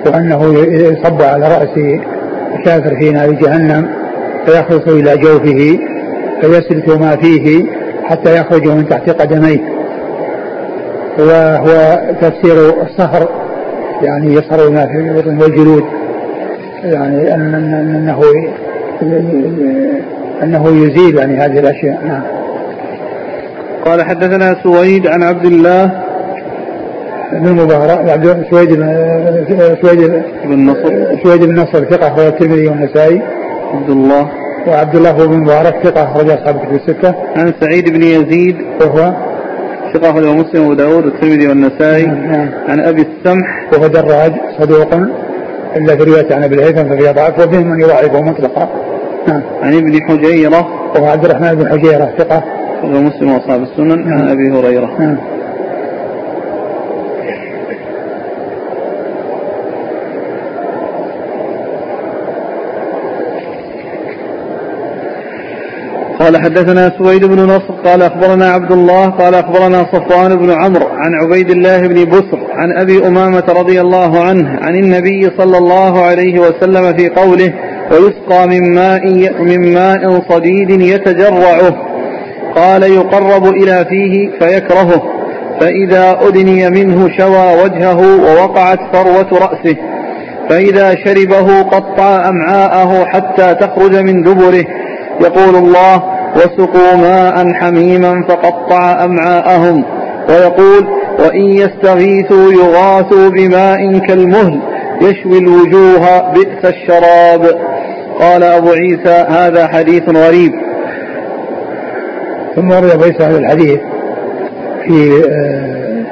وأنه 0.06 0.54
يصب 0.68 1.22
على 1.22 1.48
رأس 1.48 2.00
الكافر 2.58 2.96
في 3.00 3.10
نار 3.10 3.30
جهنم. 3.30 3.99
فيخلص 4.46 4.88
إلى 4.88 5.16
جوفه 5.16 5.78
فيسلك 6.40 6.88
ما 7.00 7.16
فيه 7.16 7.64
حتى 8.04 8.36
يخرج 8.36 8.68
من 8.68 8.88
تحت 8.88 9.10
قدميه. 9.10 9.58
وهو 11.18 12.00
تفسير 12.20 12.82
الصهر 12.82 13.28
يعني 14.02 14.34
يصهر 14.34 14.70
ما 14.70 14.86
في 14.86 14.96
البطن 14.98 15.42
والجلود. 15.42 15.84
يعني 16.84 17.34
أنه 17.34 18.22
أنه 20.42 20.68
يزيل 20.68 21.18
يعني 21.18 21.36
هذه 21.36 21.58
الأشياء. 21.58 22.00
نعم. 22.04 22.22
قال 23.84 24.02
حدثنا 24.02 24.56
سويد 24.62 25.06
عن 25.06 25.22
عبد 25.22 25.44
الله 25.44 25.90
بن 27.32 27.52
مبارك 27.52 28.10
عبد 28.10 28.44
سويد 28.50 28.68
سويد 29.82 30.22
بن 30.44 30.66
نصر. 30.66 31.16
سويد 31.24 31.44
بن 31.44 31.60
نصر 31.60 31.84
ثقة 31.84 32.08
أخرج 32.08 32.26
الترمذي 32.26 32.68
والنسائي. 32.68 33.22
عبد 33.74 33.90
الله 33.90 34.28
وعبد 34.66 34.96
الله 34.96 35.12
بن 35.12 35.38
مبارك 35.38 35.74
ثقة 35.84 36.04
أخرج 36.04 36.30
أصحاب 36.30 36.56
الكتب 36.56 36.74
الستة. 36.74 37.14
عن 37.36 37.52
سعيد 37.60 37.92
بن 37.92 38.02
يزيد 38.02 38.56
وهو؟ 38.80 39.12
ثقة 39.94 40.10
أخرجه 40.10 40.32
مسلم 40.32 40.62
وأبو 40.62 40.74
داود 40.74 41.04
والترمذي 41.04 41.48
والنسائي. 41.48 42.06
نعم،, 42.06 42.32
نعم. 42.32 42.48
عن 42.68 42.80
أبي 42.80 43.02
السمح. 43.02 43.72
وهو 43.72 43.86
دراج 43.86 44.32
صدوق 44.58 44.94
إلا 45.76 45.96
في 45.96 46.02
رواية 46.02 46.34
عن 46.34 46.44
أبي 46.44 46.54
الهيثم 46.54 46.84
ففيه 46.84 47.12
ضعف 47.12 47.38
وفيهم 47.38 47.66
من 47.66 47.80
يضعفه 47.80 48.22
مطلقا 48.22 48.68
نعم. 49.28 49.42
عن 49.62 49.74
ابن 49.74 50.02
حجيرة. 50.02 50.68
وهو 50.94 51.06
عبد 51.06 51.24
الرحمن 51.24 51.54
بن 51.54 51.68
حجيرة 51.68 52.12
ثقة. 52.18 52.42
مسلم 52.84 53.32
وأصحاب 53.32 53.62
السنن. 53.62 54.08
نعم. 54.08 54.18
عن 54.18 54.28
أبي 54.28 54.50
هريرة. 54.50 54.90
نعم. 54.98 55.16
قال 66.30 66.42
حدثنا 66.42 66.92
سويد 66.98 67.24
بن 67.24 67.44
نصر 67.44 67.74
قال 67.84 68.02
أخبرنا 68.02 68.50
عبد 68.50 68.72
الله 68.72 69.06
قال 69.06 69.34
أخبرنا 69.34 69.86
صفوان 69.92 70.36
بن 70.36 70.50
عمرو 70.50 70.86
عن 70.88 71.14
عبيد 71.14 71.50
الله 71.50 71.80
بن 71.80 72.04
بسر 72.04 72.38
عن 72.52 72.72
أبي 72.78 73.06
أمامة 73.06 73.44
رضي 73.48 73.80
الله 73.80 74.24
عنه 74.24 74.58
عن 74.60 74.74
النبي 74.74 75.30
صلى 75.38 75.58
الله 75.58 76.02
عليه 76.02 76.38
وسلم 76.40 76.96
في 76.96 77.08
قوله 77.08 77.54
ويسقى 77.90 78.48
من 78.48 78.74
ماء 78.74 79.06
من 79.42 79.74
ماء 79.74 80.22
صديد 80.28 80.70
يتجرعه. 80.70 81.76
قال 82.56 82.82
يقرب 82.82 83.46
إلى 83.46 83.84
فيه 83.88 84.30
فيكرهه 84.38 85.02
فإذا 85.60 86.18
أدني 86.28 86.70
منه 86.70 87.08
شوى 87.18 87.64
وجهه 87.64 88.00
ووقعت 88.24 88.78
ثروة 88.92 89.28
رأسه 89.32 89.76
فإذا 90.48 90.94
شربه 91.04 91.62
قطع 91.62 92.28
أمعاءه 92.28 93.04
حتى 93.04 93.54
تخرج 93.54 93.96
من 93.96 94.22
دبره. 94.22 94.64
يقول 95.20 95.56
الله 95.56 96.19
وسقوا 96.40 96.96
ماء 96.96 97.52
حميما 97.52 98.24
فقطع 98.28 99.04
أمعاءهم 99.04 99.84
ويقول 100.28 100.86
وإن 101.18 101.44
يستغيثوا 101.44 102.52
يغاثوا 102.52 103.28
بماء 103.28 103.98
كالمهل 103.98 104.60
يشوي 105.02 105.38
الوجوه 105.38 106.32
بئس 106.32 106.64
الشراب. 106.64 107.46
قال 108.20 108.42
أبو 108.42 108.68
عيسى 108.70 109.24
هذا 109.28 109.66
حديث 109.66 110.02
غريب. 110.08 110.52
ثم 112.56 112.70
ورد 112.70 112.90
أبو 112.90 113.02
عيسى 113.02 113.22
هذا 113.22 113.38
الحديث 113.38 113.80
في 114.86 115.22
آه، 115.30 116.04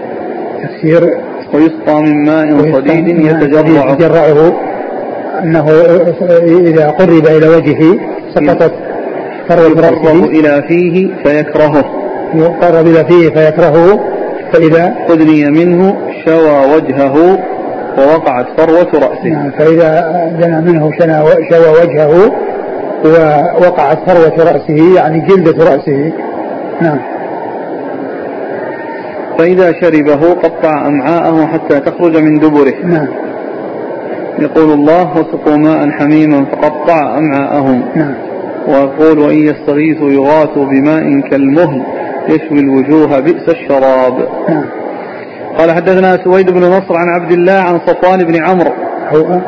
تفسير 0.63 1.19
ويسقى 1.55 2.03
من 2.03 2.25
ماء 2.25 2.73
صديد 2.73 3.09
يتجرعه. 3.09 3.93
يتجرعه. 3.93 4.53
أنه 5.43 5.71
إذا 6.61 6.91
قرب 6.91 7.27
إلى 7.27 7.49
وجهه 7.49 7.99
سقطت 8.35 8.73
يقرب 9.51 10.25
إلى 10.25 10.63
فيه 10.69 11.09
فيكرهه. 11.25 11.85
يقرب 12.35 12.87
إلى 12.87 13.05
فيه 13.05 13.31
فيكرهه. 13.31 14.01
فإذا 14.53 14.95
أدني 15.09 15.51
منه 15.51 15.97
شوى 16.25 16.75
وجهه 16.77 17.39
ووقعت 17.99 18.47
فروة 18.57 18.89
رأسه. 18.95 19.29
نعم 19.29 19.51
فإذا 19.51 20.13
دنا 20.41 20.61
منه 20.61 20.91
شوى 21.51 21.69
وجهه 21.69 22.33
ووقعت 23.05 23.99
فروة 24.11 24.53
رأسه 24.53 24.95
يعني 24.97 25.21
جلدة 25.21 25.65
رأسه. 25.65 26.13
نعم. 26.81 26.99
فإذا 29.39 29.73
شربه 29.81 30.33
قطع 30.33 30.87
أمعاءه 30.87 31.47
حتى 31.47 31.81
تخرج 31.81 32.17
من 32.17 32.39
دبره. 32.39 32.75
نعم. 32.85 33.09
يقول 34.39 34.73
الله 34.73 35.11
وسقوا 35.13 35.57
ماء 35.57 35.91
حميما 35.91 36.45
فقطع 36.45 37.19
أمعاءهم. 37.19 37.83
نعم. 37.95 38.28
ويقول 38.69 39.19
وإن 39.19 39.39
يستغيثوا 39.39 40.11
يغاثوا 40.11 40.65
بماء 40.65 41.21
كالمهل 41.31 41.83
يشوي 42.29 42.61
الوجوه 42.61 43.21
بئس 43.21 43.49
الشراب. 43.49 44.29
نعم. 44.49 44.65
قال 45.59 45.71
حدثنا 45.71 46.25
سويد 46.25 46.51
بن 46.51 46.61
نصر 46.61 46.97
عن 46.97 47.09
عبد 47.09 47.33
الله 47.33 47.53
عن 47.53 47.81
صفوان 47.87 48.25
بن 48.25 48.45
عمرو. 48.45 48.73
هو 49.09 49.41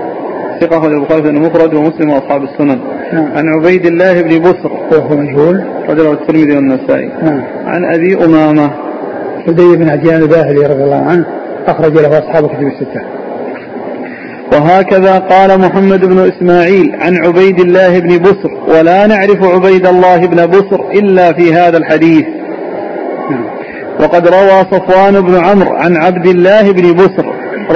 ثقة 0.61 0.87
البخاري 0.87 1.23
بن 1.23 1.39
مفرد 1.39 1.75
ومسلم 1.75 2.11
وأصحاب 2.11 2.43
السنن. 2.43 2.81
نعم. 3.13 3.33
عن 3.37 3.49
عبيد 3.49 3.87
الله 3.87 4.23
بن 4.23 4.43
بسر 4.43 4.73
وهو 4.93 5.17
مجهول. 5.17 5.65
رجل 5.89 6.13
الترمذي 6.13 6.57
والنسائي. 6.57 7.11
نعم. 7.23 7.43
عن 7.67 7.95
أبي 7.95 8.25
أمامة. 8.25 8.71
سدي 9.47 9.77
بن 9.77 9.89
عجلان 9.89 10.23
الباهلي 10.23 10.67
رضي 10.67 10.85
الله 10.85 11.05
عنه 11.11 11.27
أخرج 11.67 11.93
له 11.93 12.19
أصحاب 12.19 12.47
كتب 12.47 12.67
الستة. 12.67 13.20
وهكذا 14.53 15.19
قال 15.19 15.61
محمد 15.61 16.05
بن 16.05 16.33
إسماعيل 16.33 16.93
عن 17.01 17.17
عبيد 17.27 17.61
الله 17.61 17.99
بن 17.99 18.19
بسر 18.19 18.51
ولا 18.69 19.07
نعرف 19.07 19.45
عبيد 19.45 19.87
الله 19.87 20.17
بن 20.17 20.47
بسر 20.47 20.91
إلا 20.95 21.33
في 21.33 21.55
هذا 21.55 21.77
الحديث. 21.79 22.25
وقد 24.01 24.29
روى 24.29 24.65
صفوان 24.73 25.21
بن 25.21 25.45
عمرو 25.45 25.77
عن 25.77 25.97
عبد 25.97 26.27
الله 26.27 26.73
بن 26.73 26.95
بسر 26.95 27.27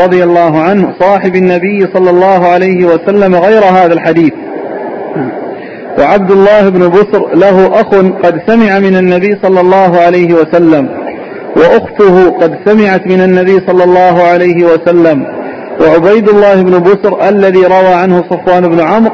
رضي 0.05 0.25
الله 0.25 0.61
عنه 0.61 0.95
صاحب 1.01 1.35
النبي 1.35 1.87
صلى 1.95 2.11
الله 2.11 2.47
عليه 2.49 2.85
وسلم 2.85 3.35
غير 3.35 3.64
هذا 3.64 3.93
الحديث. 3.93 4.33
وعبد 5.99 6.31
الله 6.31 6.68
بن 6.68 6.89
بسر 6.89 7.35
له 7.35 7.81
أخ 7.81 7.95
قد 8.25 8.41
سمع 8.47 8.79
من 8.79 8.97
النبي 8.97 9.39
صلى 9.43 9.61
الله 9.61 9.99
عليه 10.01 10.35
وسلم 10.35 10.89
وأخته 11.57 12.31
قد 12.31 12.59
سمعت 12.66 13.07
من 13.07 13.20
النبي 13.20 13.61
صلى 13.66 13.85
الله 13.85 14.22
عليه 14.22 14.64
وسلم. 14.64 15.43
وعبيد 15.81 16.29
الله 16.29 16.62
بن 16.62 16.83
بسر 16.83 17.29
الذي 17.29 17.62
روى 17.64 17.95
عنه 17.95 18.25
صفوان 18.31 18.68
بن 18.68 18.81
عمرو 18.81 19.12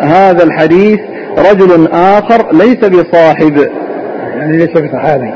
هذا 0.00 0.44
الحديث 0.44 0.98
رجل 1.38 1.88
آخر 1.92 2.52
ليس 2.52 2.84
بصاحب. 2.84 3.68
يعني 4.36 4.56
ليس 4.56 4.70
بصحابي. 4.70 5.34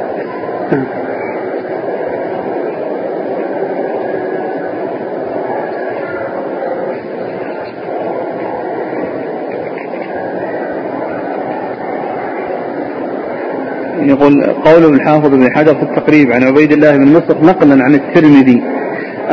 يقول 14.03 14.45
قول 14.45 14.95
الحافظ 14.95 15.29
بن 15.29 15.51
حجر 15.51 15.75
في 15.75 15.83
التقريب 15.83 16.33
عن 16.33 16.45
عبيد 16.45 16.73
الله 16.73 16.97
بن 16.97 17.13
مصر 17.13 17.45
نقلا 17.45 17.85
عن 17.85 17.95
الترمذي. 17.95 18.63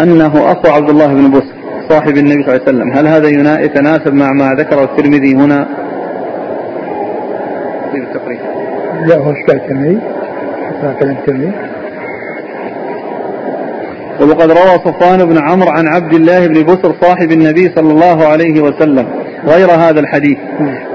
أنه 0.04 0.52
أخو 0.52 0.68
عبد 0.68 0.90
الله 0.90 1.08
بن 1.08 1.32
بصر 1.32 1.54
صاحب 1.90 2.18
النبي 2.18 2.44
صلى 2.44 2.56
الله 2.56 2.62
عليه 2.68 2.78
وسلم. 2.78 2.92
هل 2.92 3.08
هذا 3.08 3.28
يتناسب 3.66 4.14
مع 4.14 4.34
ما 4.34 4.54
ذكره 4.54 4.84
الترمذي 4.84 5.36
هنا؟ 5.36 5.68
في 7.92 7.98
التقريب. 7.98 8.40
لا 9.06 9.18
هو 9.18 9.32
اشكال 9.32 9.56
الترمذي؟ 9.56 10.00
كلام 11.00 11.18
الترمذي. 11.18 11.52
وقد 14.22 14.52
روى 14.52 14.80
صفوان 14.86 15.26
بن 15.26 15.38
عمرو 15.38 15.70
عن 15.70 15.88
عبد 15.88 16.14
الله 16.14 16.48
بن 16.48 16.64
بسر 16.64 16.96
صاحب 17.02 17.32
النبي 17.32 17.72
صلى 17.76 17.92
الله 17.94 18.26
عليه 18.26 18.62
وسلم 18.62 19.08
غير 19.46 19.72
هذا 19.72 20.00
الحديث. 20.00 20.38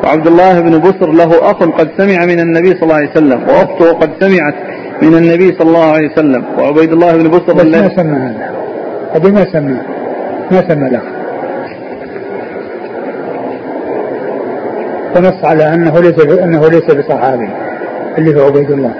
وعبد 0.05 0.26
الله 0.26 0.61
بن 0.61 0.78
بسر 0.78 1.12
له 1.12 1.50
أخ 1.50 1.62
قد 1.62 1.88
سمع 1.98 2.24
من 2.24 2.40
النبي 2.40 2.70
صلى 2.70 2.82
الله 2.82 2.94
عليه 2.94 3.11
وسلم 3.11 3.42
وأخته 3.48 3.92
قد 3.92 4.11
سمعت 4.20 4.55
من 5.03 5.14
النبي 5.14 5.53
صلى 5.53 5.68
الله 5.68 5.92
عليه 5.92 6.12
وسلم. 6.12 6.44
وعبيد 6.59 6.92
الله 6.92 7.16
بن 7.16 7.30
بسر 7.30 7.53
بس 7.53 7.64
ما 7.64 7.96
سمى 7.96 8.18
هذا. 8.18 8.61
أبي 9.14 9.30
ما 9.30 9.44
سمى 9.52 9.80
ما 10.50 10.68
سمى 10.68 10.88
الأخ 10.88 11.02
ونص 15.16 15.44
على 15.44 15.74
أنه 15.74 16.00
ليس 16.00 16.20
أنه 16.20 16.68
ليس 16.68 16.84
بصحابي 16.90 17.48
اللي 18.18 18.40
هو 18.40 18.46
عبيد 18.46 18.70
الله 18.70 18.94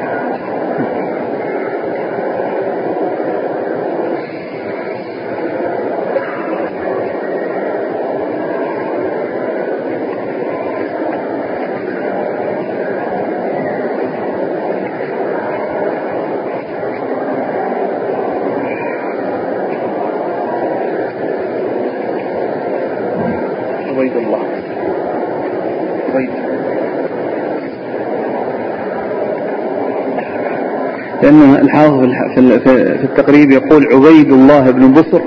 لأن 31.23 31.55
الحافظ 31.55 32.03
في 32.35 33.05
التقريب 33.05 33.51
يقول 33.51 33.87
عبيد 33.93 34.33
الله 34.33 34.71
بن 34.71 34.93
بصر 34.93 35.21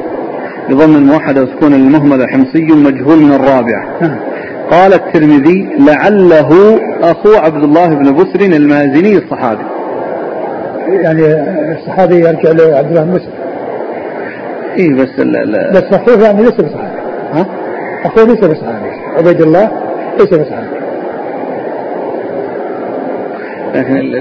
بضم 0.69 0.95
الموحدة 0.95 1.43
وسكون 1.43 1.73
المهملة 1.73 2.27
حمصي 2.27 2.63
مجهول 2.63 3.17
من 3.17 3.33
الرابعة. 3.33 3.85
قال 4.71 4.93
الترمذي 4.93 5.69
لعله 5.79 6.79
أخو 7.01 7.33
عبد 7.33 7.63
الله 7.63 7.87
بن 7.87 8.13
بسر 8.13 8.41
المازني 8.41 9.17
الصحابي. 9.17 9.63
يعني 10.87 11.21
الصحابي 11.79 12.15
يرجع 12.15 12.51
له 12.51 12.77
عبد 12.77 12.89
الله 12.89 13.03
بن 13.03 13.13
بسر 13.13 13.31
إيه 14.77 14.93
بس 14.93 15.19
لا 15.19 15.71
بس 15.71 15.83
أخوه 15.93 16.23
يعني 16.23 16.41
ليس 16.41 16.53
بصحابي. 16.53 16.99
ها؟ 17.33 17.45
أخوه 18.05 18.23
ليس 18.23 18.39
بصحابي. 18.39 18.89
عبيد 19.17 19.41
الله 19.41 19.71
ليس 20.19 20.29
بصحابي. 20.29 20.67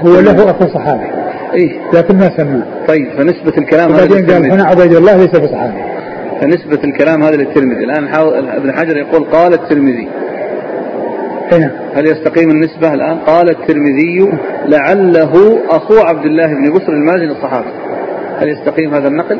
هو 0.05 0.19
له 0.19 0.49
اخو 0.49 0.67
صحابي. 0.67 1.24
إيه؟ 1.53 1.79
لكن 1.93 2.15
ما 2.15 2.37
سماه 2.37 2.63
طيب 2.87 3.09
فنسبة 3.17 3.57
الكلام 3.57 3.91
هذا 3.91 4.07
بعدين 4.07 4.25
قال 4.25 4.51
هنا 4.51 4.63
عبيد 4.63 4.93
الله 4.93 5.17
ليس 5.17 5.35
بصحابي 5.35 5.95
فنسبة 6.41 6.83
الكلام 6.83 7.23
هذا 7.23 7.35
للترمذي. 7.35 7.83
الآن 7.83 8.07
ابن 8.49 8.71
حجر 8.71 8.97
يقول 8.97 9.23
قال 9.23 9.53
الترمذي. 9.53 10.07
هنا 11.51 11.71
هل 11.95 12.05
يستقيم 12.05 12.49
النسبة 12.49 12.93
الآن؟ 12.93 13.17
قال 13.17 13.49
الترمذي 13.49 14.31
لعله 14.65 15.59
أخو 15.69 15.99
عبد 15.99 16.25
الله 16.25 16.47
بن 16.47 16.73
بصر 16.73 16.91
المازن 16.91 17.29
الصحابي. 17.29 17.69
هل 18.39 18.49
يستقيم 18.49 18.93
هذا 18.93 19.07
النقل؟ 19.07 19.39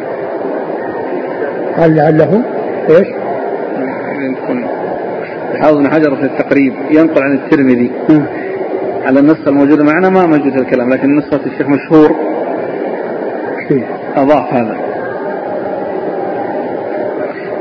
قال 1.77 1.95
لعله. 1.95 2.43
إيش؟ 2.89 3.07
يمكن 4.19 4.65
حافظ 5.61 5.77
بن 5.77 5.91
حجر 5.91 6.15
في 6.15 6.23
التقريب 6.23 6.73
ينقل 6.91 7.23
عن 7.23 7.33
الترمذي. 7.33 7.91
على 9.05 9.19
النسخة 9.19 9.49
الموجودة 9.49 9.83
معنا 9.83 10.09
ما 10.09 10.25
موجود 10.25 10.59
الكلام 10.59 10.89
لكن 10.89 11.15
نسخة 11.15 11.39
الشيخ 11.45 11.67
مشهور. 11.67 12.15
أضاف 14.15 14.53
هذا. 14.53 14.77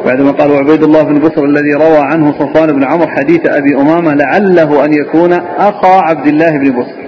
بعدما 0.07 0.31
قال 0.31 0.51
وعبيد 0.51 0.83
الله 0.83 1.03
بن 1.03 1.19
بصر 1.19 1.45
الذي 1.45 1.75
روى 1.75 1.99
عنه 1.99 2.33
صفوان 2.33 2.73
بن 2.73 2.85
عمر 2.85 3.07
حديث 3.07 3.41
أبي 3.47 3.77
أمامة 3.77 4.15
لعله 4.15 4.85
أن 4.85 4.93
يكون 4.93 5.33
أخا 5.59 6.01
عبد 6.01 6.27
الله 6.27 6.59
بن 6.59 6.71
بصر. 6.71 7.05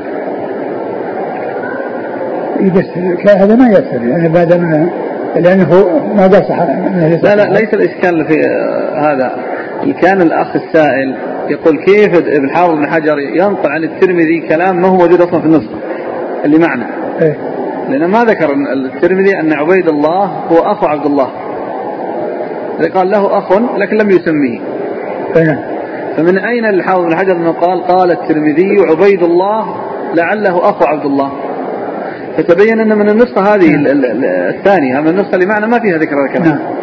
بس 2.61 3.30
هذا 3.30 3.57
ما 3.57 3.68
يسر 3.68 4.03
يعني 4.03 4.28
بعد 4.28 4.53
من 4.53 4.91
لأنه 5.37 6.01
ما 6.14 6.26
بصح 6.26 6.59
لا 7.22 7.37
لا 7.37 7.43
ليس 7.43 7.74
الإشكال 7.74 8.26
في 8.26 8.41
هذا. 8.97 9.37
كان 10.03 10.22
الأخ 10.22 10.57
السائل 10.57 11.16
يقول 11.51 11.84
كيف 11.84 12.16
ابن 12.16 12.51
حافظ 12.51 12.74
بن 12.74 12.86
حجر 12.90 13.18
ينقل 13.18 13.70
عن 13.70 13.84
الترمذي 13.84 14.40
كلام 14.49 14.82
ما 14.82 14.88
هو 14.88 14.97
موجود 14.97 15.20
أصلا 15.20 15.40
في 15.40 15.47
النسخه 15.47 15.78
اللي 16.44 16.59
معنا. 16.59 16.86
إيه؟ 17.22 17.36
لأن 17.88 18.11
ما 18.11 18.24
ذكر 18.24 18.53
الترمذي 18.72 19.40
أن 19.40 19.53
عبيد 19.53 19.88
الله 19.88 20.24
هو 20.24 20.59
أخو 20.59 20.86
عبد 20.86 21.07
الله. 21.07 21.30
قال 22.94 23.11
له 23.11 23.38
أخ 23.38 23.53
لكن 23.53 23.97
لم 23.97 24.11
يسميه. 24.11 24.61
أيه؟ 25.36 25.76
فمن 26.16 26.38
أين 26.38 26.64
الحافظ 26.64 27.05
بن 27.05 27.16
حجر 27.16 27.36
أنه 27.36 27.53
قال؟ 27.53 27.82
قال 27.82 28.11
الترمذي 28.11 28.76
عبيد 28.90 29.22
الله 29.22 29.76
لعله 30.14 30.70
أخو 30.70 30.84
عبد 30.84 31.05
الله. 31.05 31.32
فتبين 32.36 32.80
أن 32.80 32.99
من 32.99 33.09
النسخة 33.09 33.55
هذه 33.55 33.70
نعم. 33.70 33.86
الثانية 34.24 35.01
من 35.01 35.09
النسخة 35.09 35.34
اللي 35.34 35.47
معنا 35.47 35.66
ما 35.66 35.78
فيها 35.78 35.99
ذكر 35.99 36.24
الكلام. 36.24 36.76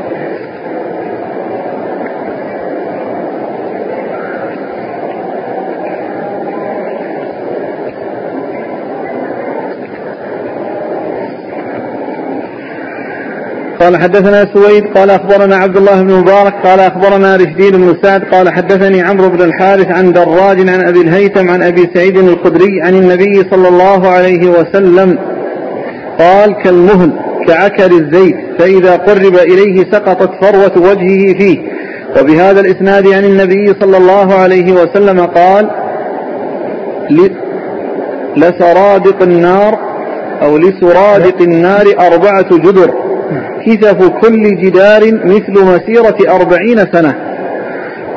قال 13.84 13.98
حدثنا 13.98 14.48
سويد 14.54 14.84
قال 14.98 15.10
أخبرنا 15.10 15.56
عبد 15.56 15.78
الله 15.78 16.02
بن 16.02 16.14
مبارك 16.14 16.54
قال 16.68 16.80
أخبرنا 16.80 17.36
رشدين 17.36 17.72
بن 17.72 17.98
سعد 18.04 18.24
قال 18.24 18.54
حدثني 18.54 19.02
عمرو 19.02 19.30
بن 19.30 19.42
الحارث 19.42 19.88
عن 19.88 20.14
دراج 20.14 20.70
عن 20.70 20.88
أبي 20.88 21.02
الهيثم 21.02 21.50
عن 21.50 21.64
أبي 21.64 21.90
سعيد 21.94 22.18
الخدري 22.18 22.82
عن 22.82 22.94
النبي 22.94 23.50
صلى 23.52 23.68
الله 23.68 24.08
عليه 24.08 24.48
وسلم 24.48 25.20
قال 26.20 26.56
كالمهل 26.64 27.12
كعكر 27.48 27.92
الزيت 27.92 28.36
فإذا 28.60 28.96
قرب 28.96 29.36
إليه 29.36 29.92
سقطت 29.92 30.32
فروة 30.42 30.90
وجهه 30.90 31.34
فيه. 31.40 31.60
وبهذا 32.20 32.60
الإسناد 32.60 33.08
عن 33.08 33.24
النبي 33.24 33.74
صلى 33.82 33.98
الله 33.98 34.34
عليه 34.34 34.72
وسلم 34.72 35.26
قال 35.26 35.70
لسرادق 38.38 39.22
النار 39.22 39.80
أو 40.42 40.58
لسرادق 40.58 41.42
النار 41.42 41.86
أربعة 42.00 42.58
جدر. 42.58 43.03
كثف 43.66 44.08
كل 44.08 44.56
جدار 44.56 45.02
مثل 45.26 45.52
مسيرة 45.52 46.36
أربعين 46.36 46.78
سنة. 46.94 47.16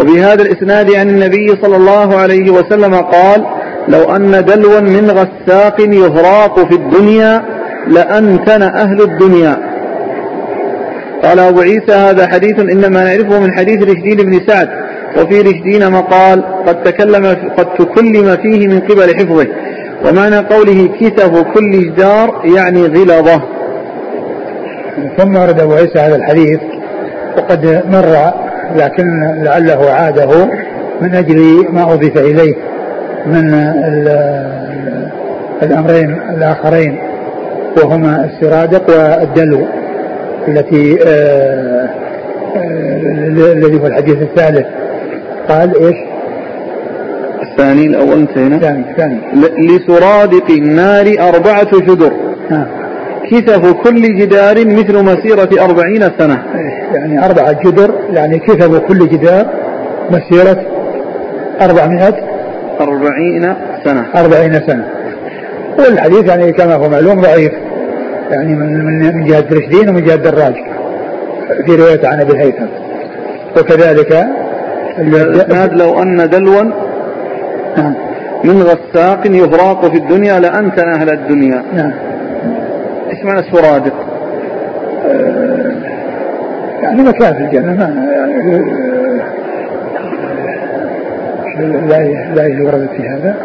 وبهذا 0.00 0.42
الإسناد 0.42 0.94
عن 0.94 1.08
النبي 1.08 1.48
صلى 1.62 1.76
الله 1.76 2.16
عليه 2.16 2.50
وسلم 2.50 2.94
قال 2.94 3.46
لو 3.88 4.16
أن 4.16 4.44
دلوا 4.44 4.80
من 4.80 5.10
غساق 5.10 5.80
يهراق 5.80 6.68
في 6.68 6.74
الدنيا 6.74 7.42
لأنتن 7.88 8.62
أهل 8.62 9.02
الدنيا. 9.02 9.56
قال 11.22 11.38
أبو 11.38 11.60
عيسى 11.60 11.92
هذا 11.92 12.26
حديث 12.26 12.58
إنما 12.58 13.04
نعرفه 13.04 13.40
من 13.40 13.52
حديث 13.52 13.82
رشدين 13.82 14.16
بن 14.16 14.40
سعد. 14.46 14.68
وفي 15.18 15.40
رشدين 15.40 15.90
مقال 15.90 16.44
قد 16.66 16.82
تكلم 16.82 17.26
قد 17.58 17.66
تكلم 17.74 18.36
فيه 18.36 18.68
من 18.68 18.80
قبل 18.80 19.14
حفظه. 19.16 19.46
ومعنى 20.08 20.36
قوله 20.36 20.88
كتف 21.00 21.42
كل 21.42 21.70
جدار 21.70 22.42
يعني 22.44 22.86
غلظة. 22.86 23.55
ثم 25.18 25.36
ورد 25.36 25.60
أبو 25.60 25.72
عيسى 25.72 25.98
هذا 25.98 26.16
الحديث 26.16 26.60
وقد 27.36 27.82
مر 27.90 28.32
لكن 28.76 29.34
لعله 29.42 29.90
عاده 29.90 30.44
من 31.00 31.14
أجل 31.14 31.66
ما 31.72 31.92
أضيف 31.92 32.18
إليه 32.18 32.54
من 33.26 33.54
الأمرين 35.62 36.20
الآخرين 36.30 36.98
وهما 37.76 38.24
السرادق 38.24 38.90
والدلو 38.90 39.66
التي 40.48 40.98
آه، 41.06 41.88
آه، 42.56 43.52
الذي 43.52 43.80
هو 43.80 43.86
الحديث 43.86 44.22
الثالث. 44.22 44.66
قال 45.48 45.84
إيش؟ 45.84 45.96
الثاني 47.42 47.86
الأول 47.86 48.18
انتهينا؟ 48.18 48.56
الثاني 48.56 48.90
الثاني. 48.90 49.20
لسرادق 49.58 50.50
النار 50.50 51.06
أربعة 51.28 51.80
جدر 51.80 52.12
نعم 52.50 52.85
كثف 53.30 53.72
كل 53.72 54.02
جدار 54.18 54.56
مثل 54.66 55.04
مسيرة 55.04 55.64
أربعين 55.64 56.02
سنة. 56.18 56.42
يعني 56.94 57.24
أربعة 57.24 57.52
جدر 57.52 57.94
يعني 58.12 58.38
كثف 58.38 58.78
كل 58.78 59.08
جدار 59.08 59.46
مسيرة 60.10 60.60
أربعمائة 61.60 62.14
أربعين 62.80 63.54
سنة. 63.84 64.06
أربعين 64.16 64.52
سنة. 64.52 64.84
والحديث 65.78 66.28
يعني 66.28 66.52
كما 66.52 66.74
هو 66.74 66.88
معلوم 66.88 67.20
ضعيف. 67.20 67.52
يعني 68.30 68.54
من 68.54 68.84
من 68.84 69.14
من 69.16 69.24
جهة 69.24 69.44
رشدين 69.52 69.88
ومن 69.88 70.04
جهة 70.04 70.16
دراج. 70.16 70.54
في 71.66 71.76
رواية 71.76 72.08
عن 72.08 72.20
أبي 72.20 72.32
الهيثم. 72.32 72.66
وكذلك 73.56 74.26
الإسناد 74.98 75.72
لو 75.72 76.02
أن 76.02 76.28
دلوا 76.28 76.62
نعم. 77.76 77.94
من 78.44 78.62
غساق 78.62 79.26
يفراق 79.26 79.86
في 79.90 79.96
الدنيا 79.96 80.40
لأنتن 80.40 80.88
أهل 80.88 81.10
الدنيا. 81.10 81.62
نعم. 81.74 81.92
إيش 83.16 83.24
معنى 83.24 83.40
السرادق؟ 83.40 83.94
آه، 85.06 85.72
يعني 86.82 87.02
مكان 87.02 87.34
في 87.34 87.40
الجنة 87.40 87.74
ما 87.74 88.06
يعني 91.62 91.86
لا 91.86 92.02
لا 92.34 92.64
وردت 92.64 92.90
في 92.90 93.08
هذا 93.08 93.36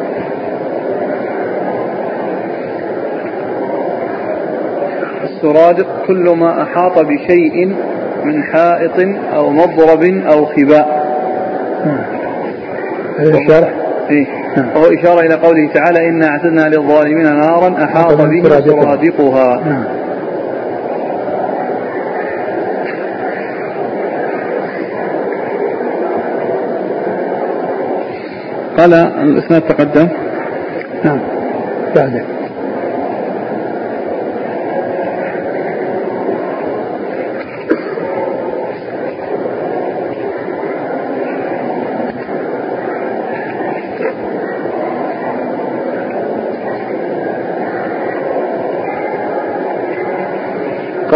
السرادق 5.24 6.06
كل 6.08 6.30
ما 6.30 6.64
أحاط 6.64 7.00
بشيء 7.00 7.76
من 8.24 8.44
حائط 8.44 9.00
أو 9.34 9.50
مضرب 9.50 10.04
أو 10.04 10.46
خباء 10.46 11.12
هذا 13.20 13.38
الشرح 13.38 13.74
إيه؟ 14.10 14.41
وهو 14.58 14.86
إشارة 14.86 15.20
إلى 15.20 15.34
قوله 15.36 15.74
تعالى 15.74 16.10
إنا 16.10 16.28
أعتدنا 16.28 16.70
للظالمين 16.70 17.24
نارا 17.24 17.84
أحاط 17.84 18.14
بهم 18.14 18.44
سرادقها. 18.44 19.62
نعم. 19.66 19.84
قال 28.78 28.94
الإسناد 28.94 29.62
تقدم. 29.62 30.08
نعم. 31.04 31.20
بعده. 31.96 32.41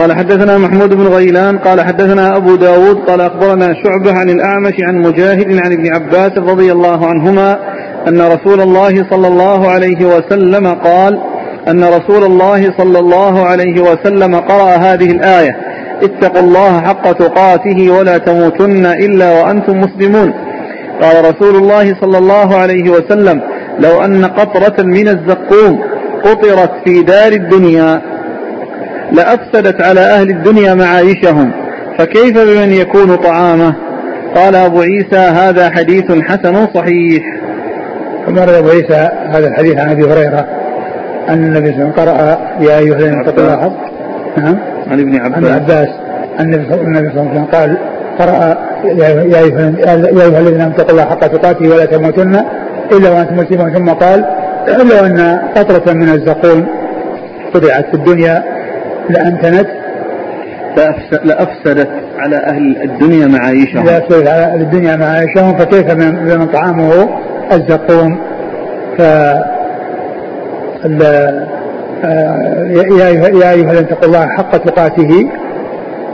قال 0.05 0.17
حدثنا 0.17 0.57
محمود 0.57 0.93
بن 0.93 1.07
غيلان 1.07 1.57
قال 1.57 1.81
حدثنا 1.81 2.37
أبو 2.37 2.55
داود 2.55 2.97
قال 2.97 3.21
أخبرنا 3.21 3.73
شعبة 3.83 4.19
عن 4.19 4.29
الأعمش 4.29 4.73
عن 4.87 4.95
مجاهد 4.95 5.59
عن 5.65 5.71
ابن 5.73 5.93
عباس 5.93 6.31
رضي 6.37 6.71
الله 6.71 7.07
عنهما 7.07 7.59
أن 8.07 8.21
رسول 8.21 8.61
الله 8.61 9.09
صلى 9.11 9.27
الله 9.27 9.67
عليه 9.67 10.05
وسلم 10.05 10.67
قال 10.67 11.19
أن 11.67 11.83
رسول 11.83 12.23
الله 12.23 12.73
صلى 12.77 12.99
الله 12.99 13.45
عليه 13.45 13.81
وسلم 13.81 14.35
قرأ 14.35 14.75
هذه 14.75 15.11
الآية 15.11 15.57
اتقوا 16.03 16.41
الله 16.41 16.81
حق 16.81 17.11
تقاته 17.11 17.91
ولا 17.91 18.17
تموتن 18.17 18.85
إلا 18.85 19.41
وأنتم 19.41 19.79
مسلمون. 19.79 20.33
قال 21.01 21.35
رسول 21.35 21.55
الله 21.55 21.95
صلى 22.01 22.17
الله 22.17 22.55
عليه 22.55 22.89
وسلم 22.89 23.41
لو 23.79 24.05
أن 24.05 24.25
قطرة 24.25 24.83
من 24.83 25.07
الزقوم 25.07 25.79
قطرت 26.23 26.71
في 26.85 27.01
دار 27.01 27.31
الدنيا 27.31 28.01
لأفسدت 29.11 29.81
على 29.81 29.99
أهل 29.99 30.29
الدنيا 30.29 30.73
معايشهم 30.73 31.51
فكيف 31.97 32.37
بمن 32.37 32.71
يكون 32.71 33.15
طعامه؟ 33.15 33.75
قال 34.35 34.55
أبو 34.55 34.81
عيسى 34.81 35.17
هذا 35.17 35.69
حديث 35.69 36.11
حسن 36.11 36.67
صحيح. 36.73 37.23
ثم 38.27 38.37
أبو 38.37 38.69
عيسى 38.69 39.09
هذا 39.29 39.47
الحديث 39.47 39.77
عن 39.77 39.89
أبي 39.89 40.03
هريرة 40.03 40.47
أن 41.29 41.43
النبي 41.43 41.71
صلى 41.71 41.81
الله 41.81 41.93
عليه 41.97 42.01
وسلم 42.01 42.17
قرأ 42.17 42.39
يا 42.59 42.79
أيها 42.79 42.95
الذين 42.95 43.19
اتقوا 43.19 43.43
الله 43.43 43.75
نعم. 44.37 44.57
عن 44.91 44.99
ابن 44.99 45.15
عباس. 45.19 45.43
عن 45.43 45.55
عباس. 45.55 45.89
النبي 46.39 46.65
صلى 46.69 46.81
الله 46.81 46.97
عليه 46.97 47.09
وسلم 47.09 47.45
قال 47.45 47.77
قرأ 48.19 48.57
يا 48.85 49.39
أيها 49.39 50.39
الذين 50.39 50.61
اتقوا 50.61 50.91
الله 50.91 51.05
حق 51.05 51.27
تقاته 51.27 51.69
ولا 51.69 51.85
تموتن 51.85 52.41
إلا 52.91 53.09
وأنتم 53.09 53.35
مسلمون. 53.35 53.73
ثم 53.73 53.89
قال 53.89 54.25
إلا 54.67 55.05
أن 55.05 55.39
قطرة 55.55 55.93
من 55.93 56.09
الزقوم 56.09 56.67
قطعت 57.53 57.85
في 57.85 57.93
الدنيا 57.93 58.54
لأمكنت 59.09 59.67
لأفسدت 61.23 61.89
على 62.17 62.35
أهل 62.35 62.77
الدنيا 62.83 63.27
معايشهم. 63.27 63.85
لأفسدت 63.85 64.27
على 64.27 64.43
أهل 64.43 64.61
الدنيا 64.61 64.95
معايشهم 64.95 65.57
فكيف 65.57 65.91
بمن 65.93 66.47
طعامه؟ 66.47 67.09
الزقوم 67.51 68.19
ف 68.97 69.01
يا 72.99 73.09
أيها 73.09 73.27
الذين 73.27 73.77
اتقوا 73.77 74.05
الله 74.05 74.27
حق 74.27 74.57
تقاته 74.57 75.29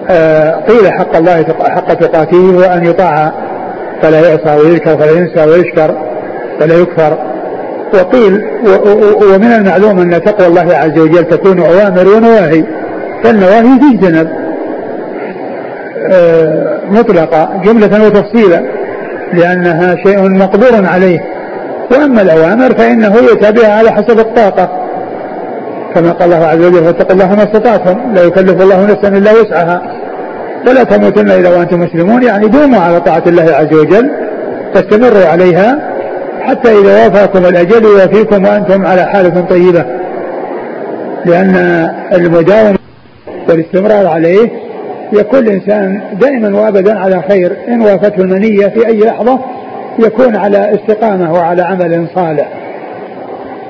آه، 0.10 0.52
قيل 0.52 0.92
حق 0.92 1.16
الله 1.16 1.46
حق 1.60 1.94
تقاته 1.94 2.38
هو 2.38 2.62
أن 2.62 2.86
يطاع 2.86 3.32
فلا 4.02 4.20
يعصى 4.20 4.62
ويذكر 4.62 4.98
فلا 4.98 5.12
ينسى 5.12 5.46
ويشكر 5.46 5.96
فلا 6.60 6.76
يكفر. 6.76 7.31
وقيل 7.94 8.42
ومن 9.34 9.52
المعلوم 9.52 10.00
أن 10.00 10.24
تقوى 10.24 10.48
الله 10.48 10.76
عز 10.76 11.00
وجل 11.00 11.24
تكون 11.24 11.60
أوامر 11.60 12.08
ونواهي 12.08 12.64
فالنواهي 13.24 13.80
الجنب. 13.94 14.30
آه، 16.12 16.80
مطلقة 16.90 17.62
جملة 17.66 18.06
وتفصيلا 18.06 18.64
لأنها 19.34 19.96
شيء 19.96 20.30
مقدور 20.30 20.86
عليه. 20.86 21.20
وأما 21.92 22.22
الأوامر 22.22 22.74
فإنه 22.74 23.16
يتابعها 23.32 23.78
على 23.78 23.92
حسب 23.92 24.20
الطاقة. 24.20 24.88
كما 25.96 26.12
قال 26.12 26.34
الله 26.34 26.46
عز 26.48 26.66
وجل 26.66 26.84
فاتقوا 26.84 27.12
الله 27.12 27.36
ما 27.36 27.44
استطعتم 27.44 28.14
لا 28.16 28.24
يكلف 28.24 28.62
الله 28.62 28.86
نفسا 28.86 29.08
إلا 29.08 29.32
وسعها. 29.32 29.82
فلا 30.66 30.84
تموتن 30.84 31.32
إلا 31.32 31.50
وأنتم 31.50 31.80
مسلمون 31.80 32.24
يعني 32.24 32.48
دوموا 32.48 32.80
على 32.80 33.02
طاعة 33.02 33.24
الله 33.28 33.44
عز 33.44 33.74
وجل 33.74 34.12
تستمروا 34.74 35.26
عليها 35.26 35.91
حتى 36.42 36.80
إذا 36.80 37.04
وافاكم 37.04 37.46
الأجل 37.46 37.84
يوافيكم 37.84 38.46
وأنتم 38.46 38.86
على 38.86 39.06
حالة 39.06 39.42
طيبة. 39.42 39.86
لأن 41.26 41.56
المداومة 42.14 42.78
والاستمرار 43.50 44.08
عليه 44.08 44.50
يكون 45.14 45.40
الإنسان 45.40 46.02
دائما 46.22 46.60
وأبدا 46.60 47.00
على 47.00 47.22
خير. 47.30 47.58
إن 47.68 47.82
وافته 47.82 48.22
المنية 48.22 48.68
في 48.68 48.88
أي 48.88 49.00
لحظة 49.00 49.40
يكون 50.00 50.36
على 50.36 50.76
استقامة 50.76 51.34
وعلى 51.34 51.62
عمل 51.62 52.08
صالح. 52.16 52.48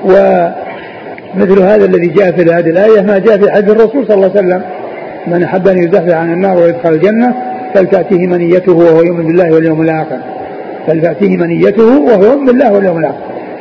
ومثل 0.04 1.62
هذا 1.62 1.84
الذي 1.84 2.06
جاء 2.06 2.32
في 2.32 2.42
هذه 2.42 2.70
الآية 2.70 3.00
ما 3.00 3.18
جاء 3.18 3.38
في 3.38 3.50
حديث 3.52 3.70
الرسول 3.70 4.06
صلى 4.06 4.14
الله 4.14 4.30
عليه 4.36 4.40
وسلم. 4.40 4.62
من 5.26 5.42
أحب 5.42 5.68
أن 5.68 5.78
يزحزح 5.78 6.16
عن 6.16 6.32
النار 6.32 6.56
ويدخل 6.56 6.88
الجنة 6.88 7.34
فلتأتيه 7.74 8.26
منيته 8.26 8.72
وهو 8.72 9.02
يؤمن 9.02 9.26
بالله 9.26 9.54
واليوم 9.54 9.82
الآخر. 9.82 10.18
فلتأتيه 10.86 11.36
منيته 11.36 12.00
وهو 12.00 12.22
يؤمن 12.22 12.46
بالله 12.46 12.72
واليوم 12.72 12.98
الآخر. 12.98 13.18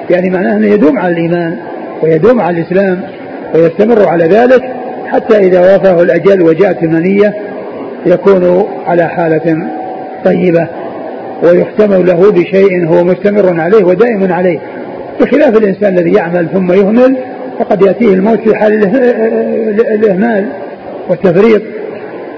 يعني 0.10 0.30
معناه 0.30 0.58
أنه 0.58 0.68
يدوم 0.68 1.00
على 1.00 1.14
الإيمان 1.14 1.58
ويدوم 2.04 2.42
على 2.42 2.62
الإسلام 2.62 3.02
ويستمر 3.56 4.08
على 4.08 4.24
ذلك 4.24 4.64
حتى 5.06 5.38
إذا 5.38 5.60
وافاه 5.60 6.02
الأجل 6.02 6.42
وجاءت 6.42 6.84
المنية 6.84 7.34
يكون 8.06 8.66
على 8.88 9.08
حالة 9.08 9.68
طيبة 10.26 10.68
ويختم 11.44 11.94
له 11.94 12.32
بشيء 12.32 12.88
هو 12.88 13.04
مستمر 13.04 13.62
عليه 13.62 13.84
ودائم 13.84 14.34
عليه. 14.34 14.60
بخلاف 15.22 15.58
الإنسان 15.58 15.98
الذي 15.98 16.14
يعمل 16.14 16.48
ثم 16.54 16.72
يهمل 16.72 17.18
فقد 17.60 17.82
يأتيه 17.82 18.14
الموت 18.14 18.40
في 18.40 18.56
حال 18.56 18.74
الإهمال 19.96 20.46
والتفريط. 21.10 21.62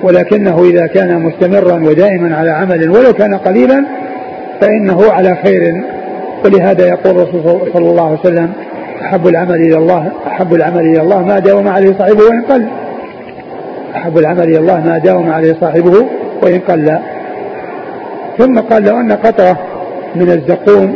ولكنه 0.04 0.64
إذا 0.64 0.88
كان 0.88 1.20
مستمرا 1.20 1.74
ودائما 1.74 2.36
على 2.36 2.52
عمل 2.52 2.90
ولو 2.90 3.14
كان 3.14 3.36
قليلا 3.36 3.86
فإنه 4.64 5.12
على 5.12 5.38
خير. 5.46 5.84
ولهذا 6.46 6.88
يقول 6.88 7.20
الرسول 7.20 7.62
صلى 7.74 7.90
الله 7.90 8.06
عليه 8.06 8.20
وسلم 8.20 8.54
أحب 9.02 9.28
العمل 9.28 9.56
إلى 9.56 9.78
الله 9.78 10.12
أحب 10.28 10.54
العمل 10.54 10.82
إلى 10.82 11.02
الله 11.02 11.22
ما 11.24 11.40
داوم 11.40 11.68
عليه 11.68 11.94
صاحبه 12.00 12.24
وإن 12.24 12.42
قل. 12.42 12.68
أحب 13.96 14.18
العمل 14.18 14.44
إلى 14.44 14.58
الله 14.58 14.82
ما 14.86 14.98
داوم 14.98 15.32
عليه 15.32 15.56
صاحبه 15.62 16.06
وإن 16.44 16.60
قل. 16.60 16.98
ثم 18.38 18.60
قال 18.60 18.84
لو 18.84 19.00
أن 19.00 19.12
قطرة 19.12 19.60
من 20.16 20.30
الزقوم 20.32 20.96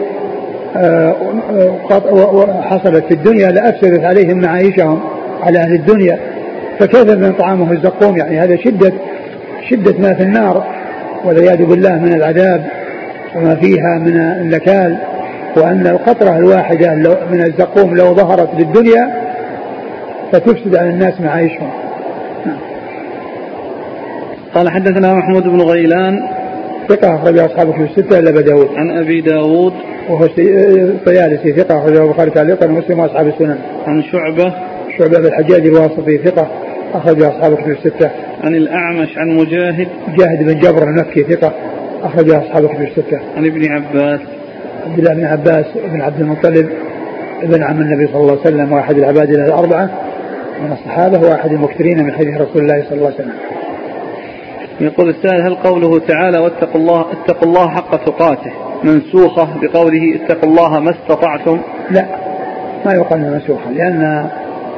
آه، 0.77 1.15
حصلت 2.61 3.05
في 3.05 3.13
الدنيا 3.13 3.51
لأفسدت 3.51 4.03
عليهم 4.03 4.41
معايشهم 4.41 4.99
على 5.43 5.59
أهل 5.59 5.73
الدنيا 5.73 6.19
فكيف 6.79 7.09
من 7.09 7.33
طعامه 7.33 7.71
الزقوم؟ 7.71 8.17
يعني 8.17 8.39
هذا 8.39 8.55
شدة 8.55 8.93
شدة 9.69 9.93
ما 9.99 10.13
في 10.13 10.23
النار 10.23 10.63
والعياذ 11.25 11.65
بالله 11.65 11.95
من 11.95 12.13
العذاب. 12.13 12.65
وما 13.35 13.55
فيها 13.55 13.99
من 13.99 14.17
النكال 14.17 14.97
وأن 15.57 15.87
القطرة 15.87 16.37
الواحدة 16.37 16.95
من 17.31 17.43
الزقوم 17.45 17.95
لو 17.95 18.15
ظهرت 18.15 18.49
للدنيا 18.57 19.27
فتفسد 20.31 20.75
على 20.75 20.89
الناس 20.89 21.21
معايشهم. 21.21 21.69
قال 24.55 24.69
حدثنا 24.69 25.13
محمود 25.13 25.43
بن 25.43 25.61
غيلان. 25.61 26.19
ثقة 26.89 27.15
أخرج 27.15 27.39
أصحابه 27.39 27.71
في 27.71 27.83
الستة 27.83 28.19
إلا 28.19 28.41
داود. 28.41 28.69
عن 28.75 28.97
أبي 28.97 29.21
داود. 29.21 29.73
وهو 30.09 30.25
الطيالسي 30.37 31.53
ثقة 31.53 31.77
أخرجه 31.77 32.03
البخاري 32.03 32.31
تعليقا 32.31 32.65
ومسلم 32.65 32.99
وأصحاب 32.99 33.27
السنن. 33.27 33.57
عن 33.87 34.03
شعبة. 34.03 34.53
شعبة 34.99 35.19
بن 35.19 35.25
الحجاج 35.25 35.65
الواسطي 35.65 36.17
ثقة 36.17 36.47
أخرج 36.93 37.23
أصحابه 37.23 37.55
في 37.55 37.71
الستة. 37.71 38.09
عن 38.43 38.55
الأعمش 38.55 39.17
عن 39.17 39.27
مجاهد. 39.27 39.87
مجاهد 40.07 40.43
بن 40.43 40.59
جبر 40.59 40.83
المكي 40.83 41.23
ثقة. 41.23 41.53
أخرج 42.03 42.29
أصحابه 42.29 42.67
في 42.67 42.83
الستة 42.83 43.19
عن 43.37 43.45
ابن 43.45 43.71
عباس. 43.71 44.19
عبد 44.85 44.99
الله 44.99 45.13
بن 45.13 45.25
عباس 45.25 45.65
بن 45.91 46.01
عبد 46.01 46.21
المطلب 46.21 46.69
ابن 47.43 47.63
عم 47.63 47.81
النبي 47.81 48.07
صلى 48.07 48.21
الله 48.21 48.31
عليه 48.31 48.41
وسلم 48.41 48.73
واحد 48.73 48.97
العباد 48.97 49.29
الأربعة 49.29 49.89
من 50.63 50.71
الصحابة 50.71 51.29
وأحد 51.29 51.51
المكثرين 51.51 52.03
من 52.03 52.11
حديث 52.11 52.41
رسول 52.41 52.61
الله 52.61 52.83
صلى 52.89 52.97
الله 52.97 53.05
عليه 53.05 53.15
وسلم. 53.15 53.33
يقول 54.81 55.09
السائل 55.09 55.41
هل 55.41 55.55
قوله 55.55 55.99
تعالى 55.99 56.39
واتقوا 56.39 56.81
الله 56.81 57.05
اتقوا 57.11 57.47
الله 57.47 57.69
حق 57.69 58.05
تقاته 58.05 58.51
منسوخة 58.83 59.47
بقوله 59.61 60.15
اتقوا 60.15 60.49
الله 60.49 60.79
ما 60.79 60.91
استطعتم؟ 60.91 61.59
لا 61.91 62.05
ما 62.85 62.93
يقال 62.93 63.19
منسوخة 63.19 63.71
لأن 63.71 64.29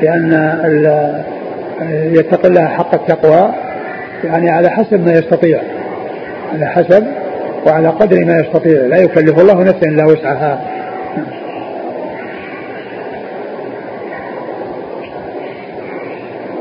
لأن 0.01 1.23
يتقي 2.13 2.49
الله 2.49 2.65
حق 2.65 2.93
التقوى 2.93 3.51
يعني 4.23 4.49
على 4.49 4.69
حسب 4.69 5.05
ما 5.05 5.11
يستطيع. 5.11 5.61
على 6.53 6.65
حسب 6.65 7.07
وعلى 7.67 7.87
قدر 7.87 8.25
ما 8.25 8.39
يستطيع. 8.39 8.81
لا 8.81 8.97
يكلف 8.97 9.39
الله 9.39 9.63
نفسا 9.63 9.87
إلا 9.87 10.05
وسعها. 10.05 10.65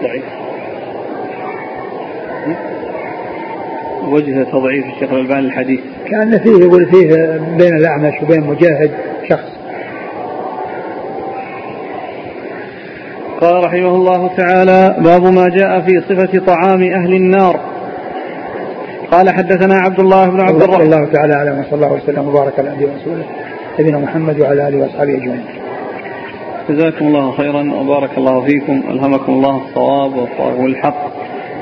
ضعيف 0.02 0.24
وجه 4.08 4.42
تضعيف 4.42 4.86
الشيخ 4.86 5.12
الألباني 5.12 5.46
الحديث. 5.46 5.80
كأن 6.10 6.38
فيه 6.38 6.64
يقول 6.64 6.86
فيه 6.86 7.40
بين 7.58 7.76
الأعمش 7.76 8.22
وبين 8.22 8.40
مجاهد 8.40 8.90
شخص. 9.28 9.58
قال 13.40 13.64
رحمه 13.64 13.94
الله 13.94 14.30
تعالى 14.36 14.96
باب 14.98 15.22
ما 15.22 15.48
جاء 15.48 15.80
في 15.80 16.00
صفة 16.00 16.38
طعام 16.46 16.82
أهل 16.82 17.14
النار. 17.14 17.60
قال 19.10 19.30
حدثنا 19.30 19.78
عبد 19.78 20.00
الله 20.00 20.28
بن 20.28 20.40
عبد 20.40 20.62
الرحمن 20.62 20.84
الله 20.86 21.04
تعالى 21.12 21.34
على 21.34 21.50
ما 21.50 21.64
صلى 21.70 21.74
الله 21.74 21.92
وسلم 21.92 22.28
وبارك 22.28 22.58
على 22.58 22.70
نبينا 22.70 22.92
ورسوله 22.92 23.24
نبينا 23.80 23.98
محمد 23.98 24.40
وعلى 24.40 24.68
آله 24.68 24.78
وأصحابه 24.78 25.12
أجمعين. 25.16 25.44
جزاكم 26.68 27.06
الله 27.06 27.32
خيرا 27.32 27.72
وبارك 27.72 28.18
الله 28.18 28.40
فيكم 28.40 28.82
ألهمكم 28.90 29.32
الله 29.32 29.56
الصواب 29.56 30.28
والحق 30.58 31.02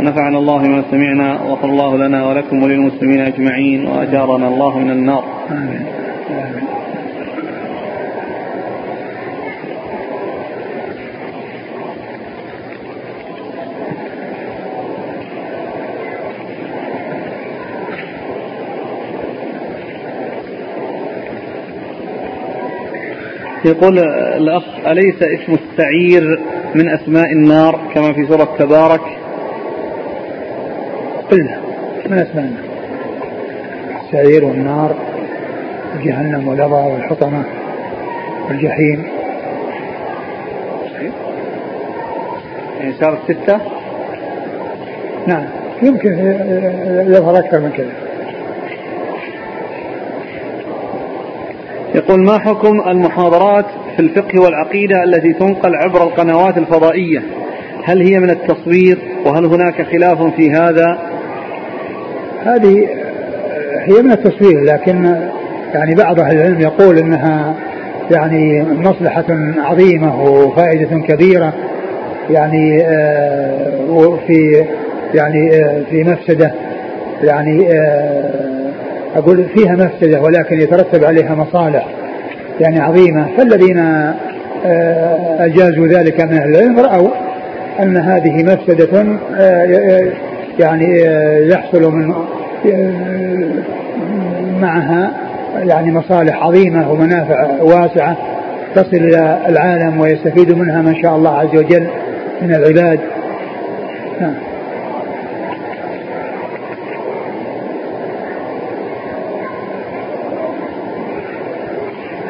ونفعنا 0.00 0.38
الله 0.38 0.58
بما 0.58 0.82
سمعنا 0.90 1.42
وغفر 1.42 1.68
الله 1.68 1.96
لنا 1.96 2.28
ولكم 2.28 2.62
وللمسلمين 2.62 3.20
أجمعين 3.20 3.86
وأجارنا 3.86 4.48
الله 4.48 4.78
من 4.78 4.90
النار. 4.90 5.24
آمين. 5.50 5.86
آمين. 6.30 6.75
يقول 23.66 23.98
الأخ 24.36 24.64
أليس 24.86 25.22
اسم 25.22 25.52
السعير 25.52 26.40
من 26.74 26.88
أسماء 26.88 27.32
النار 27.32 27.80
كما 27.94 28.12
في 28.12 28.26
سورة 28.26 28.56
تبارك؟ 28.58 29.00
قلنا 31.30 31.60
من 32.10 32.18
أسماء 32.18 32.44
النار؟ 32.44 32.64
السعير 34.04 34.44
والنار 34.44 34.96
وجهنم 35.96 36.48
واللظى 36.48 36.92
والحطمة 36.92 37.44
والجحيم. 38.48 39.06
يعني 42.80 42.92
صارت 43.00 43.18
ستة؟ 43.24 43.60
نعم 45.26 45.44
يمكن 45.82 46.18
يظهر 47.08 47.38
أكثر 47.38 47.60
من 47.60 47.70
كذا. 47.76 48.05
يقول 51.96 52.24
ما 52.24 52.38
حكم 52.38 52.80
المحاضرات 52.88 53.64
في 53.96 54.02
الفقه 54.02 54.40
والعقيدة 54.40 55.04
التي 55.04 55.32
تنقل 55.32 55.74
عبر 55.74 56.02
القنوات 56.02 56.58
الفضائية؟ 56.58 57.22
هل 57.84 58.00
هي 58.00 58.20
من 58.20 58.30
التصوير؟ 58.30 58.98
وهل 59.24 59.46
هناك 59.46 59.82
خلاف 59.82 60.22
في 60.22 60.50
هذا؟ 60.50 60.98
هذه 62.44 62.88
هي 63.80 64.02
من 64.02 64.10
التصوير 64.10 64.64
لكن 64.64 65.04
يعني 65.74 65.94
بعض 65.94 66.20
أهل 66.20 66.36
العلم 66.36 66.60
يقول 66.60 66.98
أنها 66.98 67.54
يعني 68.10 68.62
مصلحة 68.62 69.24
عظيمة 69.58 70.22
وفائدة 70.22 70.98
كبيرة 70.98 71.54
يعني 72.30 72.82
آه، 72.86 73.90
وفي 73.90 74.64
يعني 75.14 75.54
آه، 75.54 75.82
في 75.90 76.04
مفسدة 76.04 76.52
يعني 77.22 77.72
آه، 77.72 78.65
أقول 79.16 79.44
فيها 79.54 79.72
مفسدة 79.72 80.20
ولكن 80.20 80.60
يترتب 80.60 81.04
عليها 81.04 81.34
مصالح 81.34 81.86
يعني 82.60 82.80
عظيمة. 82.80 83.28
فالذين 83.36 83.78
آه، 84.66 85.36
أجازوا 85.40 85.86
ذلك 85.86 86.20
من 86.20 86.32
أهل 86.32 86.48
العلم 86.48 86.80
رأوا 86.80 87.08
أن 87.82 87.96
هذه 87.96 88.44
مفسدة 88.44 89.18
آه، 89.38 90.10
يعني 90.58 91.08
آه، 91.08 91.38
يحصل 91.38 91.92
من 91.92 92.14
معها 94.60 95.10
يعني 95.56 95.92
مصالح 95.92 96.42
عظيمة 96.42 96.92
ومنافع 96.92 97.62
واسعة 97.62 98.16
تصل 98.74 98.96
إلى 98.96 99.38
العالم 99.48 100.00
ويستفيد 100.00 100.52
منها 100.52 100.82
من 100.82 101.02
شاء 101.02 101.16
الله 101.16 101.38
عز 101.38 101.56
وجل 101.56 101.86
من 102.42 102.54
العباد. 102.54 103.00
نعم. 104.20 104.34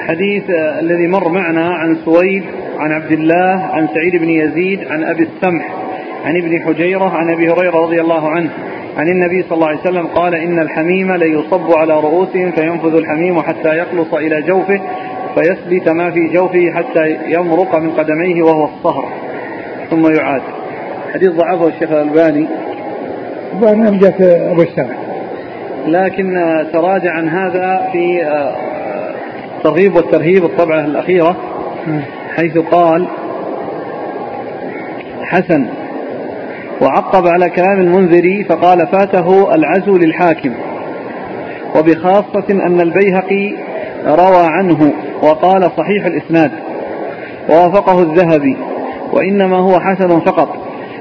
الحديث 0.07 0.51
الذي 0.81 1.07
مر 1.07 1.29
معنا 1.29 1.75
عن 1.75 1.97
سويد 2.05 2.45
عن 2.79 2.93
عبد 2.93 3.13
الله 3.13 3.69
عن 3.73 3.89
سعيد 3.95 4.17
بن 4.17 4.31
يزيد 4.31 4.89
عن 4.89 5.05
أبي 5.05 5.23
السمح 5.23 5.75
عن 6.25 6.37
ابن 6.37 6.63
حجيرة 6.63 7.17
عن 7.17 7.31
أبي 7.31 7.51
هريرة 7.51 7.77
رضي 7.77 8.01
الله 8.01 8.31
عنه. 8.31 8.51
عن 8.97 9.09
النبي 9.09 9.43
صلى 9.43 9.53
الله 9.53 9.69
عليه 9.69 9.81
وسلم 9.81 10.07
قال 10.07 10.35
إن 10.35 10.59
الحميم 10.59 11.13
ليصب 11.13 11.73
على 11.73 11.95
رؤوسهم 11.95 12.51
فينفذ 12.51 12.97
الحميم 12.97 13.43
حتى 13.43 13.79
يخلص 13.79 14.15
إلى 14.15 14.43
جوفه 14.43 14.81
فيثبت 15.35 15.89
ما 15.89 16.11
في 16.11 16.29
جوفه 16.29 16.71
حتى 16.75 17.17
يمرق 17.29 17.77
من 17.79 17.91
قدميه 17.91 18.43
وهو 18.43 18.65
الصهر. 18.65 19.09
ثم 19.91 20.15
يعاد. 20.15 20.43
حديث 21.15 21.31
ضعفه 21.31 21.69
الشيخ 21.69 21.91
الألباني. 21.93 22.49
جهة 23.99 24.51
أبو 24.53 24.63
السمح. 24.63 24.97
لكن 25.87 26.35
تراجع 26.73 27.13
عن 27.13 27.29
هذا 27.29 27.89
في 27.93 28.23
الترغيب 29.67 29.97
والترهيب 29.97 30.45
الطبعة 30.45 30.85
الأخيرة 30.85 31.37
حيث 32.37 32.59
قال 32.59 33.07
حسن 35.23 35.67
وعقب 36.83 37.27
على 37.27 37.51
كلام 37.51 37.81
المنذري 37.81 38.45
فقال 38.45 38.87
فاته 38.87 39.55
العزو 39.55 39.97
للحاكم. 39.97 40.53
وبخاصة 41.77 42.45
أن 42.51 42.81
البيهقي 42.81 43.55
روى 44.07 44.47
عنه 44.51 44.93
وقال 45.23 45.71
صحيح 45.77 46.07
الإسناد 46.07 46.51
ووافقه 47.51 48.03
الذهبي 48.03 48.57
وإنما 49.13 49.57
هو 49.57 49.81
حسن 49.81 50.21
فقط 50.21 50.57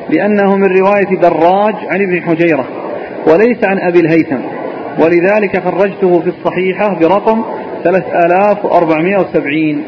لأنه 0.09 0.55
من 0.55 0.77
رواية 0.77 1.19
دراج 1.21 1.75
عن 1.89 2.01
ابن 2.01 2.21
حجيرة 2.21 2.65
وليس 3.27 3.63
عن 3.63 3.79
أبي 3.79 3.99
الهيثم. 3.99 4.39
ولذلك 4.99 5.63
خرجته 5.63 6.19
في 6.19 6.27
الصحيحة 6.27 6.99
برقم 6.99 7.43
3470 7.85 9.83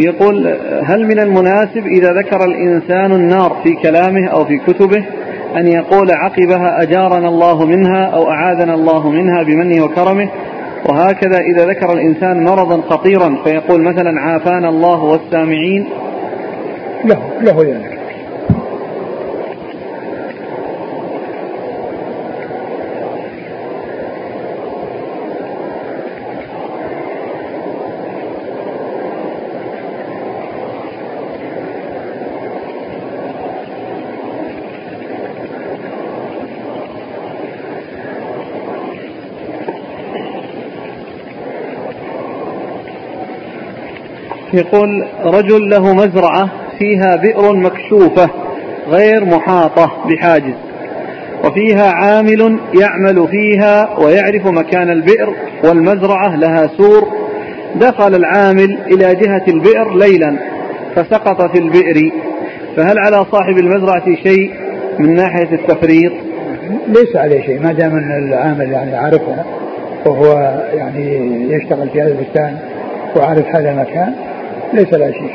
يقول 0.00 0.56
هل 0.84 1.06
من 1.06 1.20
المناسب 1.20 1.86
إذا 1.86 2.12
ذكر 2.12 2.44
الإنسان 2.44 3.12
النار 3.12 3.60
في 3.64 3.74
كلامه 3.82 4.28
أو 4.28 4.44
في 4.44 4.58
كتبه 4.58 5.04
أن 5.56 5.68
يقول 5.68 6.10
عقبها 6.10 6.82
أجارنا 6.82 7.28
الله 7.28 7.66
منها 7.66 8.04
أو 8.04 8.30
أعاذنا 8.30 8.74
الله 8.74 9.10
منها 9.10 9.42
بمنه 9.42 9.84
وكرمه؟ 9.84 10.28
وهكذا 10.88 11.40
إذا 11.40 11.66
ذكر 11.66 11.92
الإنسان 11.92 12.44
مرضا 12.44 12.80
خطيرا 12.80 13.42
فيقول 13.44 13.82
مثلا 13.82 14.20
عافانا 14.20 14.68
الله 14.68 15.04
والسامعين. 15.04 15.88
له 17.04 17.22
له 17.40 17.62
ذلك 17.62 17.91
يقول 44.54 45.06
رجل 45.24 45.70
له 45.70 45.94
مزرعة 45.94 46.48
فيها 46.78 47.16
بئر 47.16 47.56
مكشوفة 47.56 48.30
غير 48.88 49.24
محاطة 49.24 49.90
بحاجز 50.08 50.54
وفيها 51.44 51.92
عامل 51.92 52.58
يعمل 52.80 53.28
فيها 53.28 53.98
ويعرف 53.98 54.46
مكان 54.46 54.90
البئر 54.90 55.34
والمزرعة 55.64 56.36
لها 56.36 56.66
سور 56.66 57.08
دخل 57.74 58.14
العامل 58.14 58.78
إلى 58.86 59.14
جهة 59.14 59.42
البئر 59.48 59.94
ليلا 59.94 60.36
فسقط 60.94 61.52
في 61.52 61.58
البئر. 61.58 62.10
فهل 62.76 62.98
على 62.98 63.26
صاحب 63.32 63.58
المزرعة 63.58 64.04
شيء 64.22 64.50
من 64.98 65.14
ناحية 65.14 65.52
التفريط؟ 65.52 66.12
ليس 66.88 67.16
عليه 67.16 67.42
شيء 67.42 67.60
ما 67.60 67.72
دام 67.72 67.96
العامل 67.96 68.72
يعني 68.72 68.96
عارفها 68.96 69.44
وهو 70.06 70.60
يعني 70.74 71.16
يشتغل 71.52 71.88
في 71.88 72.02
هذا 72.02 72.08
البستان 72.08 72.58
وعارف 73.16 73.56
هذا 73.56 73.70
المكان 73.70 74.14
ليس 74.72 74.94
لا 74.94 75.12
شيء. 75.12 75.34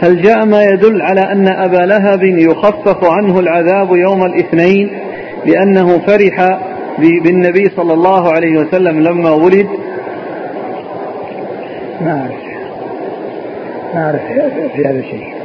هل 0.00 0.22
جاء 0.22 0.44
ما 0.44 0.62
يدل 0.64 1.02
على 1.02 1.20
أن 1.20 1.48
أبا 1.48 1.76
لهب 1.76 2.22
يخفف 2.22 3.04
عنه 3.04 3.38
العذاب 3.40 3.96
يوم 3.96 4.24
الاثنين 4.24 4.98
لأنه 5.46 5.98
فرح 5.98 6.60
بالنبي 6.98 7.64
صلى 7.76 7.92
الله 7.92 8.32
عليه 8.32 8.58
وسلم 8.58 9.00
لما 9.00 9.30
ولد؟ 9.30 9.68
ما 12.00 12.20
أعرف. 12.20 12.48
ما 13.94 14.04
أعرف 14.04 14.20
في 14.76 14.84
هذا 14.84 14.98
الشيء 14.98 15.37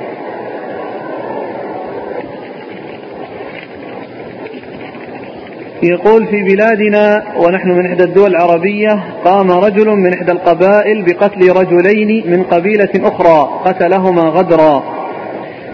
يقول 5.84 6.28
في 6.28 6.44
بلادنا 6.44 7.24
ونحن 7.38 7.70
من 7.72 7.86
إحدى 7.86 8.04
الدول 8.04 8.32
العربية 8.32 9.04
قام 9.26 9.52
رجل 9.52 9.90
من 9.90 10.14
إحدى 10.14 10.32
القبائل 10.32 11.02
بقتل 11.02 11.52
رجلين 11.52 12.32
من 12.32 12.44
قبيلة 12.44 12.90
أخرى 12.96 13.62
قتلهما 13.66 14.22
غدرا. 14.22 14.84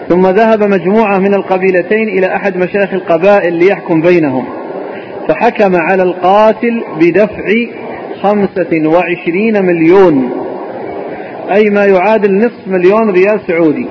ثم 0.08 0.26
ذهب 0.26 0.62
مجموعة 0.62 1.18
من 1.18 1.34
القبيلتين 1.34 2.08
إلى 2.08 2.26
أحد 2.26 2.56
مشايخ 2.56 2.94
القبائل 2.94 3.54
ليحكم 3.54 4.00
بينهم. 4.00 4.44
فحكم 5.28 5.76
على 5.76 6.02
القاتل 6.02 6.84
بدفع 7.00 7.46
خمسة 8.22 8.88
وعشرين 8.88 9.64
مليون 9.64 10.30
أي 11.54 11.70
ما 11.70 11.84
يعادل 11.84 12.38
نصف 12.38 12.66
مليون 12.66 13.10
ريال 13.10 13.40
سعودي. 13.46 13.86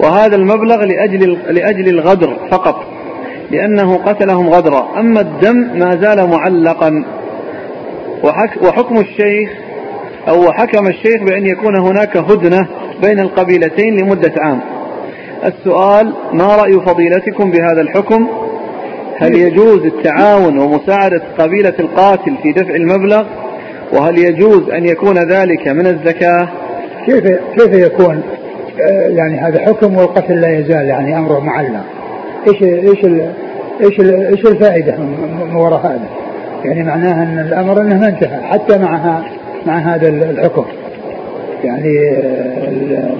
وهذا 0.00 0.36
المبلغ 0.36 0.84
لأجل, 0.84 1.38
لأجل 1.50 1.88
الغدر 1.88 2.36
فقط. 2.50 2.95
لأنه 3.50 3.96
قتلهم 3.96 4.48
غدرا. 4.48 5.00
أما 5.00 5.20
الدم 5.20 5.78
ما 5.78 5.90
زال 5.90 6.28
معلقا. 6.30 7.04
وحكم 8.62 8.96
الشيخ 9.00 9.50
أو 10.28 10.52
حكم 10.52 10.86
الشيخ 10.86 11.22
بأن 11.22 11.46
يكون 11.46 11.76
هناك 11.76 12.16
هدنة 12.16 12.68
بين 13.02 13.20
القبيلتين 13.20 13.96
لمدة 13.96 14.32
عام. 14.38 14.60
السؤال 15.44 16.12
ما 16.32 16.56
رأي 16.56 16.72
فضيلتكم 16.72 17.50
بهذا 17.50 17.80
الحكم؟ 17.80 18.28
هل 19.18 19.34
يجوز 19.34 19.84
التعاون 19.86 20.58
ومساعدة 20.58 21.22
قبيلة 21.38 21.74
القاتل 21.80 22.34
في 22.42 22.52
دفع 22.52 22.74
المبلغ؟ 22.74 23.26
وهل 23.92 24.18
يجوز 24.18 24.70
أن 24.70 24.86
يكون 24.86 25.18
ذلك 25.18 25.68
من 25.68 25.86
الزكاة؟ 25.86 26.48
كيف 27.06 27.24
كيف 27.58 27.74
يكون؟ 27.74 28.22
آه، 28.80 29.08
يعني 29.08 29.38
هذا 29.38 29.60
حكم 29.60 29.96
والقتل 29.96 30.40
لا 30.40 30.58
يزال 30.58 30.86
يعني 30.86 31.18
أمره 31.18 31.40
معلق. 31.40 31.95
إيش 32.46 32.62
إيش 32.62 33.04
إيش 33.80 34.00
إيش 34.00 34.46
الفائدة 34.46 34.96
من 34.96 35.54
وراء 35.54 35.80
هذا؟ 35.86 36.08
يعني 36.64 36.82
معناها 36.82 37.22
أن 37.22 37.38
الأمر 37.38 37.80
أنه 37.80 37.98
ما 37.98 38.08
انتهى 38.08 38.40
حتى 38.42 38.78
مع 38.78 39.20
مع 39.66 39.78
هذا 39.78 40.08
الحكم. 40.08 40.64
يعني 41.64 41.98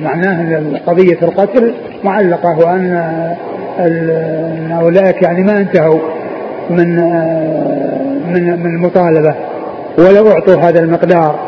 معناه 0.02 0.40
أن 0.40 0.76
قضية 0.86 1.18
القتل 1.22 1.74
معلقة 2.04 2.58
وأن 2.58 2.92
أن 3.78 4.78
أولئك 4.80 5.22
يعني 5.22 5.42
ما 5.42 5.58
انتهوا 5.58 6.00
من 6.70 6.96
من 8.26 8.62
من 8.62 8.74
المطالبة 8.74 9.34
ولو 9.98 10.30
أعطوا 10.30 10.54
هذا 10.54 10.80
المقدار 10.80 11.38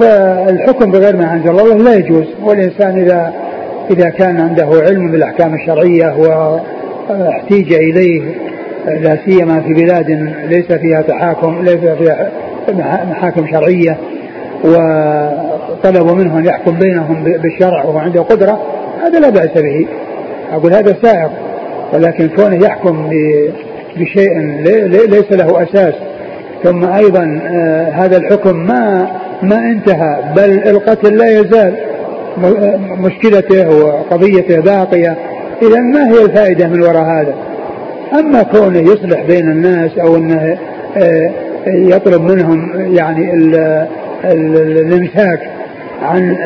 فالحكم 0.00 0.90
بغير 0.90 1.16
ما 1.16 1.32
أنزل 1.32 1.50
الله 1.50 1.74
لا 1.74 1.94
يجوز 1.94 2.26
والإنسان 2.44 2.98
إذا 2.98 3.32
إذا 3.90 4.08
كان 4.08 4.40
عنده 4.40 4.68
علم 4.72 5.10
بالأحكام 5.10 5.54
الشرعية 5.54 6.16
واحتيج 7.08 7.72
إليه 7.72 8.22
لا 8.86 9.18
سيما 9.26 9.60
في 9.60 9.74
بلاد 9.74 10.10
ليس 10.48 10.72
فيها 10.72 11.02
تحاكم 11.02 11.62
ليس 11.62 11.80
فيها 11.98 12.30
محاكم 13.10 13.46
شرعية 13.46 13.96
وطلبوا 14.64 16.14
منه 16.14 16.38
أن 16.38 16.44
يحكم 16.44 16.78
بينهم 16.78 17.24
بالشرع 17.24 17.84
وهو 17.84 17.98
عنده 17.98 18.22
قدرة 18.22 18.60
هذا 19.02 19.20
لا 19.20 19.30
بأس 19.30 19.62
به. 19.62 19.86
أقول 20.52 20.72
هذا 20.72 20.96
سائر 21.02 21.30
ولكن 21.92 22.28
كونه 22.28 22.64
يحكم 22.64 23.10
بشيء 23.96 24.38
ليس 25.08 25.32
له 25.32 25.62
أساس. 25.62 25.94
ثم 26.64 26.84
أيضا 26.84 27.40
آه، 27.46 27.90
هذا 27.90 28.16
الحكم 28.16 28.56
ما 28.56 29.06
ما 29.42 29.56
انتهى 29.56 30.18
بل 30.36 30.68
القتل 30.68 31.16
لا 31.16 31.40
يزال. 31.40 31.89
مشكلته 32.98 33.68
وقضيته 33.68 34.60
باقية. 34.60 35.16
إذا 35.62 35.80
ما 35.80 36.08
هي 36.08 36.24
الفائدة 36.24 36.68
من 36.68 36.82
وراء 36.82 37.04
هذا؟ 37.04 37.34
أما 38.18 38.42
كونه 38.42 38.78
يصلح 38.78 39.22
بين 39.22 39.50
الناس 39.50 39.98
أو 39.98 40.16
أنه 40.16 40.58
آه، 40.96 41.30
يطلب 41.66 42.22
منهم 42.22 42.70
يعني 42.94 43.34
الامساك 44.24 45.40
عن 46.02 46.36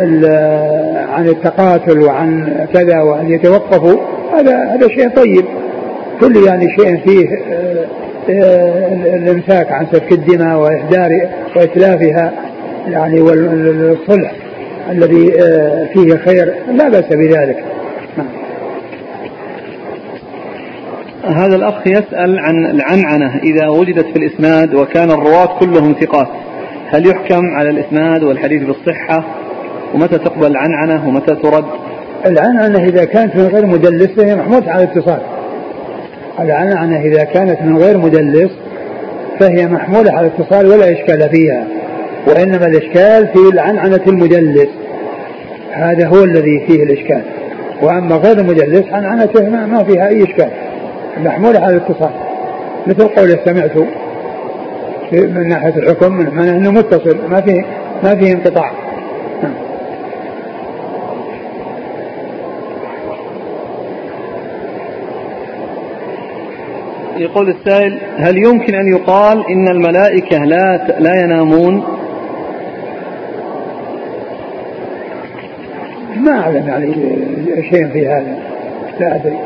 عن 1.12 1.28
التقاتل 1.28 2.00
وعن 2.00 2.54
كذا 2.74 3.00
وأن 3.00 3.30
يتوقفوا 3.30 4.00
هذا 4.38 4.56
هذا 4.56 4.88
شيء 4.88 5.08
طيب. 5.08 5.44
كل 6.20 6.36
يعني 6.46 6.66
شيء 6.78 6.96
فيه 6.96 7.28
آه، 7.28 7.86
آه، 8.30 9.16
الامساك 9.16 9.72
عن 9.72 9.86
سفك 9.92 10.12
الدماء 10.12 10.58
واحدار 10.58 11.10
وإتلافها 11.56 12.32
يعني 12.88 13.20
والصلح 13.20 14.43
الذي 14.90 15.32
آه، 15.42 15.88
فيه 15.94 16.16
خير 16.16 16.54
لا 16.68 16.88
بأس 16.88 17.04
بذلك. 17.04 17.64
نعم. 18.16 18.26
هذا 21.36 21.56
الأخ 21.56 21.86
يسأل 21.86 22.38
عن 22.38 22.66
العنعنة 22.66 23.40
إذا 23.42 23.68
وجدت 23.68 24.06
في 24.06 24.16
الإسناد 24.16 24.74
وكان 24.74 25.10
الرواة 25.10 25.58
كلهم 25.58 25.94
ثقات 26.00 26.28
هل 26.90 27.06
يحكم 27.06 27.46
على 27.46 27.70
الإسناد 27.70 28.22
والحديث 28.22 28.62
بالصحة؟ 28.62 29.24
ومتى 29.94 30.18
تقبل 30.18 30.46
العنعنة؟ 30.46 31.08
ومتى 31.08 31.34
ترد؟ 31.34 31.64
العنعنة 32.26 32.84
إذا 32.84 33.04
كانت 33.04 33.36
من 33.36 33.46
غير 33.46 33.66
مدلس 33.66 34.08
فهي 34.16 34.36
محمود 34.36 34.68
على 34.68 34.84
الاتصال 34.84 35.20
العنعنة 36.40 37.00
إذا 37.00 37.24
كانت 37.24 37.62
من 37.62 37.78
غير 37.78 37.98
مدلس 37.98 38.50
فهي 39.40 39.66
محمولة 39.66 40.12
على 40.12 40.26
الاتصال 40.26 40.66
ولا 40.66 40.92
إشكال 40.92 41.30
فيها. 41.30 41.66
وإنما 42.26 42.66
الإشكال 42.66 43.28
في 43.28 43.48
العنعنة 43.52 44.00
المدلس 44.06 44.68
هذا 45.72 46.06
هو 46.06 46.24
الذي 46.24 46.66
فيه 46.66 46.82
الإشكال. 46.82 47.22
وأما 47.82 48.16
غير 48.16 48.38
المدلس 48.38 48.84
عن 48.92 49.04
عنته 49.04 49.48
ما 49.48 49.84
فيها 49.84 50.08
أي 50.08 50.22
إشكال. 50.22 50.50
محمولة 51.18 51.60
على 51.60 51.76
الاتصال. 51.76 52.10
مثل 52.86 53.08
قول 53.08 53.38
سمعت 53.44 53.76
من 55.12 55.48
ناحية 55.48 55.76
الحكم 55.76 56.12
من 56.12 56.48
أنه 56.48 56.70
متصل. 56.70 57.18
ما 57.30 57.40
فيه 57.40 57.64
ما 58.02 58.14
فيه 58.14 58.32
انقطاع. 58.32 58.70
يقول 67.16 67.48
السائل 67.48 67.98
هل 68.16 68.38
يمكن 68.38 68.74
أن 68.74 68.88
يقال 68.88 69.46
إن 69.50 69.68
الملائكة 69.68 70.44
لا 70.44 70.96
لا 70.98 71.14
ينامون؟ 71.14 71.93
ما 76.24 76.40
أعلم 76.40 76.68
يعني 76.68 76.94
شيء 77.70 77.88
في 77.88 78.06
هذا. 78.06 78.36
لا 79.00 79.14
أدري. 79.14 79.38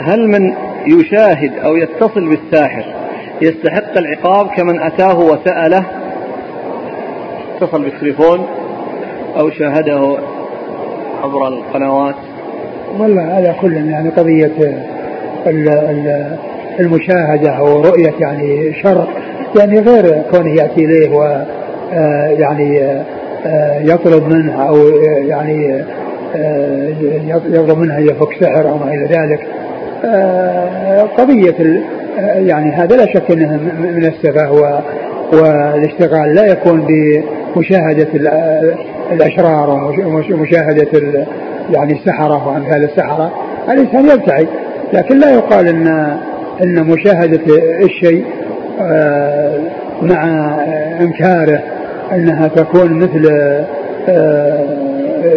هل 0.00 0.28
من 0.28 0.54
يشاهد 0.86 1.58
أو 1.64 1.76
يتصل 1.76 2.28
بالساحر 2.28 2.84
يستحق 3.42 3.98
العقاب 3.98 4.46
كمن 4.46 4.80
أتاه 4.80 5.18
وسأله؟ 5.18 5.84
اتصل 7.56 7.82
بالتليفون 7.82 8.46
أو 9.38 9.50
شاهده 9.50 10.16
عبر 11.22 11.48
القنوات. 11.48 12.14
والله 12.98 13.22
على 13.22 13.54
كل 13.60 13.72
يعني 13.72 14.10
قضية 14.10 14.52
المشاهدة 16.80 17.50
أو 17.50 17.82
رؤية 17.82 18.14
يعني 18.20 18.74
شر 18.82 19.08
يعني 19.56 19.80
غير 19.80 20.22
كونه 20.30 20.50
يأتي 20.50 20.84
إليه 20.84 21.10
و 21.10 21.22
آه، 21.92 22.26
يعني 22.26 22.82
آه، 23.46 23.80
يطلب 23.80 24.22
منه 24.22 24.68
أو 24.68 24.88
يعني 25.28 25.84
آه، 26.36 26.88
يطلب 27.48 27.78
منها 27.78 27.98
يفك 27.98 28.28
سحر 28.40 28.68
أو 28.68 28.78
ما 28.78 28.94
إلى 28.94 29.04
ذلك. 29.04 29.40
قضية 31.18 31.82
يعني 32.36 32.72
هذا 32.72 32.96
لا 32.96 33.06
شك 33.06 33.30
أنه 33.30 33.56
من 33.80 34.04
السفه 34.04 34.52
والاشتغال 35.32 36.34
لا 36.34 36.44
يكون 36.44 36.86
بمشاهدة 37.56 38.08
الأشرار 39.12 39.94
ومشاهدة 40.30 40.88
يعني 41.70 41.92
السحرة 41.92 42.48
وأمثال 42.48 42.84
السحرة. 42.84 43.32
الإنسان 43.68 44.08
يبتعد 44.08 44.48
لكن 44.92 45.18
لا 45.18 45.30
يقال 45.30 45.68
أن 45.68 45.86
أن 46.62 46.86
مشاهدة 46.86 47.40
الشيء 47.82 48.24
مع 50.02 50.54
إنكاره 51.00 51.62
أنها 52.12 52.48
تكون 52.48 52.92
مثل 52.92 53.26
آه، 54.08 54.64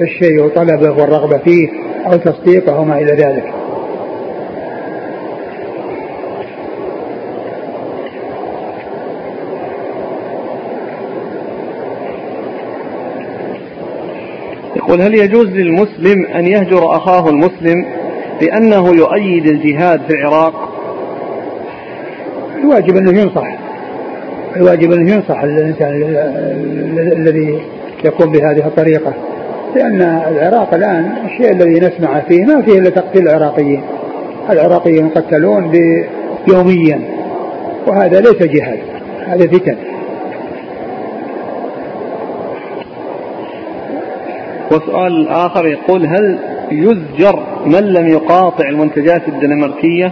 الشيء 0.01 0.43
وطلبه 0.43 0.91
والرغبة 0.91 1.37
فيه 1.37 1.67
أو 2.05 2.17
تصديقه 2.17 2.79
وما 2.79 2.97
إلى 2.97 3.11
ذلك. 3.11 3.53
يقول 14.75 15.01
هل 15.01 15.15
يجوز 15.15 15.47
للمسلم 15.47 16.25
أن 16.25 16.47
يهجر 16.47 16.95
أخاه 16.95 17.29
المسلم 17.29 17.85
لأنه 18.41 18.95
يؤيد 18.95 19.47
الجهاد 19.47 20.01
في 20.07 20.13
العراق؟ 20.13 20.64
الواجب 22.65 22.97
أنه 22.97 23.21
ينصح. 23.21 23.57
الواجب 24.55 24.91
أنه 24.91 25.11
ينصح 25.11 25.43
الإنسان 25.43 25.93
الذي 26.97 27.61
يقوم 28.05 28.31
بهذه 28.31 28.67
الطريقة. 28.67 29.13
لأن 29.75 30.01
العراق 30.01 30.73
الآن 30.73 31.11
الشيء 31.25 31.51
الذي 31.51 31.79
نسمع 31.79 32.19
فيه 32.19 32.45
ما 32.45 32.61
فيه 32.61 32.79
إلا 32.79 32.89
تقتيل 32.89 33.29
العراقيين. 33.29 33.81
العراقيين 34.49 35.07
يقتلون 35.07 35.71
يوميا. 36.47 37.01
وهذا 37.87 38.19
ليس 38.19 38.43
جهاد. 38.43 38.79
هذا 39.27 39.47
فتن. 39.47 39.75
وسؤال 44.71 45.27
آخر 45.29 45.67
يقول 45.67 46.05
هل 46.05 46.37
يزجر 46.71 47.43
من 47.65 47.81
لم 47.81 48.07
يقاطع 48.07 48.69
المنتجات 48.69 49.27
الدنماركية؟ 49.27 50.11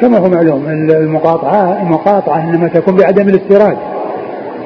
كما 0.00 0.18
هو 0.18 0.28
معلوم 0.28 0.68
المقاطعة 0.68 1.82
المقاطعة 1.82 2.50
إنما 2.50 2.68
تكون 2.68 2.96
بعدم 2.96 3.28
الاستيراد. 3.28 3.76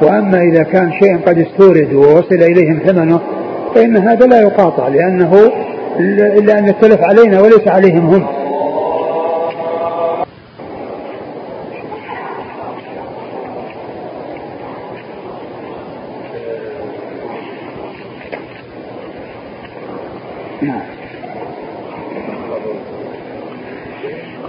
وأما 0.02 0.40
إذا 0.42 0.62
كان 0.62 0.92
شيء 0.92 1.18
قد 1.26 1.38
استورد 1.38 1.92
ووصل 1.94 2.34
إليهم 2.34 2.78
ثمنه 2.86 3.20
فإن 3.74 3.96
هذا 3.96 4.26
لا 4.26 4.40
يقاطع 4.40 4.88
لأنه 4.88 5.32
إلا 6.38 6.58
أن 6.58 6.68
التلف 6.68 7.00
علينا 7.02 7.40
وليس 7.40 7.68
عليهم 7.68 8.06
هم. 8.06 8.26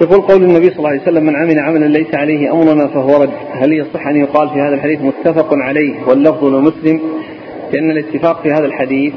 يقول 0.01 0.21
قول 0.21 0.43
النبي 0.43 0.69
صلى 0.69 0.77
الله 0.77 0.89
عليه 0.89 1.01
وسلم 1.01 1.23
من 1.23 1.35
عمل 1.35 1.59
عملا 1.59 1.85
ليس 1.85 2.15
عليه 2.15 2.53
أمرنا 2.53 2.87
فهو 2.87 3.23
رد، 3.23 3.29
هل 3.51 3.73
يصح 3.73 4.07
أن 4.07 4.15
يقال 4.15 4.49
في 4.49 4.61
هذا 4.61 4.73
الحديث 4.75 4.99
متفق 5.01 5.53
عليه 5.53 5.93
واللفظ 6.07 6.45
لمسلم؟ 6.45 6.99
لأن 7.73 7.91
الاتفاق 7.91 8.41
في 8.41 8.51
هذا 8.51 8.65
الحديث 8.65 9.13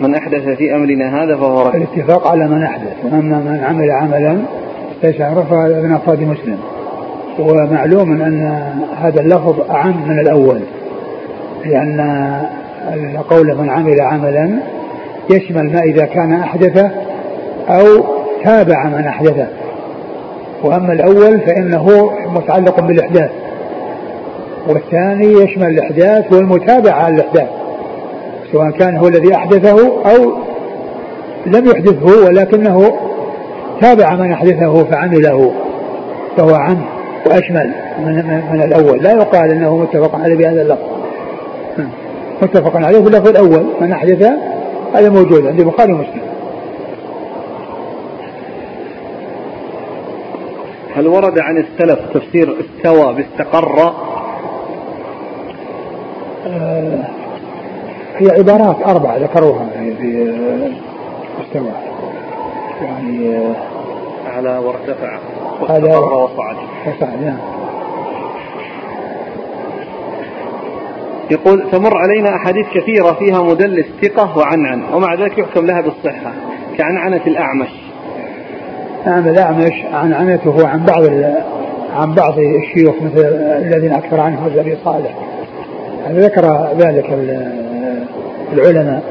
من 0.00 0.14
أحدث 0.14 0.48
في 0.48 0.74
أمرنا 0.74 1.22
هذا 1.24 1.36
فهو 1.36 1.62
رد. 1.68 1.74
الاتفاق 1.74 2.28
على 2.28 2.48
من 2.48 2.62
أحدث، 2.62 3.04
وأما 3.04 3.38
من 3.38 3.60
عمل 3.64 3.90
عملا 3.90 4.38
ليس 5.02 5.20
عرفه 5.20 5.80
من 5.82 5.92
أفراد 5.92 6.20
مسلم. 6.20 6.58
ومعلوم 7.38 8.22
أن 8.22 8.62
هذا 8.96 9.20
اللفظ 9.20 9.70
أعم 9.70 10.08
من 10.08 10.18
الأول. 10.18 10.60
لأن 11.64 12.00
قول 13.28 13.56
من 13.58 13.70
عمل 13.70 14.00
عملا 14.00 14.50
يشمل 15.30 15.72
ما 15.72 15.80
إذا 15.80 16.04
كان 16.04 16.32
أحدثه 16.32 16.90
أو 17.68 18.19
تابع 18.44 18.86
من 18.86 19.06
أحدثه. 19.06 19.46
وأما 20.64 20.92
الأول 20.92 21.40
فإنه 21.40 22.10
متعلق 22.26 22.80
بالإحداث. 22.80 23.30
والثاني 24.68 25.32
يشمل 25.32 25.66
الإحداث 25.66 26.32
والمتابعة 26.32 27.02
على 27.02 27.14
الإحداث. 27.14 27.48
سواء 28.52 28.70
كان 28.70 28.96
هو 28.96 29.08
الذي 29.08 29.34
أحدثه 29.34 29.92
أو 30.10 30.32
لم 31.46 31.66
يحدثه 31.66 32.26
ولكنه 32.26 32.92
تابع 33.80 34.14
من 34.14 34.32
أحدثه 34.32 34.84
فعمله 34.84 35.52
فهو 36.36 36.54
عم 36.54 36.82
وأشمل 37.26 37.70
من, 37.98 38.42
من 38.52 38.62
الأول. 38.62 38.98
لا 39.02 39.12
يقال 39.12 39.50
أنه 39.50 39.76
متفق 39.76 40.16
عليه 40.16 40.36
بهذا 40.36 40.62
اللفظ. 40.62 40.90
متفق 42.42 42.76
عليه 42.76 43.00
في 43.00 43.06
اللفظ 43.06 43.28
الأول. 43.28 43.64
من 43.80 43.92
أحدث 43.92 44.30
هذا 44.94 45.10
موجود 45.10 45.46
عند 45.46 45.60
البخاري 45.60 45.92
ومسلم. 45.92 46.29
هل 50.96 51.06
ورد 51.06 51.38
عن 51.40 51.56
السلف 51.56 51.98
تفسير 52.14 52.56
استوى 52.60 53.14
باستقر؟ 53.14 53.92
آه 56.46 57.04
هي 58.16 58.30
عبارات 58.38 58.76
أربعة 58.86 59.16
ذكروها 59.16 59.66
في 59.74 60.34
استوى. 61.40 61.72
يعني 62.82 63.36
آه 63.36 63.54
أعلى 64.34 64.58
وارتفع. 64.58 65.18
واستقر 65.60 66.14
وصعد. 66.14 66.56
وصعد 66.86 67.22
نعم. 67.22 67.38
يقول 71.30 71.70
تمر 71.70 71.96
علينا 71.96 72.36
أحاديث 72.36 72.66
كثيرة 72.74 73.12
فيها 73.12 73.42
مدلس 73.42 73.86
ثقة 74.02 74.38
وعنعن 74.38 74.82
ومع 74.94 75.14
ذلك 75.14 75.38
يحكم 75.38 75.66
لها 75.66 75.80
بالصحة 75.80 76.32
كعنعنة 76.78 77.20
الأعمش. 77.26 77.68
نعم 79.06 79.28
الأعمش 79.28 79.72
عن 79.92 80.12
عنته 80.12 80.68
عن 80.68 80.84
بعض 80.84 81.04
عن 81.96 82.14
بعض 82.14 82.38
الشيوخ 82.38 82.94
مثل 83.02 83.24
الذين 83.66 83.92
أكثر 83.92 84.20
عنهم 84.20 84.50
أبي 84.58 84.76
صالح. 84.84 85.14
يعني 86.04 86.18
ذكر 86.18 86.68
ذلك 86.78 87.18
العلماء 88.52 89.02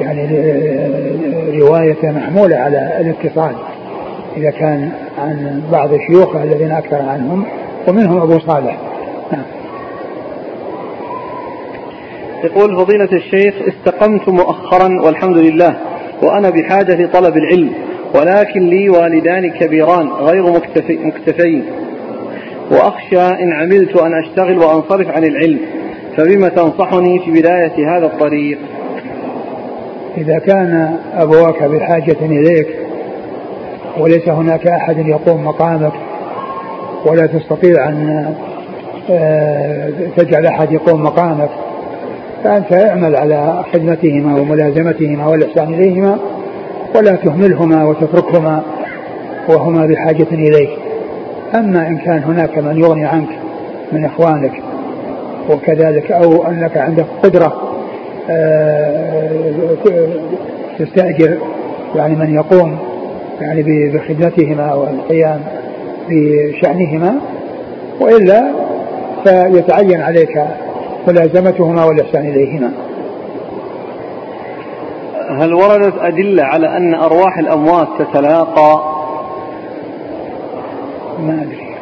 يعني 0.00 0.26
رواية 1.60 2.10
محمولة 2.10 2.56
على 2.56 3.00
الاتصال 3.00 3.52
إذا 4.36 4.50
كان 4.50 4.90
عن 5.18 5.62
بعض 5.72 5.90
شيوخه 6.08 6.42
الذين 6.42 6.72
أكثر 6.72 7.02
عنهم 7.02 7.44
ومنهم 7.88 8.20
أبو 8.20 8.38
صالح. 8.38 8.76
نعم. 9.32 9.44
يقول 12.44 12.76
فضيلة 12.76 13.08
الشيخ 13.12 13.54
استقمت 13.68 14.28
مؤخرا 14.28 15.02
والحمد 15.04 15.36
لله 15.36 15.76
وأنا 16.22 16.50
بحاجة 16.50 17.02
لطلب 17.02 17.36
العلم. 17.36 17.70
ولكن 18.14 18.66
لي 18.66 18.88
والدان 18.88 19.50
كبيران 19.50 20.08
غير 20.08 20.42
مكتفي 20.42 20.98
مكتفين. 20.98 21.64
وأخشى 22.70 23.20
إن 23.20 23.52
عملت 23.52 23.96
أن 23.96 24.12
أشتغل 24.24 24.58
وأنصرف 24.58 25.08
عن 25.08 25.24
العلم 25.24 25.58
فبما 26.16 26.48
تنصحني 26.48 27.18
في 27.18 27.30
بداية 27.30 27.96
هذا 27.96 28.06
الطريق؟ 28.06 28.58
إذا 30.16 30.38
كان 30.38 30.96
أبواك 31.14 31.62
بحاجة 31.62 32.16
إليك 32.22 32.68
وليس 33.98 34.28
هناك 34.28 34.66
أحد 34.66 35.06
يقوم 35.06 35.44
مقامك 35.44 35.92
ولا 37.06 37.26
تستطيع 37.26 37.88
أن 37.88 38.34
آه، 39.10 39.90
تجعل 40.16 40.46
أحد 40.46 40.72
يقوم 40.72 41.02
مقامك 41.02 41.50
فأنت 42.44 42.72
اعمل 42.72 43.16
على 43.16 43.64
خدمتهما 43.72 44.40
وملازمتهما 44.40 45.26
والإحسان 45.26 45.74
إليهما. 45.74 46.18
ولا 46.94 47.16
تهملهما 47.16 47.84
وتتركهما 47.84 48.62
وهما 49.48 49.86
بحاجة 49.86 50.26
إليك. 50.32 50.70
أما 51.54 51.88
إن 51.88 51.96
كان 51.96 52.22
هناك 52.22 52.58
من 52.58 52.78
يغني 52.78 53.04
عنك 53.04 53.28
من 53.92 54.04
إخوانك 54.04 54.62
وكذلك 55.50 56.12
أو 56.12 56.46
أنك 56.46 56.76
عندك 56.76 57.06
قدرة 57.22 57.74
آه، 58.30 59.30
تستأجر 60.78 61.38
يعني 61.96 62.16
من 62.16 62.34
يقوم 62.34 62.78
يعني 63.40 63.88
بخدمتهما 63.88 64.74
والقيام 64.74 65.40
بشأنهما 66.08 67.14
وإلا 68.00 68.44
فيتعين 69.24 70.00
عليك 70.00 70.44
ملازمتهما 71.08 71.84
والإحسان 71.84 72.26
إليهما. 72.26 72.70
هل 75.30 75.54
وردت 75.54 75.94
أدلة 75.98 76.42
على 76.42 76.76
أن 76.76 76.94
أرواح 76.94 77.38
الأموات 77.38 77.88
تتلاقى؟ 77.98 78.94
ما 81.20 81.42
أدري. 81.42 81.74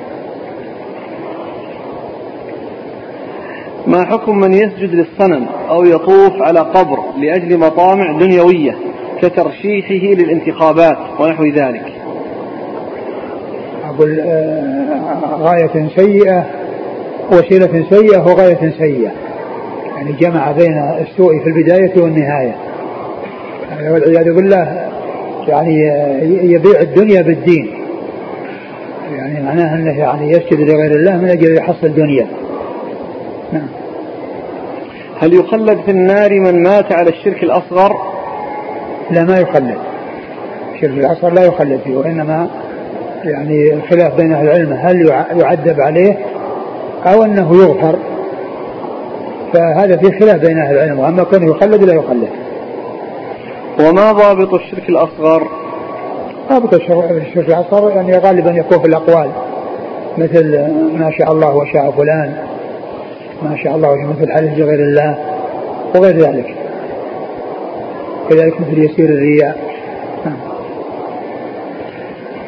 ما 3.86 4.04
حكم 4.04 4.38
من 4.38 4.52
يسجد 4.52 4.94
للصنم 4.94 5.46
أو 5.68 5.84
يطوف 5.84 6.42
على 6.42 6.60
قبر 6.60 6.98
لأجل 7.16 7.58
مطامع 7.58 8.18
دنيوية 8.18 8.76
كترشيحه 9.22 10.22
للانتخابات 10.22 10.98
ونحو 11.20 11.44
ذلك؟ 11.44 11.92
أقول 13.84 14.20
آه، 14.20 15.36
غاية 15.38 15.88
سيئة 15.96 16.46
وسيلة 17.32 17.86
سيئة 17.90 18.20
وغاية 18.20 18.72
سيئة. 18.78 19.10
يعني 19.96 20.12
جمع 20.12 20.52
بين 20.52 20.78
السوء 21.00 21.38
في 21.38 21.46
البداية 21.46 22.02
والنهاية. 22.02 22.71
والعياذ 23.90 24.32
بالله. 24.32 24.88
يعني 25.48 25.76
يبيع 26.52 26.80
الدنيا 26.80 27.22
بالدين. 27.22 27.82
يعني 29.16 29.42
معناه 29.42 29.74
أنه 29.74 29.98
يعني 29.98 30.30
يسجد 30.30 30.60
لغير 30.60 30.90
الله 30.90 31.16
من 31.16 31.28
أجل 31.28 31.56
يحصل 31.56 31.94
دنيا 31.94 32.26
نعم. 33.52 33.68
هل 35.20 35.34
يخلد 35.34 35.78
في 35.84 35.90
النار 35.90 36.40
من 36.40 36.62
مات 36.62 36.92
على 36.92 37.10
الشرك 37.10 37.42
الأصغر؟ 37.42 37.96
لا 39.10 39.24
ما 39.24 39.38
يخلد. 39.38 39.76
الشرك 40.74 40.90
الأصغر 40.90 41.32
لا 41.32 41.44
يخلد 41.44 41.80
فيه 41.84 41.96
وإنما 41.96 42.50
يعني 43.24 43.72
الخلاف 43.72 44.16
بين 44.16 44.32
أهل 44.32 44.46
العلم 44.46 44.72
هل 44.72 45.08
يعذب 45.40 45.80
عليه 45.80 46.18
أو 47.06 47.24
أنه 47.24 47.56
يغفر. 47.56 47.98
فهذا 49.52 49.96
في 49.96 50.18
خلاف 50.20 50.36
بين 50.36 50.58
أهل 50.58 50.74
العلم 50.74 50.98
وأما 50.98 51.22
كونه 51.22 51.50
يخلد 51.50 51.84
لا 51.84 51.94
يخلد. 51.94 52.28
وما 53.80 54.12
ضابط 54.12 54.54
الشرك 54.54 54.88
الأصغر؟ 54.88 55.48
ضابط 56.50 56.74
الشرك 56.74 57.48
الأصغر 57.48 57.90
يعني 57.90 58.18
غالبا 58.18 58.50
يكون 58.50 58.78
في 58.78 58.88
الأقوال 58.88 59.30
مثل 60.18 60.50
ما 60.98 61.10
شاء 61.18 61.32
الله 61.32 61.56
وشاء 61.56 61.90
فلان 61.90 62.34
ما 63.42 63.56
شاء 63.64 63.76
الله 63.76 63.96
مثل 63.96 64.32
حلف 64.32 64.58
بغير 64.58 64.80
الله 64.80 65.18
وغير 65.94 66.16
ذلك. 66.16 66.54
كذلك 68.30 68.60
مثل 68.60 68.78
يسير 68.78 69.08
الرياء. 69.08 69.72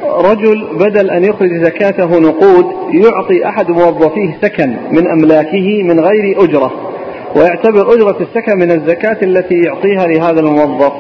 رجل 0.05 0.69
بدل 0.79 1.11
أن 1.11 1.25
يخرج 1.25 1.65
زكاته 1.65 2.19
نقود 2.19 2.67
يعطي 2.93 3.49
أحد 3.49 3.71
موظفيه 3.71 4.39
سكن 4.43 4.77
من 4.91 5.11
أملاكه 5.11 5.83
من 5.83 6.01
غير 6.01 6.45
أجرة 6.45 6.73
ويعتبر 7.37 7.95
أجرة 7.95 8.17
السكن 8.21 8.59
من 8.59 8.71
الزكاة 8.71 9.17
التي 9.23 9.55
يعطيها 9.55 10.07
لهذا 10.07 10.41
الموظف. 10.41 10.93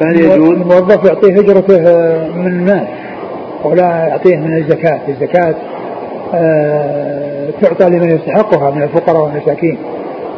فهل 0.00 0.20
يجوز؟ 0.20 0.50
الموظف 0.50 1.04
يعطيه 1.04 1.40
أجرته 1.40 1.78
من 2.34 2.46
المال 2.46 2.86
ولا 3.64 4.06
يعطيه 4.08 4.36
من 4.36 4.56
الزكاة، 4.56 5.00
الزكاة 5.08 5.54
آه 6.34 7.50
تعطى 7.62 7.84
لمن 7.84 8.10
يستحقها 8.10 8.70
من 8.70 8.82
الفقراء 8.82 9.22
والمساكين. 9.22 9.78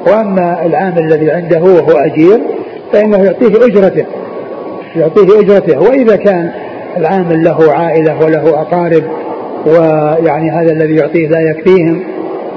وأما 0.06 0.66
العامل 0.66 0.98
الذي 0.98 1.30
عنده 1.30 1.62
وهو 1.62 1.98
أجير 1.98 2.40
فإنه 2.92 3.24
يعطيه 3.24 3.66
أجرته 3.66 4.06
يعطيه 4.96 5.40
أجرته 5.40 5.78
وإذا 5.78 6.16
كان 6.16 6.50
العامل 6.96 7.44
له 7.44 7.72
عائلة 7.72 8.18
وله 8.24 8.60
أقارب 8.60 9.02
ويعني 9.66 10.50
هذا 10.50 10.72
الذي 10.72 10.94
يعطيه 10.94 11.28
لا 11.28 11.40
يكفيهم 11.40 12.02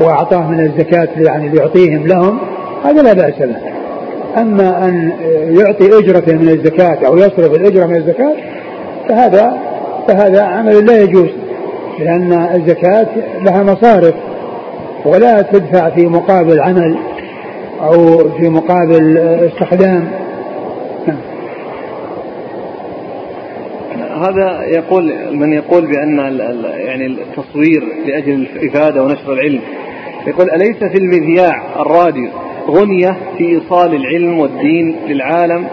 وأعطاه 0.01 0.51
من 0.51 0.59
الزكاة 0.59 1.07
يعني 1.17 1.49
ليعطيهم 1.49 2.07
لهم 2.07 2.39
هذا 2.85 3.01
لا 3.01 3.13
بأس 3.13 3.41
له. 3.41 3.72
أما 4.37 4.87
أن 4.87 5.11
يعطي 5.59 5.99
أجرة 5.99 6.33
من 6.33 6.49
الزكاة 6.49 7.07
أو 7.07 7.17
يصرف 7.17 7.53
الأجرة 7.53 7.85
من 7.85 7.95
الزكاة 7.95 8.35
فهذا 9.09 9.57
فهذا 10.07 10.43
عمل 10.43 10.85
لا 10.85 11.01
يجوز 11.01 11.29
لأن 11.99 12.33
الزكاة 12.33 13.07
لها 13.41 13.63
مصارف 13.63 14.15
ولا 15.05 15.41
تدفع 15.41 15.89
في 15.89 16.05
مقابل 16.05 16.61
عمل 16.61 16.97
أو 17.81 18.17
في 18.29 18.49
مقابل 18.49 19.17
استخدام. 19.17 20.07
هذا 24.13 24.63
يقول 24.63 25.13
من 25.31 25.53
يقول 25.53 25.87
بأن 25.87 26.17
يعني 26.63 27.05
التصوير 27.05 27.83
لأجل 28.05 28.33
الإفادة 28.33 29.03
ونشر 29.03 29.33
العلم 29.33 29.61
يقول 30.27 30.51
أليس 30.51 30.77
في 30.77 30.97
المذياع 30.97 31.81
الراديو؟ 31.81 32.29
غنية 32.69 33.17
في 33.37 33.43
إيصال 33.43 33.95
العلم 33.95 34.39
والدين 34.39 34.95
للعالم 35.07 35.67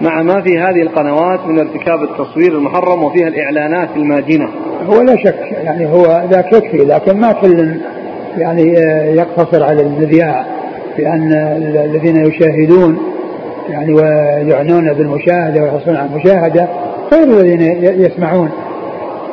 مع 0.00 0.22
ما 0.22 0.42
في 0.42 0.58
هذه 0.58 0.82
القنوات 0.82 1.46
من 1.46 1.58
ارتكاب 1.58 2.02
التصوير 2.02 2.52
المحرم 2.52 3.04
وفيها 3.04 3.28
الإعلانات 3.28 3.88
الماجنة 3.96 4.48
هو 4.86 5.00
لا 5.00 5.16
شك 5.16 5.38
يعني 5.64 5.86
هو 5.86 6.22
ذاك 6.30 6.52
يكفي 6.52 6.76
لكن 6.76 7.20
ما 7.20 7.32
كل 7.32 7.74
يعني 8.38 8.62
يقتصر 9.16 9.64
على 9.64 9.82
المذياع 9.82 10.46
لأن 10.98 11.32
الذين 11.84 12.16
يشاهدون 12.16 12.98
يعني 13.68 13.92
ويعنون 13.92 14.92
بالمشاهدة 14.92 15.62
ويحصلون 15.62 15.96
على 15.96 16.08
المشاهدة 16.10 16.68
غير 17.12 17.22
الذين 17.22 17.84
يسمعون. 18.00 18.50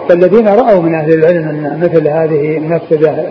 فالذين 0.10 0.48
رأوا 0.48 0.82
من 0.82 0.96
أهل 0.96 1.14
العلم 1.14 1.50
أن 1.50 1.80
مثل 1.80 2.08
هذه 2.08 2.58
المفسدة 2.58 3.26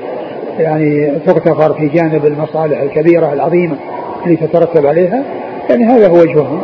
يعني 0.59 1.19
تغتفر 1.27 1.75
في 1.75 1.89
جانب 1.89 2.27
المصالح 2.27 2.81
الكبيرة 2.81 3.33
العظيمة 3.33 3.77
اللي 4.25 4.37
تترتب 4.37 4.87
عليها 4.87 5.25
يعني 5.71 5.85
هذا 5.85 6.09
هو 6.09 6.21
وجههم. 6.21 6.61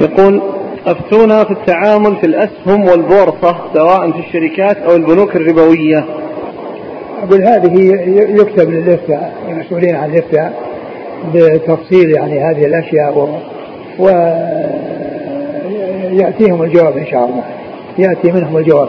يقول 0.00 0.42
أفتونا 0.86 1.44
في 1.44 1.50
التعامل 1.50 2.16
في 2.16 2.26
الأسهم 2.26 2.84
والبورصة 2.88 3.56
سواء 3.74 4.10
في 4.10 4.18
الشركات 4.18 4.76
أو 4.76 4.96
البنوك 4.96 5.36
الربوية. 5.36 6.04
أقول 7.22 7.42
هذه 7.42 7.80
يكتب 8.40 8.70
للإفتاء 8.70 9.34
المسؤولين 9.48 9.96
عن 9.96 10.10
الإفتاء 10.10 10.52
بتفصيل 11.34 12.10
يعني 12.10 12.40
هذه 12.40 12.64
الأشياء 12.66 13.18
و... 13.18 13.28
ويأتيهم 16.12 16.62
الجواب 16.62 16.96
إن 16.96 17.06
شاء 17.06 17.24
الله. 17.24 17.44
يأتي 17.98 18.32
منهم 18.32 18.56
الجواب. 18.56 18.88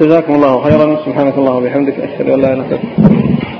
جزاكم 0.00 0.34
الله 0.34 0.62
خيرا. 0.64 1.04
سبحانك 1.06 1.34
اللهم 1.38 1.56
وبحمدك 1.56 1.98
أشهد 2.00 2.30
أن 2.30 2.40
لا 2.40 2.52
إله 2.52 2.64
إلا 2.64 2.74
أنت. 2.74 3.51